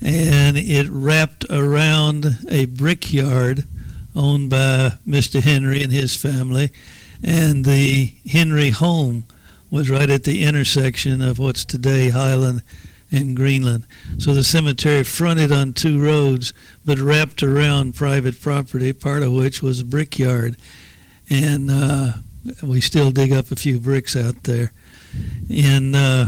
and 0.01 0.57
it 0.57 0.87
wrapped 0.89 1.45
around 1.49 2.37
a 2.49 2.65
brickyard 2.65 3.65
owned 4.15 4.49
by 4.49 4.93
Mr. 5.07 5.41
Henry 5.41 5.83
and 5.83 5.91
his 5.91 6.15
family, 6.15 6.71
and 7.23 7.65
the 7.65 8.13
Henry 8.29 8.71
home 8.71 9.25
was 9.69 9.89
right 9.89 10.09
at 10.09 10.23
the 10.23 10.43
intersection 10.43 11.21
of 11.21 11.39
what's 11.39 11.65
today 11.65 12.09
Highland 12.09 12.63
and 13.11 13.35
Greenland. 13.35 13.85
So 14.17 14.33
the 14.33 14.43
cemetery 14.43 15.03
fronted 15.03 15.51
on 15.51 15.73
two 15.73 16.01
roads, 16.01 16.53
but 16.85 16.99
wrapped 16.99 17.41
around 17.43 17.95
private 17.95 18.41
property, 18.41 18.93
part 18.93 19.23
of 19.23 19.31
which 19.31 19.61
was 19.61 19.79
a 19.79 19.85
brickyard, 19.85 20.57
and 21.29 21.69
uh, 21.71 22.13
we 22.61 22.81
still 22.81 23.11
dig 23.11 23.31
up 23.31 23.51
a 23.51 23.55
few 23.55 23.79
bricks 23.79 24.15
out 24.15 24.43
there. 24.43 24.71
And 25.49 25.95
uh, 25.95 26.25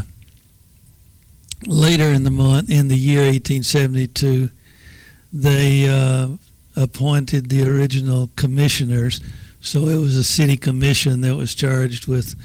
later 1.66 2.06
in 2.06 2.24
the 2.24 2.32
month, 2.32 2.70
in 2.70 2.88
the 2.88 2.98
year 2.98 3.22
1872, 3.22 4.50
they 5.32 5.88
uh, 5.88 6.30
appointed 6.76 7.50
the 7.50 7.70
original 7.70 8.30
commissioners. 8.36 9.22
So 9.62 9.88
it 9.88 9.98
was 9.98 10.16
a 10.16 10.24
city 10.24 10.58
commission 10.58 11.22
that 11.22 11.36
was 11.36 11.54
charged 11.54 12.08
with 12.08 12.36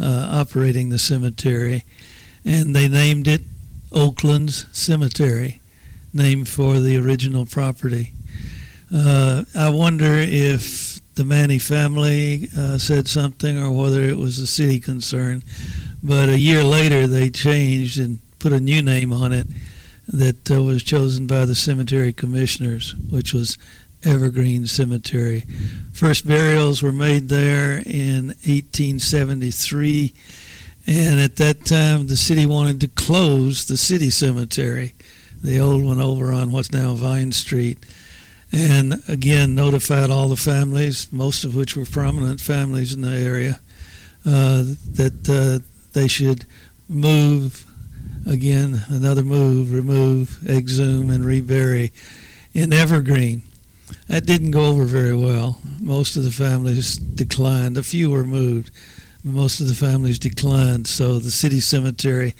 uh, 0.00 0.28
operating 0.32 0.88
the 0.88 0.98
cemetery, 0.98 1.84
and 2.44 2.74
they 2.74 2.88
named 2.88 3.28
it 3.28 3.42
Oaklands 3.92 4.66
Cemetery, 4.72 5.60
named 6.12 6.48
for 6.48 6.80
the 6.80 6.96
original 6.96 7.46
property. 7.46 8.12
Uh, 8.94 9.44
I 9.54 9.70
wonder 9.70 10.14
if 10.14 11.00
the 11.14 11.24
Maney 11.24 11.58
family 11.58 12.48
uh, 12.56 12.78
said 12.78 13.06
something 13.06 13.58
or 13.58 13.70
whether 13.70 14.02
it 14.02 14.16
was 14.16 14.38
a 14.38 14.46
city 14.46 14.80
concern. 14.80 15.42
But 16.02 16.28
a 16.28 16.38
year 16.38 16.64
later, 16.64 17.06
they 17.06 17.30
changed 17.30 17.98
and 17.98 18.20
put 18.38 18.52
a 18.52 18.60
new 18.60 18.82
name 18.82 19.12
on 19.12 19.32
it 19.32 19.46
that 20.08 20.50
uh, 20.50 20.62
was 20.62 20.82
chosen 20.82 21.26
by 21.26 21.44
the 21.44 21.54
cemetery 21.54 22.12
commissioners, 22.12 22.94
which 23.10 23.32
was 23.32 23.58
Evergreen 24.04 24.66
Cemetery. 24.66 25.44
First 25.92 26.26
burials 26.26 26.82
were 26.82 26.92
made 26.92 27.28
there 27.28 27.82
in 27.84 28.28
1873, 28.46 30.14
and 30.90 31.20
at 31.20 31.36
that 31.36 31.64
time 31.64 32.08
the 32.08 32.16
city 32.16 32.46
wanted 32.46 32.80
to 32.80 32.88
close 32.88 33.66
the 33.66 33.76
city 33.76 34.10
cemetery, 34.10 34.92
the 35.40 35.60
old 35.60 35.84
one 35.84 36.00
over 36.00 36.32
on 36.32 36.50
what's 36.50 36.72
now 36.72 36.94
Vine 36.94 37.30
Street, 37.30 37.78
and 38.50 39.00
again 39.06 39.54
notified 39.54 40.10
all 40.10 40.28
the 40.28 40.36
families, 40.36 41.06
most 41.12 41.44
of 41.44 41.54
which 41.54 41.76
were 41.76 41.86
prominent 41.86 42.40
families 42.40 42.92
in 42.92 43.02
the 43.02 43.16
area, 43.16 43.60
uh, 44.26 44.64
that 44.92 45.28
uh, 45.30 45.64
they 45.92 46.08
should 46.08 46.44
move 46.88 47.64
again, 48.26 48.82
another 48.88 49.22
move, 49.22 49.72
remove, 49.72 50.44
exhume, 50.48 51.08
and 51.10 51.24
rebury 51.24 51.92
in 52.52 52.72
Evergreen. 52.72 53.42
That 54.08 54.26
didn't 54.26 54.50
go 54.50 54.66
over 54.66 54.84
very 54.84 55.16
well. 55.16 55.60
Most 55.78 56.16
of 56.16 56.24
the 56.24 56.32
families 56.32 56.96
declined. 56.96 57.78
A 57.78 57.82
few 57.84 58.10
were 58.10 58.24
moved. 58.24 58.72
Most 59.22 59.60
of 59.60 59.68
the 59.68 59.74
families 59.74 60.18
declined. 60.18 60.86
So 60.86 61.18
the 61.18 61.30
city 61.30 61.60
cemetery 61.60 62.34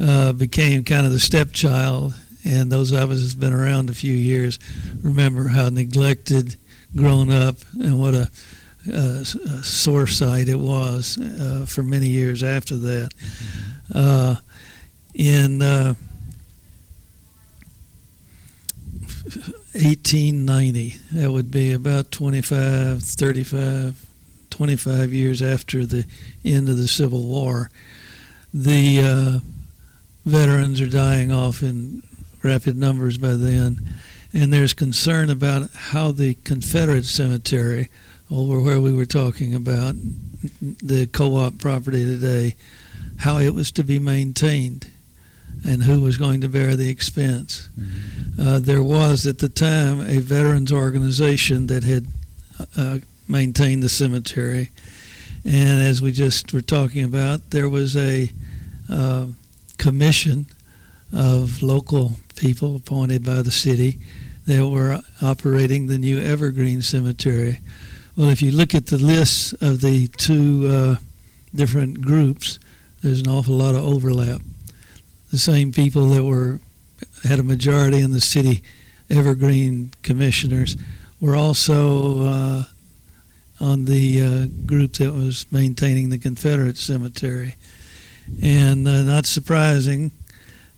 uh, 0.00 0.32
became 0.32 0.84
kind 0.84 1.06
of 1.06 1.12
the 1.12 1.20
stepchild. 1.20 2.14
And 2.44 2.70
those 2.70 2.92
of 2.92 3.10
us 3.10 3.20
who've 3.20 3.40
been 3.40 3.52
around 3.52 3.90
a 3.90 3.94
few 3.94 4.12
years 4.12 4.58
remember 5.02 5.48
how 5.48 5.68
neglected, 5.68 6.56
grown 6.94 7.30
up, 7.30 7.56
and 7.72 7.98
what 7.98 8.14
a, 8.14 8.30
uh, 8.92 9.20
a 9.20 9.24
sore 9.62 10.06
sight 10.06 10.48
it 10.48 10.58
was 10.58 11.18
uh, 11.18 11.64
for 11.66 11.82
many 11.82 12.08
years 12.08 12.42
after 12.42 12.76
that. 12.76 13.10
Uh, 13.94 14.36
in 15.14 15.62
uh, 15.62 15.94
1890, 19.72 20.96
that 21.12 21.30
would 21.30 21.50
be 21.50 21.72
about 21.72 22.10
25, 22.10 23.02
35, 23.02 23.94
25 24.54 25.12
years 25.12 25.42
after 25.42 25.84
the 25.84 26.06
end 26.44 26.68
of 26.68 26.76
the 26.76 26.86
Civil 26.86 27.24
War, 27.24 27.70
the 28.52 29.00
uh, 29.00 29.38
veterans 30.24 30.80
are 30.80 30.86
dying 30.86 31.32
off 31.32 31.60
in 31.60 32.04
rapid 32.40 32.76
numbers 32.76 33.18
by 33.18 33.32
then. 33.32 33.96
And 34.32 34.52
there's 34.52 34.72
concern 34.72 35.28
about 35.28 35.72
how 35.72 36.12
the 36.12 36.34
Confederate 36.44 37.04
cemetery, 37.04 37.88
over 38.30 38.60
where 38.60 38.80
we 38.80 38.92
were 38.92 39.06
talking 39.06 39.56
about, 39.56 39.96
the 40.60 41.08
co-op 41.08 41.58
property 41.58 42.04
today, 42.04 42.54
how 43.18 43.38
it 43.38 43.54
was 43.54 43.72
to 43.72 43.82
be 43.82 43.98
maintained 43.98 44.88
and 45.66 45.82
who 45.82 46.00
was 46.00 46.16
going 46.16 46.40
to 46.42 46.48
bear 46.48 46.76
the 46.76 46.88
expense. 46.88 47.68
Uh, 48.40 48.60
there 48.60 48.84
was 48.84 49.26
at 49.26 49.38
the 49.38 49.48
time 49.48 50.00
a 50.02 50.20
veterans 50.20 50.70
organization 50.70 51.66
that 51.66 51.82
had 51.82 52.06
uh, 52.76 52.98
maintained 53.28 53.82
the 53.82 53.88
cemetery, 53.88 54.70
and 55.44 55.82
as 55.82 56.00
we 56.00 56.12
just 56.12 56.52
were 56.52 56.62
talking 56.62 57.04
about, 57.04 57.50
there 57.50 57.68
was 57.68 57.96
a 57.96 58.30
uh, 58.90 59.26
commission 59.78 60.46
of 61.12 61.62
local 61.62 62.12
people 62.36 62.76
appointed 62.76 63.24
by 63.24 63.42
the 63.42 63.50
city 63.50 63.98
that 64.46 64.66
were 64.66 65.00
operating 65.22 65.86
the 65.86 65.98
new 65.98 66.20
Evergreen 66.20 66.82
Cemetery. 66.82 67.60
Well, 68.16 68.30
if 68.30 68.42
you 68.42 68.52
look 68.52 68.74
at 68.74 68.86
the 68.86 68.98
lists 68.98 69.52
of 69.54 69.80
the 69.80 70.08
two 70.08 70.68
uh, 70.68 70.96
different 71.54 72.00
groups, 72.00 72.58
there's 73.02 73.20
an 73.20 73.28
awful 73.28 73.54
lot 73.54 73.74
of 73.74 73.84
overlap. 73.84 74.40
The 75.30 75.38
same 75.38 75.72
people 75.72 76.08
that 76.10 76.24
were 76.24 76.60
had 77.24 77.38
a 77.38 77.42
majority 77.42 78.00
in 78.00 78.12
the 78.12 78.20
city 78.20 78.62
Evergreen 79.10 79.92
commissioners 80.02 80.76
were 81.20 81.36
also 81.36 82.26
uh, 82.26 82.64
on 83.60 83.84
the 83.84 84.22
uh, 84.22 84.46
group 84.66 84.94
that 84.94 85.12
was 85.12 85.46
maintaining 85.50 86.10
the 86.10 86.18
Confederate 86.18 86.76
cemetery. 86.76 87.56
And 88.42 88.86
uh, 88.88 89.02
not 89.02 89.26
surprising, 89.26 90.10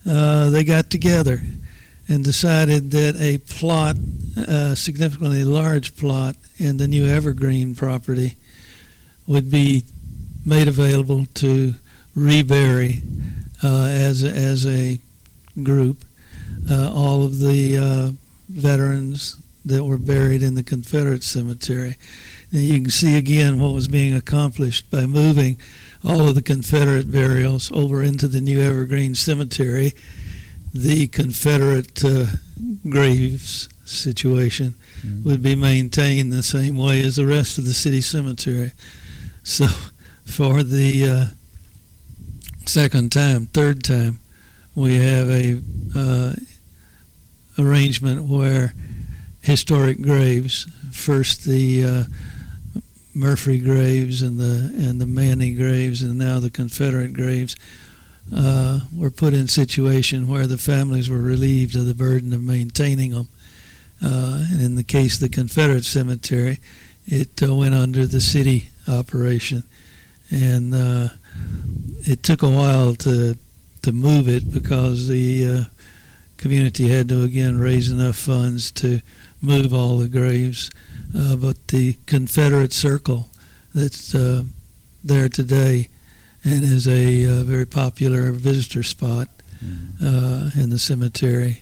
uh, 0.09 0.51
they 0.51 0.65
got 0.65 0.91
together 0.91 1.41
and 2.09 2.23
decided 2.23 2.91
that 2.93 3.17
a 3.21 3.39
plot, 3.39 3.97
a 4.37 4.77
significantly 4.77 5.45
large 5.45 5.97
plot 5.97 6.37
in 6.59 6.77
the 6.77 6.87
new 6.87 7.07
Evergreen 7.07 7.75
property, 7.75 8.37
would 9.27 9.51
be 9.51 9.85
made 10.45 10.69
available 10.69 11.27
to 11.35 11.75
rebury 12.15 13.03
uh, 13.63 13.85
as 13.87 14.23
as 14.23 14.67
a 14.67 14.99
group 15.63 16.05
uh, 16.71 16.93
all 16.93 17.25
of 17.25 17.39
the 17.39 17.77
uh, 17.79 18.11
veterans 18.49 19.37
that 19.65 19.85
were 19.85 19.99
buried 19.99 20.43
in 20.43 20.55
the 20.55 20.63
Confederate 20.63 21.25
cemetery. 21.25 21.97
And 22.53 22.63
you 22.63 22.81
can 22.81 22.91
see 22.91 23.17
again 23.17 23.59
what 23.61 23.75
was 23.75 23.89
being 23.89 24.15
accomplished 24.15 24.91
by 24.91 25.07
moving 25.07 25.59
all 26.05 26.29
of 26.29 26.35
the 26.35 26.43
Confederate 26.43 27.11
burials 27.11 27.73
over 27.73 28.03
into 28.03 28.29
the 28.29 28.41
new 28.41 28.61
Evergreen 28.61 29.15
Cemetery. 29.15 29.95
The 30.73 31.09
Confederate 31.09 32.05
uh, 32.05 32.27
graves 32.89 33.69
situation 33.85 34.75
mm-hmm. 35.01 35.29
would 35.29 35.43
be 35.43 35.57
maintained 35.57 36.33
the 36.33 36.43
same 36.43 36.77
way 36.77 37.03
as 37.03 37.17
the 37.17 37.27
rest 37.27 37.59
of 37.59 37.65
the 37.65 37.75
city 37.75 38.01
cemetery. 38.01 38.73
So, 39.43 39.67
for 40.25 40.63
the 40.63 41.09
uh, 41.09 41.25
second 42.67 43.13
time, 43.13 43.47
third 43.47 43.83
time, 43.83 44.21
we 44.75 44.97
have 44.97 45.31
a 45.31 45.61
uh, 45.97 46.35
arrangement 47.59 48.25
where 48.25 48.75
historic 49.41 50.03
graves, 50.03 50.67
first 50.93 51.45
the 51.45 51.85
uh, 51.85 52.05
Murfree 53.17 53.65
graves 53.65 54.21
and 54.21 54.39
the 54.39 54.71
and 54.77 55.01
the 55.01 55.07
Maney 55.07 55.55
graves 55.55 56.03
and 56.03 56.19
now 56.19 56.39
the 56.39 56.51
Confederate 56.51 57.15
graves 57.15 57.57
uh, 58.35 58.81
were 58.93 59.11
put 59.11 59.33
in 59.33 59.49
situation 59.49 60.29
where 60.29 60.47
the 60.47 60.59
families 60.59 61.09
were 61.09 61.23
relieved 61.23 61.77
of 61.77 61.87
the 61.87 61.95
burden 61.95 62.33
of 62.35 62.43
maintaining 62.43 63.13
them. 63.13 63.29
Uh, 64.05 64.45
and 64.51 64.61
in 64.61 64.75
the 64.75 64.85
case 64.85 65.15
of 65.15 65.21
the 65.21 65.29
Confederate 65.31 65.85
cemetery, 65.85 66.59
it 67.07 67.43
uh, 67.43 67.55
went 67.55 67.75
under 67.75 68.07
the 68.07 68.21
city 68.21 68.69
operation, 68.87 69.63
and 70.31 70.75
uh, 70.75 71.09
it 72.01 72.23
took 72.23 72.43
a 72.43 72.51
while 72.51 72.95
to 72.97 73.39
to 73.81 73.93
move 73.93 74.29
it 74.29 74.53
because 74.53 75.09
the 75.09 75.49
uh, 75.49 75.65
community 76.37 76.89
had 76.89 77.09
to 77.09 77.23
again 77.23 77.59
raise 77.59 77.91
enough 77.91 78.17
funds 78.17 78.71
to 78.73 79.01
move 79.41 79.73
all 79.73 79.97
the 79.97 80.09
graves 80.09 80.71
uh, 81.15 81.37
but 81.37 81.69
the 81.69 81.97
Confederate 82.07 82.73
Circle 82.73 83.29
that's 83.75 84.15
uh, 84.15 84.43
there 85.05 85.29
today 85.29 85.89
and 86.45 86.65
is 86.65 86.89
a 86.89 87.27
uh, 87.27 87.43
very 87.43 87.67
popular 87.67 88.33
visitor 88.33 88.83
spot 88.83 89.29
mm-hmm. 89.65 90.59
in 90.59 90.71
the 90.71 90.79
cemetery 90.79 91.61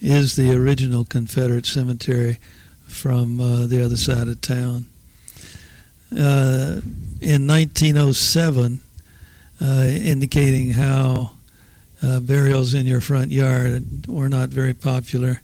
is 0.00 0.34
the 0.36 0.54
original 0.54 1.04
Confederate 1.04 1.66
cemetery 1.66 2.38
from 2.86 3.36
the 3.68 3.84
other 3.84 3.96
side 3.96 4.28
of 4.28 4.40
town. 4.40 4.86
in 6.10 7.46
1907, 7.46 8.80
indicating 9.60 10.70
how 10.70 11.32
uh, 12.02 12.20
burials 12.20 12.74
in 12.74 12.86
your 12.86 13.00
front 13.00 13.30
yard 13.30 14.06
were 14.06 14.28
not 14.28 14.48
very 14.48 14.74
popular 14.74 15.42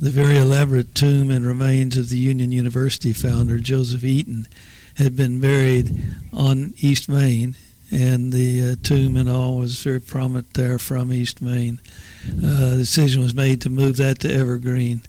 the 0.00 0.10
very 0.10 0.38
elaborate 0.38 0.94
tomb 0.94 1.30
and 1.30 1.46
remains 1.46 1.98
of 1.98 2.08
the 2.08 2.16
Union 2.16 2.50
University 2.50 3.12
founder, 3.12 3.58
Joseph 3.58 4.02
Eaton, 4.02 4.48
had 4.96 5.14
been 5.14 5.40
buried 5.40 5.94
on 6.32 6.72
East 6.78 7.06
Main, 7.06 7.54
and 7.90 8.32
the 8.32 8.70
uh, 8.70 8.76
tomb 8.82 9.16
and 9.16 9.28
all 9.28 9.58
was 9.58 9.82
very 9.82 10.00
prominent 10.00 10.54
there 10.54 10.78
from 10.78 11.12
East 11.12 11.42
Main. 11.42 11.80
Uh, 12.26 12.70
the 12.70 12.76
decision 12.78 13.22
was 13.22 13.34
made 13.34 13.60
to 13.60 13.68
move 13.68 13.98
that 13.98 14.20
to 14.20 14.32
Evergreen, 14.32 15.02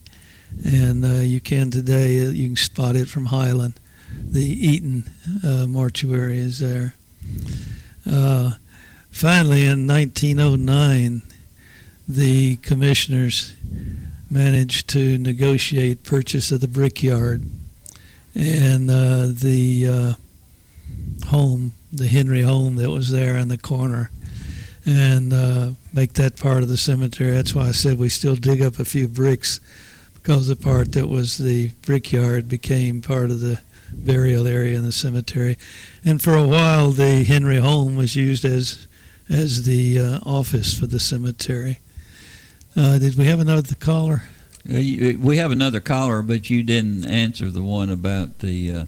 and 0.65 1.05
uh, 1.05 1.21
you 1.21 1.39
can 1.39 1.71
today, 1.71 2.25
uh, 2.25 2.29
you 2.29 2.47
can 2.47 2.57
spot 2.57 2.97
it 2.97 3.07
from 3.07 3.27
Highland. 3.27 3.79
The 4.11 4.43
Eaton 4.43 5.09
uh, 5.41 5.67
mortuary 5.67 6.37
is 6.37 6.59
there. 6.59 6.95
Uh, 8.05 8.51
finally, 9.09 9.65
in 9.65 9.87
1909, 9.87 11.21
the 12.09 12.57
commissioners 12.57 13.53
managed 14.31 14.87
to 14.87 15.17
negotiate 15.17 16.03
purchase 16.03 16.51
of 16.51 16.61
the 16.61 16.67
brickyard 16.67 17.43
and 18.33 18.89
uh, 18.89 19.27
the 19.27 19.87
uh, 19.87 20.13
home, 21.27 21.73
the 21.91 22.07
Henry 22.07 22.41
home 22.41 22.77
that 22.77 22.89
was 22.89 23.11
there 23.11 23.35
in 23.37 23.49
the 23.49 23.57
corner, 23.57 24.09
and 24.85 25.33
uh, 25.33 25.71
make 25.93 26.13
that 26.13 26.37
part 26.37 26.63
of 26.63 26.69
the 26.69 26.77
cemetery. 26.77 27.31
That's 27.31 27.53
why 27.53 27.67
I 27.67 27.71
said 27.71 27.99
we 27.99 28.07
still 28.07 28.35
dig 28.35 28.61
up 28.61 28.79
a 28.79 28.85
few 28.85 29.09
bricks 29.09 29.59
because 30.13 30.47
the 30.47 30.55
part 30.55 30.93
that 30.93 31.07
was 31.07 31.37
the 31.37 31.69
brickyard 31.81 32.47
became 32.47 33.01
part 33.01 33.31
of 33.31 33.41
the 33.41 33.59
burial 33.91 34.47
area 34.47 34.77
in 34.77 34.85
the 34.85 34.91
cemetery. 34.93 35.57
And 36.05 36.21
for 36.21 36.35
a 36.35 36.47
while, 36.47 36.91
the 36.91 37.25
Henry 37.25 37.57
home 37.57 37.97
was 37.97 38.15
used 38.15 38.45
as 38.45 38.87
as 39.29 39.63
the 39.63 39.99
uh, 39.99 40.19
office 40.25 40.77
for 40.77 40.87
the 40.87 40.99
cemetery. 40.99 41.79
Uh, 42.75 42.97
did 42.97 43.17
we 43.17 43.25
have 43.25 43.39
another 43.39 43.75
caller? 43.75 44.23
Uh, 44.69 44.75
uh, 44.75 45.13
we 45.19 45.37
have 45.37 45.51
another 45.51 45.79
caller, 45.79 46.21
but 46.21 46.49
you 46.49 46.63
didn't 46.63 47.05
answer 47.05 47.49
the 47.49 47.61
one 47.63 47.89
about 47.89 48.39
the 48.39 48.73
uh, 48.73 48.85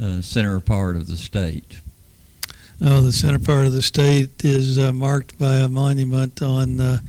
uh, 0.00 0.20
center 0.22 0.58
part 0.60 0.96
of 0.96 1.06
the 1.06 1.16
state. 1.16 1.80
Oh, 2.80 3.00
the 3.00 3.12
center 3.12 3.38
part 3.38 3.66
of 3.66 3.72
the 3.72 3.82
state 3.82 4.44
is 4.44 4.78
uh, 4.78 4.92
marked 4.92 5.38
by 5.38 5.56
a 5.56 5.68
monument 5.68 6.42
on 6.42 6.76
the 6.76 7.00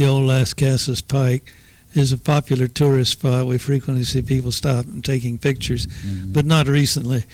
old 0.00 0.28
Lascassas 0.28 1.06
Pike. 1.06 1.52
is 1.94 2.12
a 2.12 2.18
popular 2.18 2.66
tourist 2.66 3.12
spot. 3.12 3.46
We 3.46 3.58
frequently 3.58 4.04
see 4.04 4.22
people 4.22 4.52
stop 4.52 4.84
and 4.86 5.04
taking 5.04 5.38
pictures, 5.38 5.86
mm-hmm. 5.86 6.32
but 6.32 6.44
not 6.44 6.66
recently 6.66 7.24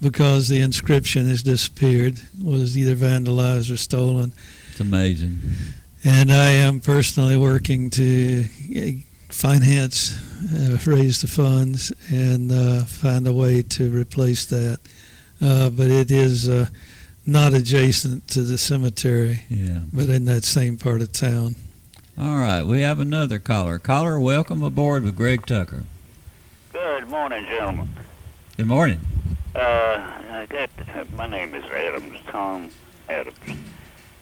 because 0.00 0.48
the 0.48 0.60
inscription 0.60 1.26
has 1.28 1.42
disappeared, 1.42 2.20
was 2.42 2.76
either 2.76 2.94
vandalized 2.94 3.72
or 3.72 3.76
stolen. 3.76 4.32
It's 4.70 4.80
amazing 4.80 5.40
and 6.04 6.30
I 6.32 6.50
am 6.50 6.80
personally 6.80 7.36
working 7.36 7.90
to 7.90 8.44
finance, 9.28 10.18
uh, 10.54 10.78
raise 10.86 11.20
the 11.20 11.28
funds, 11.28 11.92
and 12.08 12.52
uh, 12.52 12.84
find 12.84 13.26
a 13.26 13.32
way 13.32 13.62
to 13.62 13.90
replace 13.90 14.46
that. 14.46 14.78
Uh, 15.40 15.70
but 15.70 15.88
it 15.88 16.10
is 16.10 16.48
uh, 16.48 16.66
not 17.26 17.52
adjacent 17.52 18.26
to 18.28 18.42
the 18.42 18.58
cemetery, 18.58 19.44
yeah. 19.48 19.80
but 19.92 20.08
in 20.08 20.24
that 20.26 20.44
same 20.44 20.76
part 20.76 21.00
of 21.00 21.12
town. 21.12 21.54
All 22.18 22.38
right, 22.38 22.64
we 22.64 22.80
have 22.80 22.98
another 22.98 23.38
caller. 23.38 23.78
Caller, 23.78 24.18
welcome 24.18 24.62
aboard 24.62 25.04
with 25.04 25.14
Greg 25.14 25.46
Tucker. 25.46 25.84
Good 26.72 27.08
morning, 27.08 27.44
gentlemen. 27.46 27.88
Good 28.56 28.66
morning. 28.66 29.00
Uh, 29.54 29.58
I 30.30 30.46
got 30.48 30.70
my 31.12 31.26
name 31.26 31.54
is 31.54 31.64
Adams, 31.64 32.18
Tom 32.28 32.70
Adams 33.08 33.38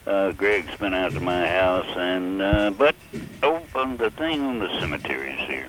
uh, 0.07 0.31
Greg's 0.31 0.75
been 0.77 0.93
out 0.93 1.11
to 1.11 1.19
my 1.19 1.45
house, 1.45 1.97
and 1.97 2.41
uh, 2.41 2.71
but 2.71 2.95
open 3.43 3.97
the 3.97 4.09
thing 4.11 4.41
on 4.41 4.59
the 4.59 4.69
cemeteries 4.79 5.39
here. 5.47 5.67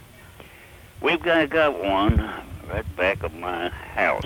We've 1.00 1.20
got 1.20 1.50
got 1.50 1.82
one 1.82 2.18
right 2.68 2.96
back 2.96 3.22
of 3.24 3.34
my 3.34 3.68
house, 3.68 4.24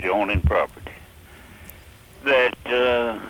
joining 0.00 0.40
property. 0.42 0.90
That 2.24 2.54
uh, 2.66 3.20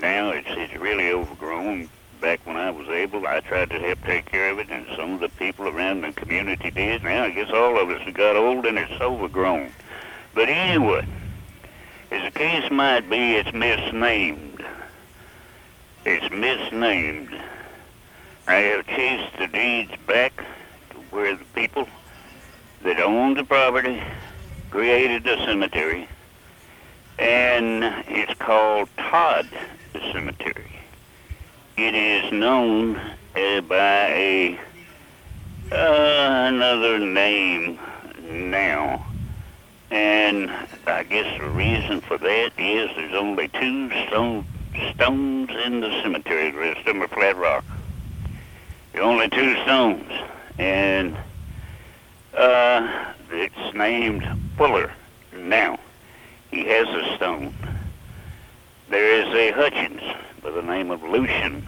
now 0.00 0.30
it's 0.30 0.48
it's 0.50 0.74
really 0.74 1.10
overgrown. 1.10 1.88
Back 2.20 2.46
when 2.46 2.56
I 2.56 2.70
was 2.70 2.86
able, 2.88 3.26
I 3.26 3.40
tried 3.40 3.70
to 3.70 3.80
help 3.80 4.00
take 4.04 4.26
care 4.26 4.50
of 4.52 4.60
it, 4.60 4.70
and 4.70 4.86
some 4.96 5.14
of 5.14 5.20
the 5.20 5.28
people 5.28 5.66
around 5.66 6.02
the 6.02 6.12
community 6.12 6.70
did. 6.70 7.02
Now 7.02 7.24
I 7.24 7.30
guess 7.30 7.50
all 7.50 7.78
of 7.80 7.90
us 7.90 8.00
have 8.02 8.14
got 8.14 8.36
old 8.36 8.64
and 8.66 8.78
it's 8.78 9.00
overgrown. 9.00 9.72
But 10.32 10.48
anyway, 10.48 11.04
as 12.12 12.32
the 12.32 12.38
case 12.38 12.70
might 12.70 13.10
be, 13.10 13.34
it's 13.34 13.52
misnamed 13.52 14.51
it's 16.04 16.30
misnamed. 16.34 17.30
I 18.46 18.54
have 18.54 18.86
chased 18.86 19.38
the 19.38 19.46
deeds 19.46 19.92
back 20.06 20.36
to 20.90 20.96
where 21.10 21.36
the 21.36 21.44
people 21.54 21.88
that 22.82 23.00
owned 23.00 23.36
the 23.36 23.44
property 23.44 24.02
created 24.70 25.24
the 25.24 25.36
cemetery, 25.44 26.08
and 27.18 27.84
it's 28.08 28.34
called 28.40 28.88
Todd 28.96 29.48
Cemetery. 30.12 30.72
It 31.76 31.94
is 31.94 32.32
known 32.32 32.96
uh, 32.96 33.60
by 33.62 34.08
a 34.08 34.60
uh, 35.70 36.48
another 36.48 36.98
name 36.98 37.78
now. 38.28 39.06
And 39.90 40.50
I 40.86 41.02
guess 41.04 41.38
the 41.38 41.48
reason 41.48 42.00
for 42.00 42.18
that 42.18 42.52
is 42.58 42.90
there's 42.96 43.14
only 43.14 43.48
two 43.48 43.90
stone 44.08 44.46
stones 44.94 45.50
in 45.64 45.80
the 45.80 45.90
cemetery. 46.02 46.50
Them 46.84 47.02
are 47.02 47.08
flat 47.08 47.36
rock. 47.36 47.64
The 48.92 49.00
only 49.00 49.28
two 49.28 49.54
stones. 49.62 50.10
And 50.58 51.16
uh, 52.34 53.12
it's 53.30 53.74
named 53.74 54.26
Fuller 54.56 54.92
now. 55.36 55.78
He 56.50 56.64
has 56.64 56.88
a 56.88 57.16
stone. 57.16 57.54
There 58.88 59.20
is 59.20 59.34
a 59.34 59.52
Hutchins 59.52 60.02
by 60.42 60.50
the 60.50 60.62
name 60.62 60.90
of 60.90 61.02
Lucian 61.02 61.66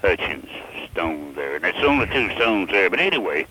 Hutchins 0.00 0.48
stone 0.92 1.34
there. 1.34 1.56
And 1.56 1.64
it's 1.64 1.78
only 1.78 2.06
two 2.06 2.30
stones 2.36 2.70
there. 2.70 2.88
But 2.88 3.00
anyway, 3.00 3.46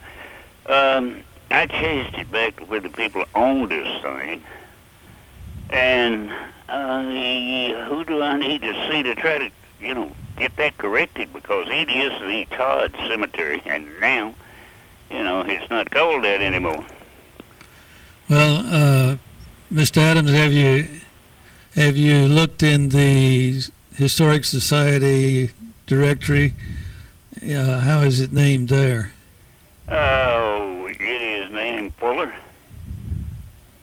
um, 0.65 1.23
I 1.51 1.65
chased 1.65 2.15
it 2.15 2.31
back 2.31 2.57
to 2.57 2.65
where 2.65 2.79
the 2.79 2.89
people 2.89 3.25
owned 3.35 3.71
this 3.71 4.01
thing 4.01 4.43
And 5.71 6.31
uh, 6.69 7.85
who 7.85 8.03
do 8.05 8.21
I 8.21 8.37
need 8.37 8.61
to 8.61 8.73
see 8.89 9.03
to 9.03 9.15
try 9.15 9.37
to, 9.37 9.49
you 9.81 9.93
know, 9.93 10.11
get 10.37 10.55
that 10.57 10.77
corrected? 10.77 11.33
Because 11.33 11.67
it 11.69 11.89
is 11.89 12.11
the 12.21 12.45
Todd 12.55 12.93
Cemetery, 13.07 13.61
and 13.65 13.87
now, 13.99 14.35
you 15.09 15.23
know, 15.23 15.41
it's 15.41 15.69
not 15.69 15.89
called 15.91 16.23
that 16.23 16.41
anymore. 16.41 16.85
Well, 18.29 18.57
uh, 18.67 19.17
Mr. 19.73 19.97
Adams, 19.97 20.31
have 20.31 20.53
you 20.53 20.87
have 21.75 21.97
you 21.97 22.27
looked 22.27 22.63
in 22.63 22.89
the 22.89 23.63
Historic 23.95 24.45
Society 24.45 25.51
directory? 25.87 26.53
Uh, 27.43 27.79
how 27.79 28.01
is 28.01 28.19
it 28.19 28.33
named 28.33 28.69
there? 28.69 29.13
Oh, 29.87 30.87
it 30.87 31.01
is 31.01 31.51
named 31.51 31.93
Fuller. 31.95 32.33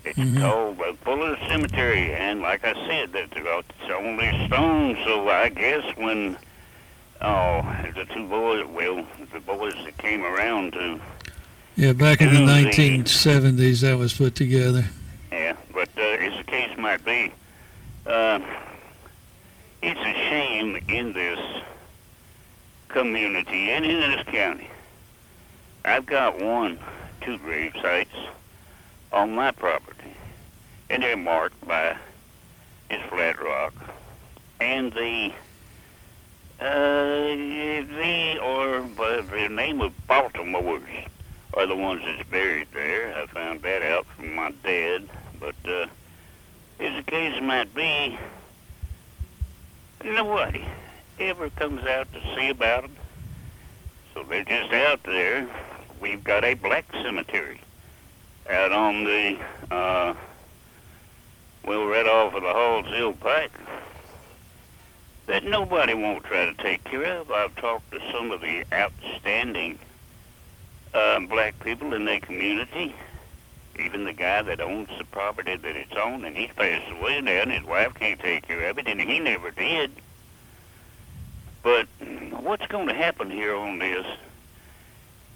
It's 0.07 0.19
Mhm. 0.21 0.41
called 0.41 0.81
uh, 0.81 0.93
Fuller 1.05 1.37
Cemetery, 1.49 2.15
and 2.15 2.41
like 2.41 2.65
I 2.65 2.75
said, 2.87 3.13
that's 3.13 3.37
about 3.37 3.65
it's 3.81 3.91
only 3.91 4.29
stone. 4.47 4.97
So 5.05 5.29
I 5.29 5.49
guess 5.49 5.85
when 5.97 6.37
oh 7.21 7.63
the 7.95 8.05
two 8.05 8.27
boys, 8.29 8.65
well, 8.67 9.05
the 9.33 9.41
boys 9.41 9.75
that 9.85 9.99
came 9.99 10.23
around 10.25 10.75
to 10.75 11.01
Yeah, 11.75 11.93
back 11.93 12.21
in 12.21 12.33
the 12.33 12.41
Tuesday. 12.41 13.03
1970s, 13.03 13.81
that 13.81 13.99
was 13.99 14.13
put 14.15 14.37
together. 14.37 14.85
Yeah, 15.33 15.55
but 15.75 15.89
uh, 15.99 16.03
as 16.03 16.37
the 16.39 16.45
case 16.45 16.71
might 16.79 17.05
be, 17.05 17.33
uh, 18.07 18.39
it's 19.83 20.01
a 20.01 20.13
shame 20.31 20.79
in 20.89 21.13
this 21.15 21.41
community 22.89 23.71
and 23.71 23.85
in 23.85 24.01
this 24.13 24.25
county. 24.29 24.69
I've 25.85 26.07
got 26.07 26.41
one, 26.41 26.79
two 27.21 27.39
grave 27.39 27.73
sites 27.83 28.15
on 29.13 29.35
my 29.35 29.51
property, 29.51 29.96
and 30.91 31.03
they're 31.03 31.17
marked 31.17 31.67
by 31.67 31.97
this 32.89 33.03
flat 33.09 33.43
rock 33.43 33.75
and 34.61 34.93
the 34.93 35.33
uh, 36.59 36.65
the 36.65 38.39
or 38.43 38.81
by 38.81 39.21
the 39.21 39.49
name 39.49 39.83
of 39.83 39.93
Baltimore's 40.07 40.83
are 41.55 41.67
the 41.67 41.77
ones 41.77 42.03
that's 42.05 42.29
buried 42.29 42.69
there. 42.73 43.15
I 43.17 43.27
found 43.27 43.63
that 43.63 43.83
out 43.83 44.07
from 44.17 44.35
my 44.35 44.53
dad. 44.63 45.09
But 45.41 45.55
uh, 45.67 45.87
as 46.81 46.97
the 46.97 47.03
case 47.03 47.41
might 47.43 47.75
be, 47.75 48.19
nobody 50.05 50.65
ever 51.19 51.51
comes 51.51 51.85
out 51.85 52.13
to 52.13 52.21
see 52.35 52.49
about 52.49 52.83
them. 52.83 52.97
So 54.15 54.23
they're 54.23 54.45
just 54.45 54.73
out 54.73 55.03
there. 55.05 55.49
We've 56.01 56.23
got 56.23 56.45
a 56.45 56.55
black 56.55 56.87
cemetery 56.93 57.61
out 58.49 58.73
on 58.73 59.05
the, 59.05 59.39
uh, 59.71 60.15
well, 61.67 61.85
right 61.85 62.07
off 62.07 62.35
of 62.35 62.43
the 62.43 62.53
Halls 62.53 62.87
Hill 62.87 63.13
Pike 63.13 63.53
that 65.27 65.43
nobody 65.43 65.95
won't 65.95 66.25
try 66.25 66.47
to 66.47 66.55
take 66.55 66.85
care 66.85 67.19
of. 67.19 67.31
I've 67.33 67.55
talked 67.57 67.91
to 67.91 68.01
some 68.13 68.31
of 68.31 68.41
the 68.41 68.65
outstanding 68.73 69.79
uh, 70.95 71.21
black 71.21 71.59
people 71.61 71.93
in 71.95 72.05
their 72.05 72.21
community. 72.21 72.95
Even 73.79 74.05
the 74.05 74.13
guy 74.13 74.41
that 74.43 74.61
owns 74.61 74.89
the 74.97 75.05
property 75.05 75.57
that 75.57 75.77
it's 75.77 75.93
on, 75.93 76.25
and 76.25 76.37
he's 76.37 76.51
passed 76.57 76.91
away 76.93 77.21
now, 77.21 77.43
and 77.43 77.53
his 77.53 77.65
wife 77.65 77.93
can't 77.95 78.21
take 78.21 78.47
care 78.47 78.71
of 78.71 78.79
it, 78.79 78.87
and 78.87 79.01
he 79.01 79.19
never 79.19 79.51
did. 79.51 79.91
But 81.63 81.89
what's 82.31 82.67
going 82.69 82.87
to 82.87 82.95
happen 82.95 83.31
here 83.31 83.55
on 83.55 83.81
this 83.81 84.07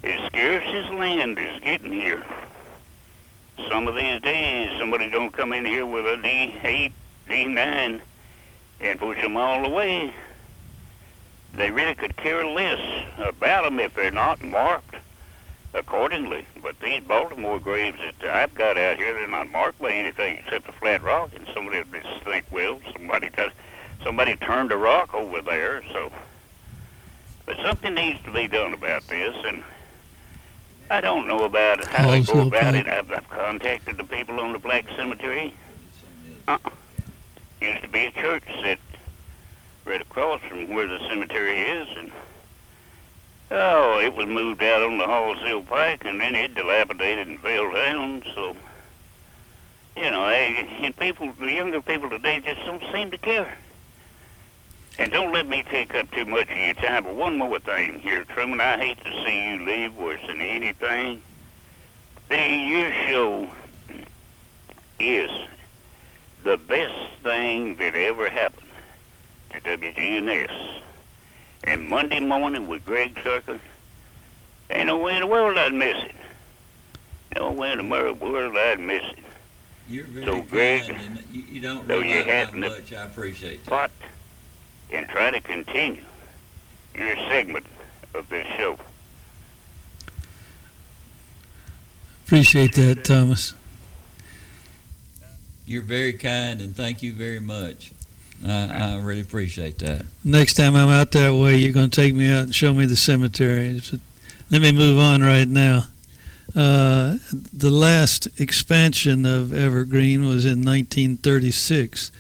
is 0.05 0.25
scarce 0.27 0.65
as 0.67 0.91
land 0.93 1.39
is 1.39 1.61
getting 1.61 1.93
here. 1.93 2.25
Some 3.69 3.89
of 3.89 3.95
these 3.95 4.21
days, 4.21 4.71
somebody's 4.79 5.13
going 5.13 5.31
to 5.31 5.37
come 5.37 5.53
in 5.53 5.65
here 5.65 5.87
with 5.87 6.07
a 6.07 6.17
D8, 6.17 6.93
D9, 7.29 8.01
and 8.81 8.99
push 8.99 9.21
them 9.21 9.37
all 9.37 9.65
away. 9.65 10.13
They 11.55 11.71
really 11.71 11.95
could 11.95 12.17
care 12.17 12.47
less 12.47 12.81
about 13.19 13.65
them 13.65 13.81
if 13.81 13.95
they're 13.95 14.11
not 14.11 14.43
marked 14.43 14.97
accordingly. 15.75 16.47
But 16.63 16.79
these 16.81 17.03
Baltimore 17.03 17.59
graves 17.59 17.99
that 17.99 18.31
I've 18.31 18.55
got 18.55 18.79
out 18.79 18.97
here, 18.97 19.15
they're 19.15 19.29
not 19.29 19.51
marked 19.51 19.81
by 19.81 19.93
anything 19.93 20.39
except 20.39 20.69
a 20.69 20.73
flat 20.73 21.03
rock. 21.03 21.31
And 21.35 21.47
somebody 21.55 21.79
would 21.79 22.03
just 22.03 22.25
think, 22.25 22.47
well, 22.51 22.81
somebody 22.93 23.31
does, 23.31 23.53
somebody 24.03 24.37
turned 24.37 24.73
a 24.73 24.77
rock 24.77 25.15
over 25.15 25.43
there. 25.43 25.83
So, 25.93 26.11
but 27.47 27.57
something 27.63 27.95
needs 27.95 28.23
to 28.25 28.33
be 28.33 28.47
done 28.47 28.73
about 28.73 29.07
this, 29.09 29.37
and 29.45 29.65
I 30.91 31.01
don't 31.01 31.29
know 31.29 31.45
about 31.45 31.85
how 31.87 32.11
they 32.11 32.21
go 32.23 32.33
Also, 32.33 32.49
about 32.49 32.61
Pat- 32.61 32.75
it. 32.75 32.87
I've, 32.89 33.11
I've 33.13 33.31
contacted 33.31 33.97
the 33.97 34.05
people 34.05 34.41
on 34.41 34.53
the 34.53 34.59
Black 34.59 34.87
Cemetery. 34.97 35.55
Uh-uh. 36.49 36.71
Used 37.61 37.83
to 37.83 37.89
be 37.89 38.07
a 38.07 38.11
church 38.11 38.43
that 38.65 38.79
right 39.85 40.01
across 40.01 40.41
from 40.43 40.75
where 40.75 40.89
the 40.89 40.99
cemetery 41.09 41.61
is, 41.61 41.89
and 41.97 42.11
oh, 43.53 44.01
it 44.01 44.15
was 44.17 44.27
moved 44.27 44.63
out 44.63 44.83
on 44.83 44.99
the 44.99 45.07
Halls 45.07 45.39
Hill 45.41 45.63
Pike, 45.63 46.05
and 46.05 46.21
then 46.21 46.35
it 46.35 46.55
dilapidated 46.55 47.29
and 47.29 47.39
fell 47.41 47.71
down. 47.73 48.23
So, 48.35 48.57
you 49.97 50.11
know, 50.11 50.27
they, 50.29 50.67
and 50.83 50.97
people, 50.97 51.33
the 51.39 51.53
younger 51.53 51.81
people 51.83 52.11
today 52.11 52.41
just 52.41 52.61
don't 52.65 52.83
seem 52.93 53.11
to 53.13 53.19
care. 53.19 53.57
And 54.99 55.13
don't 55.13 55.33
let 55.33 55.49
me 55.49 55.63
take 55.71 55.95
up 55.95 56.11
too 56.11 56.25
much 56.27 56.51
of 56.51 56.57
your 56.57 56.75
time. 56.75 57.05
But 57.05 57.15
one 57.15 57.39
more 57.39 57.59
thing 57.59 58.01
here, 58.01 58.25
Truman, 58.25 58.61
I 58.61 58.77
hate 58.77 59.03
to 59.05 59.25
see 59.25 59.51
you 59.51 59.65
leave 59.65 59.95
worse 59.97 60.21
than 60.27 60.41
anything. 60.41 61.23
The, 62.29 62.37
your 62.37 62.93
show 63.09 63.51
is 64.99 65.31
the 66.45 66.57
best 66.57 67.13
thing 67.23 67.77
that 67.77 67.95
ever 67.95 68.29
happened 68.29 68.69
to 69.51 69.61
WGNS. 69.61 70.81
And 71.65 71.89
Monday 71.89 72.21
morning 72.21 72.69
with 72.69 72.85
Greg 72.85 73.17
Tucker, 73.23 73.61
ain't 74.71 74.87
no 74.87 74.99
way 74.99 75.15
in 75.15 75.21
the 75.21 75.27
world 75.27 75.59
I'd 75.59 75.75
miss 75.75 75.97
it. 76.05 76.15
No 77.37 77.53
way 77.53 77.73
in 77.73 77.79
the 77.79 78.15
world 78.15 78.57
I'd 78.57 78.81
miss 78.81 79.03
it. 79.03 79.19
You're 79.89 80.05
very 80.05 80.25
So, 80.25 80.43
Greg, 80.43 80.83
kind, 80.83 80.99
and 81.01 81.25
you, 81.33 81.43
you 81.51 81.61
don't 81.61 81.87
though 81.89 81.99
you 81.99 82.25
much 82.55 82.93
I 82.93 83.05
appreciate 83.05 83.65
that. 83.65 83.71
But 83.71 83.91
and 84.93 85.09
try 85.09 85.31
to 85.31 85.41
continue 85.41 86.03
your 86.95 87.17
segment 87.29 87.67
of 88.15 88.29
this 88.29 88.47
show. 88.57 88.79
Appreciate 92.27 92.75
that, 92.75 93.05
Thomas. 93.05 93.55
You're 95.67 95.83
very 95.83 96.13
kind, 96.13 96.61
and 96.61 96.75
thank 96.75 97.03
you 97.03 97.13
very 97.13 97.41
much. 97.41 97.93
I, 98.47 98.95
I 98.95 98.97
really 98.97 99.21
appreciate 99.21 99.79
that. 99.79 100.07
Next 100.25 100.55
time 100.55 100.75
I'm 100.75 100.89
out 100.89 101.13
that 101.13 101.35
way, 101.35 101.57
you're 101.57 101.73
going 101.73 101.91
to 101.91 102.01
take 102.01 102.15
me 102.15 102.33
out 102.33 102.45
and 102.45 102.55
show 102.55 102.73
me 102.73 102.87
the 102.87 102.97
cemetery. 102.97 103.81
Let 104.51 104.63
me 104.63 104.73
move 104.73 104.99
on 104.99 105.23
right 105.23 105.49
now. 105.49 105.87
Uh, 106.57 107.19
the 107.53 107.71
last 107.71 108.29
expansion 108.41 109.25
of 109.25 109.53
Evergreen 109.53 110.23
was 110.23 110.45
in 110.45 110.65
1936, 110.65 112.11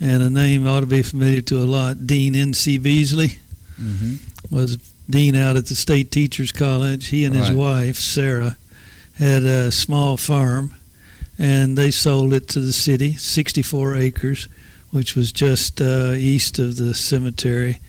and 0.00 0.22
a 0.22 0.30
name 0.30 0.66
ought 0.66 0.80
to 0.80 0.86
be 0.86 1.02
familiar 1.02 1.42
to 1.42 1.58
a 1.58 1.64
lot. 1.66 2.06
Dean 2.06 2.34
N.C. 2.34 2.78
Beasley 2.78 3.38
Mm-hmm. 3.80 4.54
was 4.54 4.76
dean 5.08 5.34
out 5.34 5.56
at 5.56 5.66
the 5.66 5.74
State 5.74 6.10
Teachers 6.10 6.52
College. 6.52 7.06
He 7.08 7.24
and 7.24 7.34
his 7.34 7.48
Right. 7.48 7.56
wife, 7.56 7.96
Sarah, 7.96 8.56
had 9.14 9.42
a 9.44 9.72
small 9.72 10.16
farm, 10.18 10.74
and 11.38 11.78
they 11.78 11.90
sold 11.90 12.32
it 12.34 12.46
to 12.48 12.60
the 12.60 12.72
city, 12.74 13.14
64 13.16 13.96
acres, 13.96 14.48
which 14.90 15.16
was 15.16 15.32
just 15.32 15.80
uh, 15.80 16.12
east 16.12 16.58
of 16.58 16.76
the 16.76 16.92
cemetery, 16.94 17.80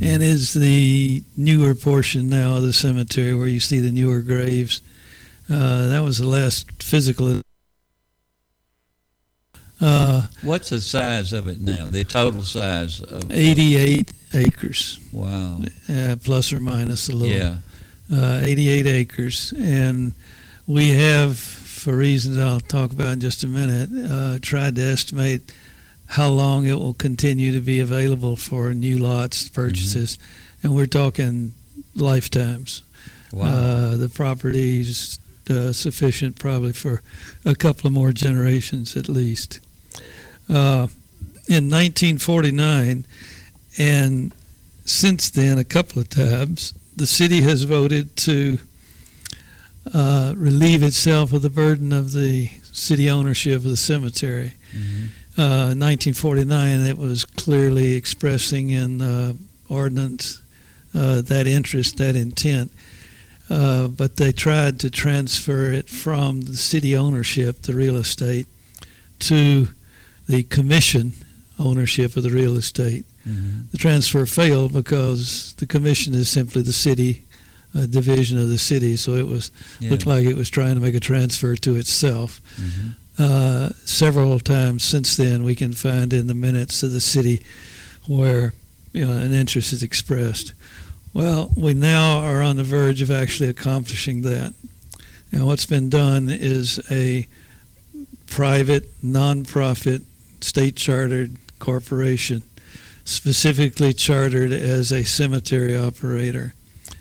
and 0.00 0.22
is 0.22 0.54
the 0.54 1.22
newer 1.36 1.74
portion 1.74 2.28
now 2.30 2.56
of 2.56 2.62
the 2.62 2.72
cemetery 2.72 3.34
where 3.34 3.48
you 3.48 3.60
see 3.60 3.80
the 3.80 3.92
newer 3.92 4.20
graves. 4.20 4.80
Uh, 5.50 5.88
that 5.88 6.02
was 6.02 6.16
the 6.18 6.26
last 6.26 6.66
physical. 6.82 7.42
Uh, 9.84 10.22
What's 10.42 10.70
the 10.70 10.80
size 10.80 11.32
of 11.32 11.46
it 11.46 11.60
now? 11.60 11.86
The 11.86 12.04
total 12.04 12.42
size 12.42 13.00
of 13.02 13.30
88 13.30 14.12
acres. 14.32 14.98
Wow. 15.12 15.60
Uh, 15.88 16.16
plus 16.22 16.52
or 16.52 16.60
minus 16.60 17.08
a 17.08 17.12
little. 17.14 17.36
Yeah. 17.36 17.56
Uh, 18.12 18.40
88 18.42 18.86
acres. 18.86 19.52
And 19.58 20.14
we 20.66 20.90
have, 20.90 21.38
for 21.38 21.94
reasons 21.96 22.38
I'll 22.38 22.60
talk 22.60 22.92
about 22.92 23.12
in 23.14 23.20
just 23.20 23.44
a 23.44 23.46
minute, 23.46 23.90
uh, 24.10 24.38
tried 24.40 24.76
to 24.76 24.82
estimate 24.82 25.52
how 26.06 26.28
long 26.28 26.66
it 26.66 26.78
will 26.78 26.94
continue 26.94 27.52
to 27.52 27.60
be 27.60 27.80
available 27.80 28.36
for 28.36 28.72
new 28.72 28.98
lots 28.98 29.48
purchases. 29.48 30.18
And 30.62 30.74
we're 30.74 30.86
talking 30.86 31.52
lifetimes. 31.94 32.82
Wow. 33.32 33.46
Uh, 33.46 33.96
the 33.96 34.08
property's 34.08 35.18
uh, 35.50 35.72
sufficient 35.72 36.38
probably 36.38 36.72
for 36.72 37.02
a 37.44 37.54
couple 37.54 37.86
of 37.86 37.92
more 37.92 38.12
generations 38.12 38.96
at 38.96 39.08
least. 39.08 39.60
Uh, 40.48 40.88
in 41.46 41.68
1949, 41.68 43.04
and 43.78 44.32
since 44.84 45.30
then, 45.30 45.58
a 45.58 45.64
couple 45.64 46.00
of 46.00 46.08
times, 46.08 46.74
the 46.96 47.06
city 47.06 47.42
has 47.42 47.64
voted 47.64 48.16
to 48.16 48.58
uh, 49.92 50.34
relieve 50.36 50.82
itself 50.82 51.32
of 51.32 51.42
the 51.42 51.50
burden 51.50 51.92
of 51.92 52.12
the 52.12 52.50
city 52.72 53.10
ownership 53.10 53.56
of 53.56 53.64
the 53.64 53.76
cemetery. 53.76 54.52
uh, 55.36 55.74
1949, 55.74 56.80
it 56.80 56.96
was 56.98 57.24
clearly 57.24 57.94
expressing 57.94 58.70
in 58.70 59.02
uh, 59.02 59.32
ordinance 59.68 60.40
uh, 60.94 61.20
that 61.22 61.46
interest, 61.46 61.96
that 61.98 62.16
intent. 62.16 62.70
Uh, 63.50 63.88
but 63.88 64.16
they 64.16 64.32
tried 64.32 64.80
to 64.80 64.90
transfer 64.90 65.70
it 65.72 65.88
from 65.88 66.42
the 66.42 66.56
city 66.56 66.96
ownership, 66.96 67.62
the 67.62 67.74
real 67.74 67.96
estate, 67.96 68.46
to 69.18 69.68
the 70.28 70.42
commission 70.44 71.12
ownership 71.58 72.16
of 72.16 72.22
the 72.22 72.30
real 72.30 72.56
estate. 72.56 73.04
Mm-hmm. 73.28 73.62
The 73.72 73.78
transfer 73.78 74.26
failed 74.26 74.72
because 74.72 75.52
the 75.58 75.66
commission 75.66 76.14
is 76.14 76.28
simply 76.28 76.62
the 76.62 76.72
city 76.72 77.22
uh, 77.76 77.86
division 77.86 78.38
of 78.38 78.48
the 78.48 78.58
city, 78.58 78.96
so 78.96 79.14
it 79.14 79.26
was 79.26 79.50
Yeah. 79.80 79.90
looked 79.90 80.06
like 80.06 80.26
it 80.26 80.36
was 80.36 80.48
trying 80.50 80.74
to 80.76 80.80
make 80.80 80.94
a 80.94 81.00
transfer 81.00 81.56
to 81.56 81.76
itself. 81.76 82.40
Uh, 83.18 83.70
several 83.84 84.40
times 84.40 84.82
since 84.84 85.16
then, 85.16 85.44
we 85.44 85.54
can 85.54 85.72
find 85.72 86.12
in 86.12 86.26
the 86.26 86.34
minutes 86.34 86.82
of 86.82 86.92
the 86.92 87.00
city 87.00 87.42
where 88.06 88.52
you 88.92 89.04
know 89.04 89.12
an 89.12 89.32
interest 89.32 89.72
is 89.72 89.82
expressed. 89.82 90.52
Well, 91.12 91.50
we 91.56 91.74
now 91.74 92.18
are 92.18 92.42
on 92.42 92.56
the 92.56 92.64
verge 92.64 93.02
of 93.02 93.10
actually 93.10 93.48
accomplishing 93.48 94.22
that. 94.22 94.52
And 95.32 95.46
what's 95.46 95.66
been 95.66 95.88
done 95.88 96.28
is 96.28 96.80
a 96.90 97.26
private, 98.26 98.88
nonprofit, 99.02 100.02
state 100.44 100.76
chartered 100.76 101.36
corporation, 101.58 102.42
specifically 103.04 103.92
chartered 103.92 104.52
as 104.52 104.92
a 104.92 105.04
cemetery 105.04 105.76
operator. 105.76 106.54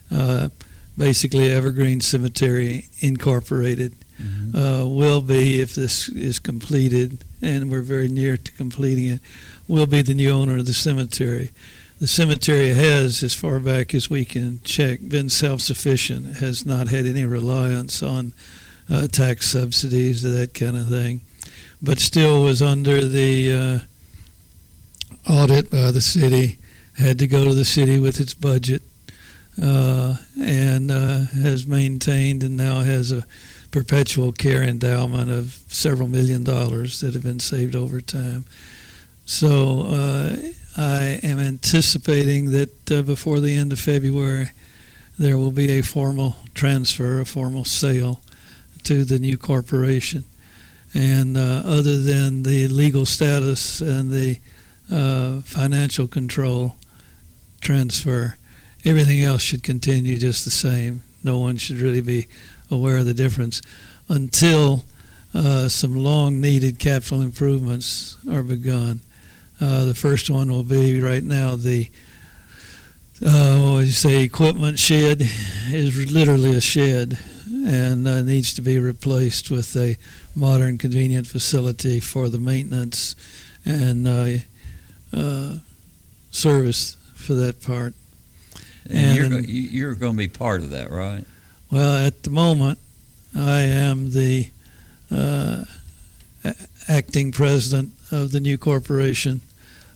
Uh, 0.09 0.49
basically, 0.97 1.51
Evergreen 1.51 1.99
Cemetery 2.01 2.87
Incorporated 2.99 3.95
uh, 4.55 4.85
will 4.87 5.21
be, 5.21 5.59
if 5.59 5.75
this 5.75 6.07
is 6.09 6.39
completed, 6.39 7.23
and 7.41 7.69
we're 7.69 7.81
very 7.81 8.07
near 8.07 8.37
to 8.37 8.51
completing 8.53 9.09
it, 9.09 9.19
will 9.67 9.87
be 9.87 10.01
the 10.01 10.13
new 10.13 10.31
owner 10.31 10.57
of 10.59 10.65
the 10.65 10.73
cemetery. 10.73 11.51
The 11.99 12.07
cemetery 12.07 12.69
has, 12.69 13.23
as 13.23 13.33
far 13.33 13.59
back 13.59 13.93
as 13.93 14.09
we 14.09 14.23
can 14.23 14.61
check, 14.63 14.99
been 15.07 15.29
self-sufficient, 15.29 16.37
has 16.37 16.65
not 16.65 16.87
had 16.87 17.05
any 17.05 17.25
reliance 17.25 18.01
on 18.01 18.33
uh, 18.89 19.07
tax 19.07 19.49
subsidies 19.49 20.25
or 20.25 20.29
that 20.29 20.53
kind 20.53 20.77
of 20.77 20.87
thing, 20.87 21.21
but 21.83 21.99
still 21.99 22.43
was 22.43 22.61
under 22.61 23.03
the 23.03 23.51
uh, 23.51 25.31
audit 25.31 25.69
by 25.69 25.91
the 25.91 26.01
city, 26.01 26.57
had 26.97 27.19
to 27.19 27.27
go 27.27 27.43
to 27.43 27.53
the 27.53 27.65
city 27.65 27.99
with 27.99 28.21
its 28.21 28.33
budget, 28.33 28.81
uh, 29.61 30.15
and 30.41 30.89
uh, 30.89 31.19
has 31.41 31.67
maintained 31.67 32.41
and 32.41 32.55
now 32.55 32.79
has 32.79 33.11
a 33.11 33.25
perpetual 33.69 34.31
care 34.31 34.63
endowment 34.63 35.29
of 35.29 35.59
several 35.67 36.07
million 36.07 36.43
dollars 36.43 37.01
that 37.01 37.13
have 37.13 37.23
been 37.23 37.39
saved 37.39 37.75
over 37.75 37.99
time. 37.99 38.45
So 39.25 39.81
uh, 39.81 40.35
I 40.77 41.19
am 41.21 41.39
anticipating 41.39 42.51
that 42.51 42.91
uh, 42.91 43.01
before 43.01 43.41
the 43.41 43.55
end 43.55 43.73
of 43.73 43.79
February, 43.79 44.51
there 45.19 45.37
will 45.37 45.51
be 45.51 45.71
a 45.71 45.81
formal 45.81 46.37
transfer, 46.53 47.19
a 47.19 47.25
formal 47.25 47.65
sale 47.65 48.21
to 48.83 49.03
the 49.03 49.19
new 49.19 49.37
corporation. 49.37 50.23
And 50.93 51.37
uh, 51.37 51.63
other 51.65 51.97
than 51.97 52.43
the 52.43 52.67
legal 52.67 53.05
status 53.05 53.81
and 53.81 54.11
the 54.11 54.39
uh, 54.91 55.41
financial 55.41 56.07
control 56.07 56.75
transfer, 57.61 58.37
everything 58.85 59.21
else 59.23 59.41
should 59.41 59.63
continue 59.63 60.17
just 60.17 60.45
the 60.45 60.51
same. 60.51 61.03
No 61.23 61.39
one 61.39 61.57
should 61.57 61.77
really 61.77 62.01
be 62.01 62.27
aware 62.69 62.97
of 62.97 63.05
the 63.05 63.13
difference 63.13 63.61
until 64.09 64.85
uh, 65.33 65.67
some 65.67 65.95
long 65.95 66.39
needed 66.39 66.77
capital 66.77 67.21
improvements 67.21 68.17
are 68.29 68.43
begun. 68.43 68.99
Uh, 69.59 69.85
the 69.85 69.95
first 69.95 70.29
one 70.29 70.51
will 70.51 70.63
be 70.63 71.01
right 71.01 71.23
now 71.23 71.55
the 71.55 71.89
uh, 73.25 73.57
what 73.59 73.85
you 73.85 73.91
say 73.91 74.21
equipment 74.21 74.77
shed 74.77 75.21
is 75.71 76.11
literally 76.11 76.55
a 76.55 76.61
shed 76.61 77.17
and 77.65 78.07
uh, 78.07 78.21
needs 78.21 78.53
to 78.55 78.61
be 78.61 78.77
replaced 78.79 79.49
with 79.49 79.75
a 79.77 79.97
modern 80.35 80.77
convenient 80.77 81.25
facility 81.27 81.99
for 81.99 82.27
the 82.29 82.37
maintenance 82.39 83.15
and 83.65 84.07
uh, 84.07 84.37
uh, 85.15 85.55
service 86.31 86.97
for 87.15 87.33
that 87.35 87.61
part. 87.61 87.93
And, 88.89 89.15
you're, 89.15 89.39
you- 89.39 89.69
you're 89.69 89.95
going 89.95 90.13
to 90.13 90.17
be 90.17 90.27
part 90.27 90.61
of 90.61 90.71
that, 90.71 90.91
right? 90.91 91.23
Well, 91.71 92.05
at 92.05 92.23
the 92.23 92.29
moment, 92.29 92.79
I 93.35 93.61
am 93.61 94.11
the 94.11 94.49
uh, 95.09 95.63
acting 96.87 97.31
president 97.31 97.93
of 98.11 98.31
the 98.31 98.39
new 98.39 98.57
corporation. 98.57 99.41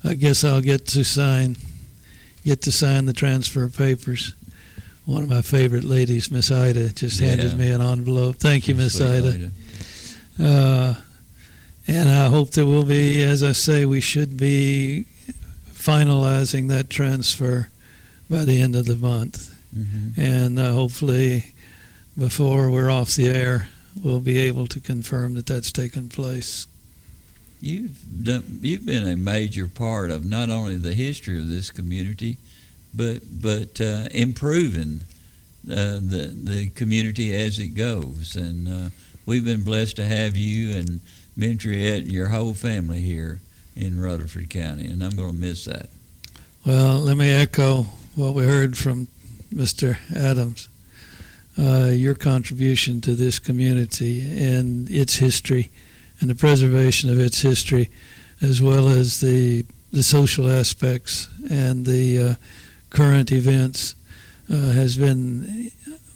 I 0.04 0.14
guess 0.14 0.44
I'll 0.44 0.62
get 0.62 0.86
to 0.88 1.04
sign 1.04 1.58
get 2.46 2.62
to 2.62 2.72
sign 2.72 3.06
the 3.06 3.14
transfer 3.14 3.68
papers. 3.68 4.34
One 5.08 5.24
of 5.24 5.30
my 5.30 5.42
favorite 5.42 5.86
ladies, 5.86 6.30
Miss 6.30 6.52
Ida, 6.52 6.90
just 6.92 7.22
handed 7.22 7.52
Yeah. 7.52 7.58
me 7.58 7.72
an 7.72 7.82
envelope. 7.82 8.40
Thank 8.40 8.68
you, 8.68 8.76
Miss 8.76 9.00
Ida. 9.00 9.52
Uh, 10.38 10.96
and 11.88 12.10
I 12.10 12.28
hope 12.28 12.52
that 12.52 12.66
we'll 12.66 12.84
be, 12.84 13.24
as 13.24 13.42
I 13.42 13.54
say, 13.54 13.86
we 13.86 14.02
should 14.02 14.36
be 14.36 15.06
finalizing 15.74 16.68
that 16.68 16.90
transfer 16.90 17.70
by 18.30 18.44
the 18.44 18.60
end 18.62 18.76
of 18.76 18.86
the 18.86 18.98
month. 18.98 19.50
Mhm. 19.74 20.18
And 20.18 20.60
uh, 20.60 20.74
hopefully, 20.74 21.54
before 22.18 22.70
we're 22.70 22.90
off 22.90 23.16
the 23.16 23.30
air, 23.30 23.70
we'll 24.04 24.20
be 24.20 24.38
able 24.40 24.68
to 24.68 24.82
confirm 24.82 25.36
that 25.36 25.46
that's 25.46 25.72
taken 25.72 26.10
place. 26.10 26.68
You've 27.62 27.96
done, 28.24 28.60
you've 28.62 28.86
been 28.86 29.08
a 29.08 29.16
major 29.16 29.70
part 29.70 30.12
of 30.12 30.26
not 30.26 30.50
only 30.50 30.76
the 30.76 30.94
history 30.94 31.40
of 31.40 31.48
this 31.48 31.72
community, 31.72 32.36
but 32.98 33.22
but 33.42 33.80
uh, 33.80 34.10
improving 34.12 35.02
uh, 35.70 36.00
the 36.02 36.34
the 36.36 36.70
community 36.72 37.36
as 37.36 37.60
it 37.60 37.70
goes. 37.70 38.36
And 38.36 38.68
uh, 38.68 38.90
we've 39.26 39.46
been 39.46 39.64
blessed 39.64 39.96
to 39.98 40.06
have 40.06 40.36
you 40.36 40.76
and 40.76 41.00
Mentriette 41.38 42.04
and 42.04 42.12
your 42.12 42.28
whole 42.30 42.54
family 42.54 43.02
here 43.02 43.40
in 43.76 44.02
Rutherford 44.02 44.50
County, 44.50 44.88
and 44.88 45.04
I'm 45.04 45.16
going 45.16 45.34
to 45.34 45.38
miss 45.38 45.66
that. 45.66 45.90
Well, 46.66 46.98
let 47.00 47.16
me 47.16 47.30
echo 47.30 47.84
what 48.16 48.34
we 48.34 48.44
heard 48.44 48.78
from 48.78 49.08
Mr. 49.54 49.98
Adams. 50.16 50.68
Uh, 51.60 51.92
your 51.92 52.14
contribution 52.14 53.02
to 53.02 53.16
this 53.16 53.40
community 53.40 54.22
and 54.22 54.90
its 54.92 55.16
history 55.16 55.72
and 56.20 56.30
the 56.30 56.36
preservation 56.36 57.10
of 57.10 57.20
its 57.20 57.42
history, 57.42 57.90
as 58.42 58.62
well 58.62 58.88
as 58.88 59.20
the, 59.22 59.66
the 59.92 60.04
social 60.04 60.50
aspects 60.50 61.30
and 61.50 61.86
the 61.86 62.20
uh, 62.20 62.36
current 62.98 63.32
events, 63.32 63.94
uh, 64.52 64.72
has 64.72 64.98
been 64.98 65.70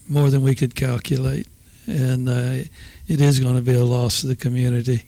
more 0.09 0.31
than 0.31 0.41
we 0.41 0.55
could 0.55 0.73
calculate. 0.73 1.47
And 1.85 2.27
uh, 2.27 2.65
it 3.07 3.21
is 3.21 3.39
going 3.39 3.55
to 3.55 3.61
be 3.61 3.75
a 3.75 3.85
loss 3.85 4.21
to 4.21 4.27
the 4.27 4.35
community. 4.35 5.03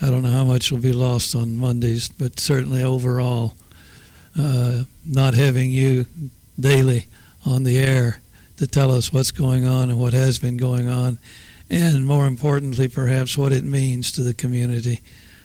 I 0.00 0.06
don't 0.06 0.22
know 0.22 0.30
how 0.30 0.44
much 0.44 0.72
will 0.72 0.78
be 0.78 0.94
lost 0.94 1.34
on 1.34 1.58
Mondays, 1.58 2.08
but 2.08 2.40
certainly 2.40 2.82
overall, 2.82 3.54
uh, 4.38 4.84
not 5.04 5.34
having 5.34 5.70
you 5.70 6.06
daily 6.58 7.06
on 7.44 7.64
the 7.64 7.78
air 7.78 8.22
to 8.56 8.66
tell 8.66 8.90
us 8.90 9.12
what's 9.12 9.30
going 9.30 9.66
on 9.66 9.90
and 9.90 10.00
what 10.00 10.14
has 10.14 10.38
been 10.38 10.56
going 10.56 10.88
on, 10.88 11.18
and 11.68 12.06
more 12.06 12.26
importantly, 12.26 12.88
perhaps 12.88 13.36
what 13.36 13.52
it 13.52 13.64
means 13.64 14.10
to 14.12 14.22
the 14.22 14.32
community, 14.32 15.00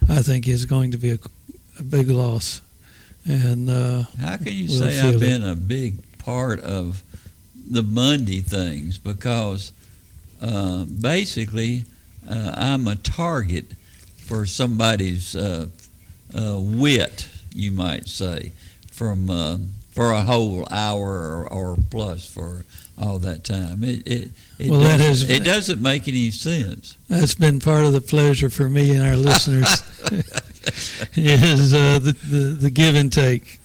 I 0.07 0.21
think 0.21 0.47
is 0.47 0.65
going 0.65 0.91
to 0.91 0.97
be 0.97 1.11
a, 1.11 1.19
a 1.80 1.84
big 1.84 2.09
loss. 2.09 2.61
And 3.28 3.69
uh, 3.69 4.03
How 4.19 4.38
can 4.38 4.53
you 4.53 4.67
we'll 4.69 4.80
say 4.80 4.99
I've 5.01 5.15
it. 5.15 5.19
been 5.19 5.43
a 5.43 5.55
big 5.55 5.95
part 6.19 6.59
of 6.61 7.01
the 7.69 7.82
Monday 7.84 8.41
things? 8.41 8.97
Because 8.97 9.71
uh, 10.41 10.84
basically, 10.86 11.86
uh, 12.30 12.51
I'm 12.55 12.88
a 12.88 12.95
target 12.95 13.65
for 14.26 14.45
somebody's 14.45 15.36
uh, 15.36 15.67
uh, 16.38 16.57
wit, 16.59 17.28
you 17.53 17.71
might 17.71 18.07
say, 18.07 18.51
from 18.91 19.30
uh, 19.30 19.57
for 19.93 20.11
a 20.11 20.21
whole 20.21 20.67
hour 20.69 21.09
or, 21.09 21.47
or 21.51 21.78
plus 21.89 22.26
for 22.32 22.65
all 23.01 23.17
that 23.19 23.43
time. 23.43 23.84
It 23.84 24.05
it 24.07 24.30
it, 24.59 24.69
Well, 24.69 24.82
doesn't, 24.82 25.01
is- 25.07 25.30
it 25.30 25.43
doesn't 25.43 25.82
make 25.82 26.07
any 26.07 26.30
sense. 26.32 26.95
That's 27.09 27.34
been 27.36 27.59
part 27.59 27.86
of 27.86 27.93
the 27.93 28.01
pleasure 28.01 28.49
for 28.49 28.69
me 28.69 28.91
and 28.95 29.01
our 29.05 29.15
listeners. 29.15 29.82
is 31.16 31.74
uh, 31.74 31.99
the, 31.99 32.11
the 32.13 32.38
the 32.61 32.70
give 32.70 32.95
and 32.95 33.11
take. 33.11 33.59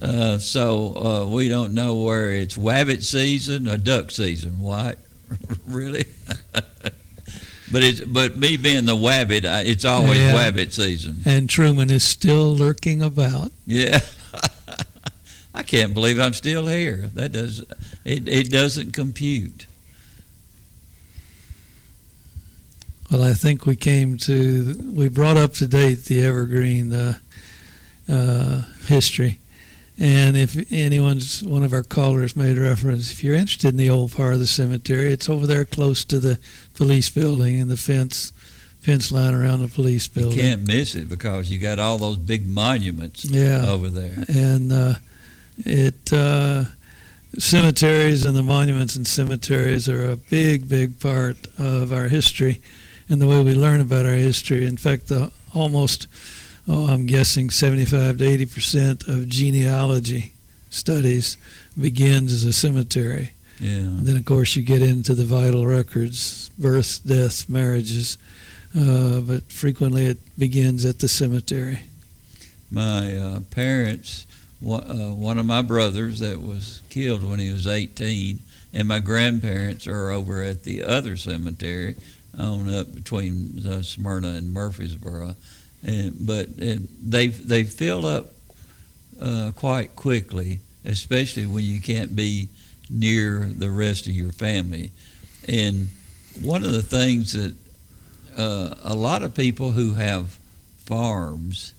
Uh, 0.00 0.38
so 0.38 0.94
uh, 0.96 1.26
we 1.26 1.48
don't 1.48 1.72
know 1.72 1.94
where 1.94 2.30
it's 2.32 2.56
wabbit 2.56 3.02
season 3.02 3.66
or 3.68 3.76
duck 3.78 4.10
season. 4.10 4.60
What? 4.60 4.98
really? 5.66 6.04
but 6.52 7.82
it's 7.82 8.00
but 8.02 8.36
me 8.36 8.56
being 8.56 8.84
the 8.84 8.96
wabbit, 8.96 9.44
I, 9.44 9.62
it's 9.62 9.84
always 9.84 10.18
Yeah. 10.18 10.34
wabbit 10.34 10.72
season. 10.72 11.22
And 11.24 11.48
Truman 11.48 11.90
is 11.90 12.04
still 12.04 12.54
lurking 12.54 13.02
about. 13.02 13.52
Yeah. 13.66 14.00
I 15.54 15.62
can't 15.62 15.94
believe 15.94 16.20
I'm 16.20 16.34
still 16.34 16.66
here. 16.66 17.10
That 17.14 17.32
does 17.32 17.64
it, 18.04 18.28
it 18.28 18.50
doesn't 18.50 18.92
compute. 18.92 19.66
Well, 23.10 23.22
I 23.22 23.34
think 23.34 23.66
we 23.66 23.76
came 23.76 24.16
to 24.18 24.74
we 24.92 25.08
brought 25.08 25.36
up 25.36 25.52
to 25.54 25.66
date 25.68 26.04
the 26.06 26.24
Evergreen 26.24 26.92
uh, 26.92 27.18
uh, 28.08 28.62
history, 28.86 29.38
and 29.98 30.36
if 30.36 30.56
anyone's 30.72 31.42
one 31.42 31.62
of 31.62 31.72
our 31.72 31.84
callers 31.84 32.34
made 32.34 32.58
reference, 32.58 33.12
if 33.12 33.22
you're 33.22 33.36
interested 33.36 33.68
in 33.68 33.76
the 33.76 33.90
old 33.90 34.12
part 34.12 34.34
of 34.34 34.40
the 34.40 34.46
cemetery, 34.46 35.12
it's 35.12 35.28
over 35.28 35.46
there 35.46 35.64
close 35.64 36.04
to 36.06 36.18
the 36.18 36.38
police 36.74 37.08
building 37.08 37.60
and 37.60 37.70
the 37.70 37.76
fence 37.76 38.32
fence 38.80 39.10
line 39.12 39.34
around 39.34 39.62
the 39.62 39.68
police 39.68 40.06
building. 40.08 40.36
You 40.38 40.42
can't 40.42 40.66
miss 40.66 40.94
it 40.96 41.08
because 41.08 41.50
you 41.50 41.58
got 41.58 41.78
all 41.78 41.98
those 41.98 42.16
big 42.18 42.46
monuments 42.48 43.24
Yeah. 43.24 43.66
over 43.68 43.88
there. 43.88 44.24
and 44.28 44.72
uh, 44.72 44.94
it 45.58 46.12
uh, 46.12 46.64
cemeteries 47.38 48.24
and 48.24 48.36
the 48.36 48.42
monuments 48.44 48.94
and 48.96 49.06
cemeteries 49.06 49.88
are 49.88 50.10
a 50.10 50.16
big, 50.16 50.68
big 50.68 50.98
part 51.00 51.36
of 51.58 51.92
our 51.92 52.06
history 52.08 52.60
and 53.08 53.20
the 53.20 53.26
way 53.26 53.42
we 53.42 53.54
learn 53.54 53.80
about 53.80 54.06
our 54.06 54.12
history. 54.12 54.66
In 54.66 54.76
fact, 54.76 55.08
the 55.08 55.30
almost, 55.54 56.06
oh, 56.68 56.86
I'm 56.86 57.06
guessing 57.06 57.50
75 57.50 58.18
to 58.18 58.24
80 58.24 58.46
percent 58.46 59.08
of 59.08 59.28
genealogy 59.28 60.32
studies 60.70 61.36
begins 61.80 62.32
as 62.32 62.44
a 62.44 62.52
cemetery. 62.52 63.32
Yeah. 63.60 63.78
And 63.78 64.06
then, 64.06 64.16
of 64.16 64.24
course, 64.24 64.54
you 64.56 64.62
get 64.62 64.82
into 64.82 65.14
the 65.14 65.24
vital 65.24 65.66
records, 65.66 66.50
births, 66.58 66.98
deaths, 66.98 67.48
marriages, 67.48 68.18
uh, 68.78 69.20
but 69.20 69.50
frequently 69.50 70.06
it 70.06 70.18
begins 70.38 70.84
at 70.84 70.98
the 70.98 71.08
cemetery. 71.08 71.80
My 72.70 73.16
uh, 73.16 73.40
parents, 73.50 74.26
uh, 74.62 75.12
one 75.12 75.38
of 75.38 75.46
my 75.46 75.62
brothers 75.62 76.18
that 76.20 76.42
was 76.42 76.82
killed 76.90 77.22
when 77.22 77.38
he 77.38 77.50
was 77.50 77.66
18, 77.66 78.40
and 78.74 78.88
my 78.88 78.98
grandparents 78.98 79.86
are 79.86 80.10
over 80.10 80.42
at 80.42 80.64
the 80.64 80.82
other 80.82 81.16
cemetery 81.16 81.96
on 82.38 82.72
up 82.74 82.94
between 82.94 83.66
uh, 83.66 83.82
Smyrna 83.82 84.28
and 84.28 84.52
Murfreesboro. 84.52 85.36
And, 85.82 86.14
but 86.26 86.48
and 86.48 86.88
they 87.02 87.28
they 87.28 87.64
fill 87.64 88.06
up 88.06 88.32
uh, 89.20 89.52
quite 89.54 89.94
quickly, 89.96 90.60
especially 90.84 91.46
when 91.46 91.64
you 91.64 91.80
can't 91.80 92.16
be 92.16 92.48
near 92.88 93.50
the 93.56 93.70
rest 93.70 94.06
of 94.06 94.12
your 94.12 94.32
family. 94.32 94.90
And 95.48 95.88
one 96.40 96.64
of 96.64 96.72
the 96.72 96.82
things 96.82 97.32
that 97.32 97.54
uh, 98.36 98.74
a 98.84 98.94
lot 98.94 99.22
of 99.22 99.34
people 99.34 99.72
who 99.72 99.94
have 99.94 100.38
farms, 100.84 101.72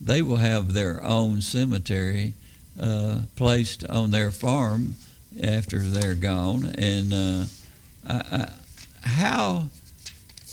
they 0.00 0.22
will 0.22 0.36
have 0.36 0.72
their 0.72 1.02
own 1.02 1.40
cemetery 1.40 2.34
uh, 2.80 3.20
placed 3.36 3.84
on 3.86 4.10
their 4.10 4.30
farm 4.30 4.96
after 5.42 5.78
they're 5.78 6.14
gone. 6.14 6.66
And 6.76 7.12
uh, 7.12 7.44
I, 8.06 8.36
I, 8.36 8.48
how 9.02 9.68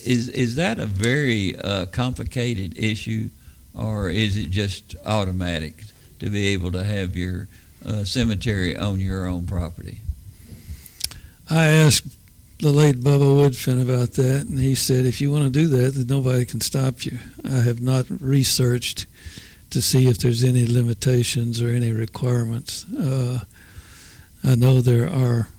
is 0.03 0.29
is 0.29 0.55
that 0.55 0.79
a 0.79 0.85
very 0.85 1.57
uh, 1.57 1.85
complicated 1.87 2.77
issue, 2.77 3.29
or 3.73 4.09
is 4.09 4.37
it 4.37 4.49
just 4.51 4.95
automatic 5.05 5.83
to 6.19 6.29
be 6.29 6.47
able 6.47 6.71
to 6.71 6.83
have 6.83 7.15
your 7.15 7.47
uh, 7.85 8.03
cemetery 8.03 8.77
on 8.77 8.99
your 8.99 9.25
own 9.27 9.45
property? 9.45 9.99
I 11.49 11.67
asked 11.67 12.07
the 12.59 12.71
late 12.71 13.01
Bubba 13.01 13.19
Woodfin 13.19 13.81
about 13.81 14.13
that, 14.13 14.47
and 14.47 14.57
he 14.57 14.75
said, 14.75 15.05
if 15.05 15.19
you 15.21 15.31
want 15.31 15.43
to 15.43 15.49
do 15.49 15.67
that, 15.67 15.93
then 15.93 16.07
nobody 16.07 16.45
can 16.45 16.61
stop 16.61 17.05
you. 17.05 17.19
I 17.43 17.57
have 17.57 17.81
not 17.81 18.05
researched 18.09 19.05
to 19.71 19.81
see 19.81 20.07
if 20.07 20.19
there's 20.19 20.43
any 20.43 20.65
limitations 20.65 21.61
or 21.61 21.69
any 21.69 21.91
requirements. 21.91 22.85
Uh, 22.93 23.39
I 24.43 24.55
know 24.55 24.79
there 24.79 25.09
are 25.09 25.49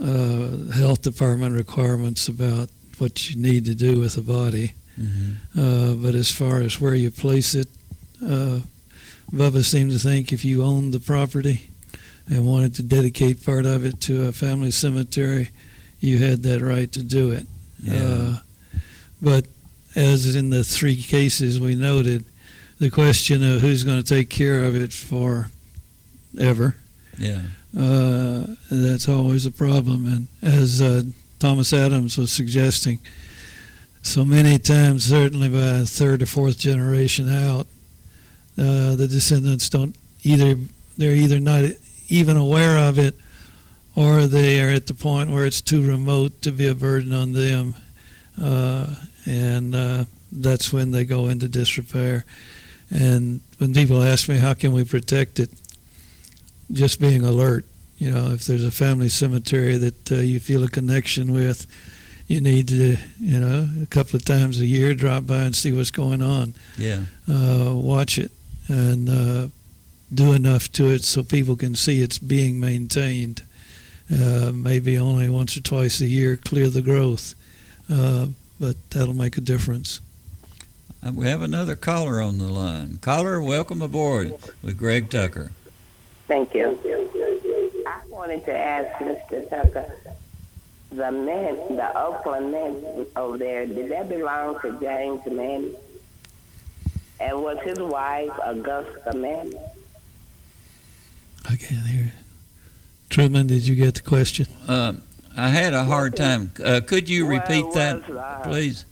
uh, 0.00 0.72
health 0.72 1.02
department 1.02 1.54
requirements 1.56 2.28
about 2.28 2.68
what 2.98 3.28
you 3.30 3.36
need 3.36 3.64
to 3.66 3.74
do 3.74 4.00
with 4.00 4.16
a 4.16 4.22
body, 4.22 4.72
uh, 5.56 5.94
but 5.94 6.14
as 6.14 6.30
far 6.30 6.60
as 6.60 6.80
where 6.80 6.94
you 6.94 7.10
place 7.10 7.54
it, 7.54 7.68
uh, 8.24 8.58
Bubba 9.32 9.64
seemed 9.64 9.92
to 9.92 9.98
think 9.98 10.32
if 10.32 10.44
you 10.44 10.64
owned 10.64 10.92
the 10.92 11.00
property 11.00 11.70
and 12.28 12.44
wanted 12.46 12.74
to 12.76 12.82
dedicate 12.82 13.44
part 13.44 13.66
of 13.66 13.84
it 13.84 14.00
to 14.02 14.26
a 14.26 14.32
family 14.32 14.70
cemetery, 14.70 15.50
you 16.00 16.18
had 16.18 16.42
that 16.44 16.60
right 16.62 16.90
to 16.92 17.02
do 17.02 17.30
it. 17.30 17.46
Yeah. 17.80 18.02
Uh, 18.02 18.36
but 19.22 19.46
as 19.94 20.34
in 20.34 20.50
the 20.50 20.64
three 20.64 21.00
cases 21.00 21.60
we 21.60 21.74
noted, 21.74 22.24
the 22.78 22.90
question 22.90 23.42
of 23.42 23.60
who's 23.60 23.84
going 23.84 24.02
to 24.02 24.08
take 24.14 24.30
care 24.30 24.64
of 24.64 24.74
it 24.76 24.92
for 24.92 25.50
ever, 26.38 26.76
Yeah. 27.18 27.42
Uh, 27.76 28.44
that's 28.70 29.08
always 29.08 29.46
a 29.46 29.50
problem. 29.50 30.06
And 30.06 30.28
as 30.42 30.80
uh, 30.80 31.02
Thomas 31.38 31.72
Adams 31.72 32.16
was 32.16 32.32
suggesting, 32.32 32.98
so 34.02 34.24
many 34.24 34.58
times, 34.58 35.04
certainly 35.04 35.48
by 35.48 35.84
third 35.84 36.22
or 36.22 36.26
fourth 36.26 36.58
generation 36.58 37.28
out, 37.28 37.66
uh, 38.56 38.96
the 38.96 39.06
descendants 39.08 39.68
don't 39.68 39.94
either, 40.22 40.58
they're 40.96 41.12
either 41.12 41.40
not 41.40 41.64
even 42.08 42.36
aware 42.36 42.78
of 42.78 42.98
it 42.98 43.14
or 43.94 44.26
they 44.26 44.62
are 44.62 44.70
at 44.70 44.86
the 44.86 44.94
point 44.94 45.30
where 45.30 45.44
it's 45.44 45.60
too 45.60 45.86
remote 45.86 46.40
to 46.42 46.52
be 46.52 46.68
a 46.68 46.74
burden 46.74 47.12
on 47.12 47.32
them. 47.32 47.74
Uh, 48.40 48.86
and 49.26 49.74
uh, 49.74 50.04
that's 50.32 50.72
when 50.72 50.90
they 50.90 51.04
go 51.04 51.28
into 51.28 51.48
disrepair. 51.48 52.24
And 52.90 53.40
when 53.58 53.74
people 53.74 54.02
ask 54.02 54.28
me, 54.28 54.38
how 54.38 54.54
can 54.54 54.72
we 54.72 54.84
protect 54.84 55.40
it? 55.40 55.50
Just 56.72 57.00
being 57.00 57.24
alert. 57.24 57.64
You 57.98 58.10
know, 58.12 58.30
if 58.30 58.44
there's 58.44 58.64
a 58.64 58.70
family 58.70 59.08
cemetery 59.08 59.76
that 59.76 60.12
uh, 60.12 60.16
you 60.16 60.38
feel 60.38 60.62
a 60.64 60.68
connection 60.68 61.32
with, 61.32 61.66
you 62.28 62.40
need 62.40 62.68
to, 62.68 62.96
you 63.18 63.40
know, 63.40 63.68
a 63.82 63.86
couple 63.86 64.16
of 64.16 64.24
times 64.24 64.60
a 64.60 64.66
year 64.66 64.94
drop 64.94 65.26
by 65.26 65.38
and 65.42 65.56
see 65.56 65.72
what's 65.72 65.90
going 65.90 66.22
on. 66.22 66.54
Yeah. 66.76 67.00
Uh, 67.28 67.72
watch 67.74 68.18
it 68.18 68.30
and 68.68 69.08
uh, 69.08 69.48
do 70.14 70.32
enough 70.32 70.70
to 70.72 70.90
it 70.90 71.02
so 71.04 71.22
people 71.22 71.56
can 71.56 71.74
see 71.74 72.00
it's 72.02 72.18
being 72.18 72.60
maintained. 72.60 73.42
Uh, 74.12 74.52
maybe 74.54 74.96
only 74.98 75.28
once 75.28 75.56
or 75.56 75.60
twice 75.60 76.00
a 76.00 76.06
year, 76.06 76.36
clear 76.36 76.68
the 76.70 76.80
growth, 76.82 77.34
uh, 77.92 78.26
but 78.60 78.76
that'll 78.90 79.12
make 79.14 79.36
a 79.36 79.40
difference. 79.40 80.00
Uh, 81.06 81.12
We 81.12 81.26
have 81.26 81.42
another 81.42 81.76
caller 81.76 82.20
on 82.22 82.38
the 82.38 82.48
line. 82.48 82.98
Caller, 83.02 83.40
welcome 83.42 83.82
aboard 83.82 84.32
with 84.62 84.78
Greg 84.78 85.10
Tucker. 85.10 85.52
Thank 86.28 86.54
you. 86.54 86.78
I 87.86 88.00
wanted 88.08 88.44
to 88.44 88.56
ask 88.56 88.98
Mr. 89.02 89.48
Tucker, 89.48 89.90
the 90.92 91.10
man, 91.10 91.56
the 91.76 91.98
Oakland 91.98 92.52
man 92.52 93.06
over 93.16 93.38
there, 93.38 93.66
did 93.66 93.90
that 93.90 94.08
belong 94.08 94.60
to 94.60 94.78
James 94.78 95.22
Manning? 95.26 95.74
And 97.20 97.42
was 97.42 97.58
his 97.64 97.78
wife 97.80 98.30
Augusta 98.44 99.16
Manning? 99.16 99.58
I 101.46 101.56
can't 101.56 101.86
hear. 101.86 102.12
Truman, 103.08 103.46
did 103.46 103.66
you 103.66 103.74
get 103.74 103.94
the 103.94 104.02
question? 104.02 104.46
Um, 104.68 105.02
I 105.34 105.48
had 105.48 105.72
a 105.72 105.84
hard 105.84 106.14
time. 106.14 106.52
Uh, 106.62 106.80
could 106.86 107.08
you 107.08 107.26
repeat 107.26 107.64
Well, 107.64 107.72
that, 107.74 108.08
was, 108.08 108.16
uh, 108.18 108.40
please? 108.44 108.84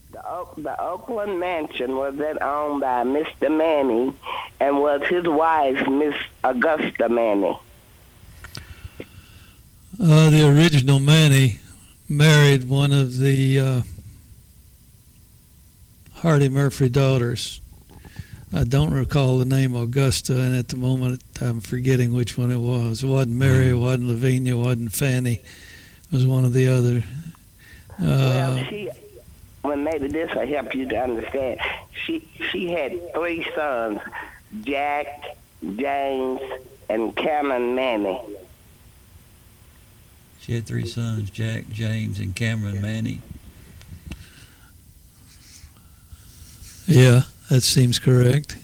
The, 0.57 0.75
Oakland 0.81 1.39
mansion 1.39 1.95
was 1.95 2.15
then 2.17 2.41
owned 2.41 2.81
by 2.81 3.03
Mr. 3.03 3.49
Maney 3.55 4.13
and 4.59 4.79
was 4.79 5.01
his 5.07 5.23
wife 5.25 5.87
Miss 5.87 6.15
Augusta 6.43 7.07
Maney. 7.07 7.57
Uh, 10.01 10.29
the 10.29 10.47
original 10.47 10.99
Maney 10.99 11.59
married 12.09 12.67
one 12.67 12.91
of 12.91 13.17
the 13.19 13.59
uh, 13.59 13.81
Hardy 16.15 16.49
Murfree 16.49 16.91
daughters. 16.91 17.61
I 18.53 18.63
don't 18.65 18.93
recall 18.93 19.37
the 19.37 19.45
name 19.45 19.75
Augusta, 19.75 20.39
and 20.39 20.55
at 20.55 20.67
the 20.69 20.77
moment 20.77 21.21
I'm 21.41 21.61
forgetting 21.61 22.13
which 22.13 22.37
one 22.37 22.51
it 22.51 22.57
was. 22.59 23.03
It 23.03 23.07
wasn't 23.07 23.35
Mary, 23.37 23.69
it 23.69 23.73
wasn't 23.75 24.07
Lavinia, 24.09 24.55
it 24.55 24.59
wasn't 24.59 24.91
Fanny. 24.93 25.33
It 25.35 26.11
was 26.11 26.25
one 26.25 26.43
of 26.45 26.53
the 26.53 26.67
other. 26.67 27.03
well, 27.99 28.57
Uh, 28.57 28.63
she. 28.65 28.89
Well, 29.63 29.77
maybe 29.77 30.07
this 30.07 30.33
will 30.33 30.47
help 30.47 30.73
you 30.75 30.87
to 30.87 30.95
understand. 30.97 31.59
She 32.05 32.27
she 32.51 32.71
had 32.71 33.13
three 33.13 33.45
sons, 33.55 33.99
Jack, 34.63 35.37
James, 35.75 36.41
and 36.89 37.15
Cameron 37.15 37.75
Maney. 37.75 38.21
She 40.39 40.53
had 40.53 40.65
three 40.65 40.85
sons, 40.85 41.29
Jack, 41.29 41.69
James, 41.69 42.19
and 42.19 42.33
Cameron 42.33 42.81
Maney. 42.81 43.21
yeah, 46.85 47.23
that 47.49 47.61
seems 47.61 47.99
correct. 47.99 48.55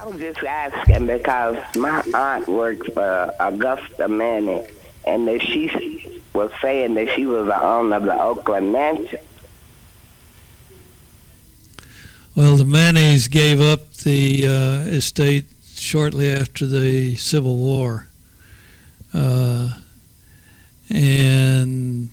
I 0.00 0.06
was 0.06 0.18
just 0.18 0.42
asking 0.42 1.06
because 1.06 1.56
my 1.76 2.02
aunt 2.14 2.48
worked 2.48 2.92
for 2.92 3.34
Augusta 3.40 4.08
Manning, 4.08 4.66
and 5.04 5.26
that 5.26 5.42
she 5.42 6.01
was 6.32 6.50
saying 6.60 6.94
that 6.94 7.10
she 7.10 7.26
was 7.26 7.46
the 7.46 7.62
owner 7.62 7.96
of 7.96 8.04
the 8.04 8.20
Oakland 8.20 8.72
Mansion. 8.72 9.20
Well, 12.34 12.56
the 12.56 12.64
Maneys 12.64 13.28
gave 13.28 13.60
up 13.60 13.92
the 13.92 14.46
uh, 14.46 14.88
estate 14.88 15.44
shortly 15.74 16.32
after 16.32 16.66
the 16.66 17.16
Civil 17.16 17.56
War. 17.56 18.08
Uh, 19.12 19.68
and 20.88 22.08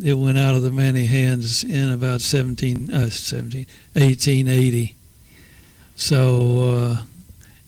it 0.00 0.14
went 0.14 0.38
out 0.38 0.54
of 0.54 0.62
the 0.62 0.70
Maney 0.70 1.06
hands 1.06 1.64
in 1.64 1.90
about 1.90 2.20
17, 2.20 2.92
uh, 2.92 3.10
17 3.10 3.66
1880. 3.94 4.94
So 5.96 6.70
uh, 6.70 7.02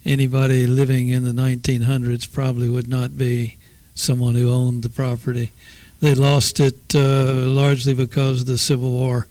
anybody 0.05 0.67
living 0.67 1.09
in 1.09 1.25
the 1.25 1.33
1900s 1.33 2.31
probably 2.31 2.69
would 2.69 2.89
not 2.89 3.19
be 3.19 3.57
someone 3.95 4.35
who 4.35 4.53
owned 4.53 4.83
the 4.83 4.89
property. 4.89 5.53
They 6.01 6.15
lost 6.15 6.61
it 6.61 6.95
uh, 6.95 7.33
largely 7.33 7.95
because 7.95 8.43
of 8.43 8.47
the 8.47 8.59
Civil 8.59 8.91
War 8.91 9.27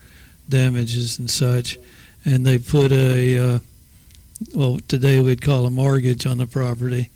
damages 0.50 1.20
and 1.20 1.30
such, 1.30 1.78
and 2.26 2.46
they 2.46 2.58
put 2.58 2.92
a 2.92 3.38
uh, 3.38 3.60
well 4.54 4.80
today 4.88 5.20
we'd 5.22 5.42
call 5.42 5.66
a 5.66 5.72
mortgage 5.72 6.26
on 6.26 6.38
the 6.38 6.48
property, 6.48 7.10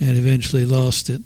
and 0.00 0.16
eventually 0.16 0.64
lost 0.64 1.10
it. 1.10 1.22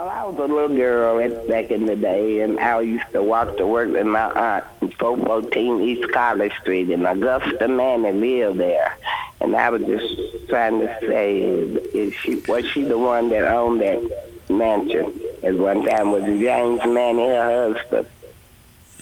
Well, 0.00 0.08
I 0.08 0.24
was 0.24 0.36
a 0.38 0.50
little 0.50 0.74
girl 0.74 1.46
back 1.46 1.70
in 1.70 1.84
the 1.84 1.94
day, 1.94 2.40
and 2.40 2.58
I 2.58 2.80
used 2.80 3.12
to 3.12 3.22
walk 3.22 3.58
to 3.58 3.66
work 3.66 3.90
with 3.90 4.06
my 4.06 4.30
aunt, 4.32 4.64
414 4.98 5.82
East 5.82 6.10
College 6.10 6.54
Street, 6.62 6.88
and 6.88 7.06
Augusta 7.06 7.68
Maney 7.68 8.12
lived 8.12 8.58
there. 8.58 8.96
And 9.42 9.54
I 9.54 9.68
was 9.68 9.82
just 9.82 10.48
trying 10.48 10.80
to 10.80 10.86
say, 11.02 11.42
is 11.42 12.14
she 12.14 12.36
was 12.48 12.64
she 12.64 12.84
the 12.84 12.96
one 12.96 13.28
that 13.28 13.44
owned 13.44 13.82
that 13.82 14.00
mansion 14.48 15.20
at 15.42 15.58
one 15.58 15.84
time? 15.84 16.12
Was 16.12 16.24
James 16.24 16.80
Maney 16.86 17.28
her 17.28 17.74
husband? 17.74 18.06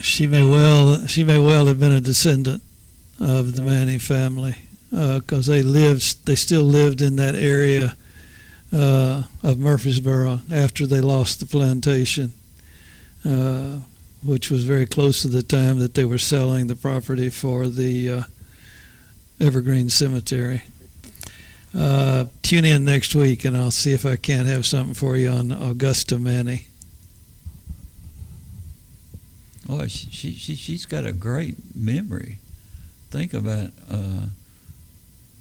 She 0.01 0.27
may 0.27 0.43
well 0.43 1.07
she 1.07 1.23
may 1.23 1.39
well 1.39 1.67
have 1.67 1.79
been 1.79 1.93
a 1.93 2.01
descendant 2.01 2.61
of 3.21 3.55
the 3.55 3.63
Manning 3.63 4.01
family 4.01 4.57
because 4.91 5.49
uh, 5.49 5.53
they 5.53 5.63
lived 5.63 6.27
they 6.27 6.35
still 6.35 6.65
lived 6.65 7.01
in 7.01 7.15
that 7.17 7.37
area 7.37 7.95
uh, 8.73 9.23
of 9.43 9.59
Murfreesboro 9.59 10.41
after 10.53 10.87
they 10.87 11.01
lost 11.01 11.41
the 11.41 11.47
plantation, 11.47 12.33
uh, 13.25 13.79
which 14.23 14.51
was 14.51 14.65
very 14.65 14.87
close 14.87 15.23
to 15.23 15.29
the 15.29 15.43
time 15.43 15.79
that 15.79 15.95
they 15.95 16.05
were 16.05 16.19
selling 16.19 16.67
the 16.67 16.77
property 16.77 17.31
for 17.31 17.69
the 17.69 18.11
uh, 18.11 18.23
Evergreen 19.41 19.89
Cemetery. 19.89 20.63
Uh, 21.77 22.27
tune 22.43 22.65
in 22.65 22.85
next 22.85 23.15
week, 23.15 23.45
and 23.45 23.57
I'll 23.57 23.71
see 23.71 23.93
if 23.93 24.07
I 24.07 24.17
can't 24.17 24.49
have 24.49 24.67
something 24.67 24.95
for 24.95 25.17
you 25.17 25.31
on 25.31 25.53
Augusta 25.53 26.19
Maney. 26.19 26.67
Oh, 29.69 29.87
she, 29.87 30.33
she, 30.33 30.55
she's 30.55 30.87
got 30.87 31.05
a 31.05 31.13
great 31.13 31.57
memory. 31.77 32.39
Think 33.11 33.35
about 33.35 33.71
uh, 33.91 34.27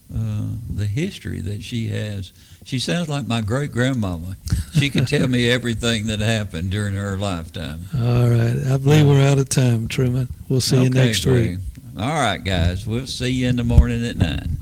the 0.10 0.86
history 0.86 1.40
that 1.42 1.64
she 1.64 1.88
has. 1.88 2.34
She 2.68 2.80
sounds 2.80 3.08
like 3.08 3.26
my 3.26 3.40
great 3.40 3.72
grandmama. 3.72 4.36
She 4.74 4.90
can 4.90 5.06
tell 5.06 5.26
me 5.30 5.50
everything 5.50 6.08
that 6.08 6.20
happened 6.20 6.70
during 6.70 6.96
her 6.96 7.18
lifetime. 7.18 7.86
All 7.96 8.28
right. 8.28 8.58
I 8.70 8.76
believe 8.76 9.08
we're 9.08 9.26
out 9.26 9.38
of 9.40 9.48
time, 9.48 9.88
Truman. 9.88 10.28
We'll 10.50 10.60
see 10.60 10.84
you 10.84 10.90
next 10.90 11.24
Greg. 11.24 11.50
week. 11.52 11.60
All 11.98 12.10
right, 12.10 12.44
guys. 12.44 12.86
We'll 12.86 13.08
see 13.08 13.30
you 13.30 13.48
in 13.48 13.56
the 13.56 13.64
morning 13.64 14.06
at 14.06 14.18
9. 14.18 14.58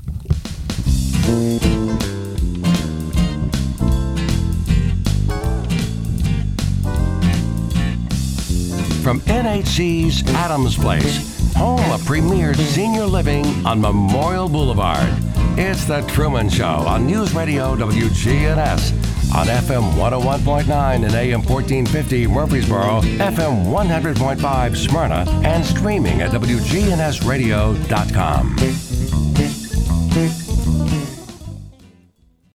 From 9.02 9.20
NHC's 9.20 10.26
Adams 10.34 10.76
Place, 10.76 11.35
home 11.56 11.90
of 11.90 12.04
premier 12.04 12.54
senior 12.54 13.06
living 13.06 13.44
on 13.66 13.80
Memorial 13.80 14.48
Boulevard. 14.48 15.12
It's 15.58 15.86
The 15.86 16.02
Truman 16.02 16.50
Show 16.50 16.66
on 16.66 17.06
News 17.06 17.32
Radio 17.34 17.74
WGNS 17.74 18.92
on 19.34 19.46
FM 19.46 19.94
101.9 19.94 21.04
and 21.04 21.14
AM 21.14 21.42
1450 21.42 22.26
Murfreesboro, 22.26 23.00
FM 23.00 23.72
100.5 23.72 24.76
Smyrna, 24.76 25.24
and 25.44 25.64
streaming 25.64 26.20
at 26.20 26.30
WGNSradio.com. 26.30 28.85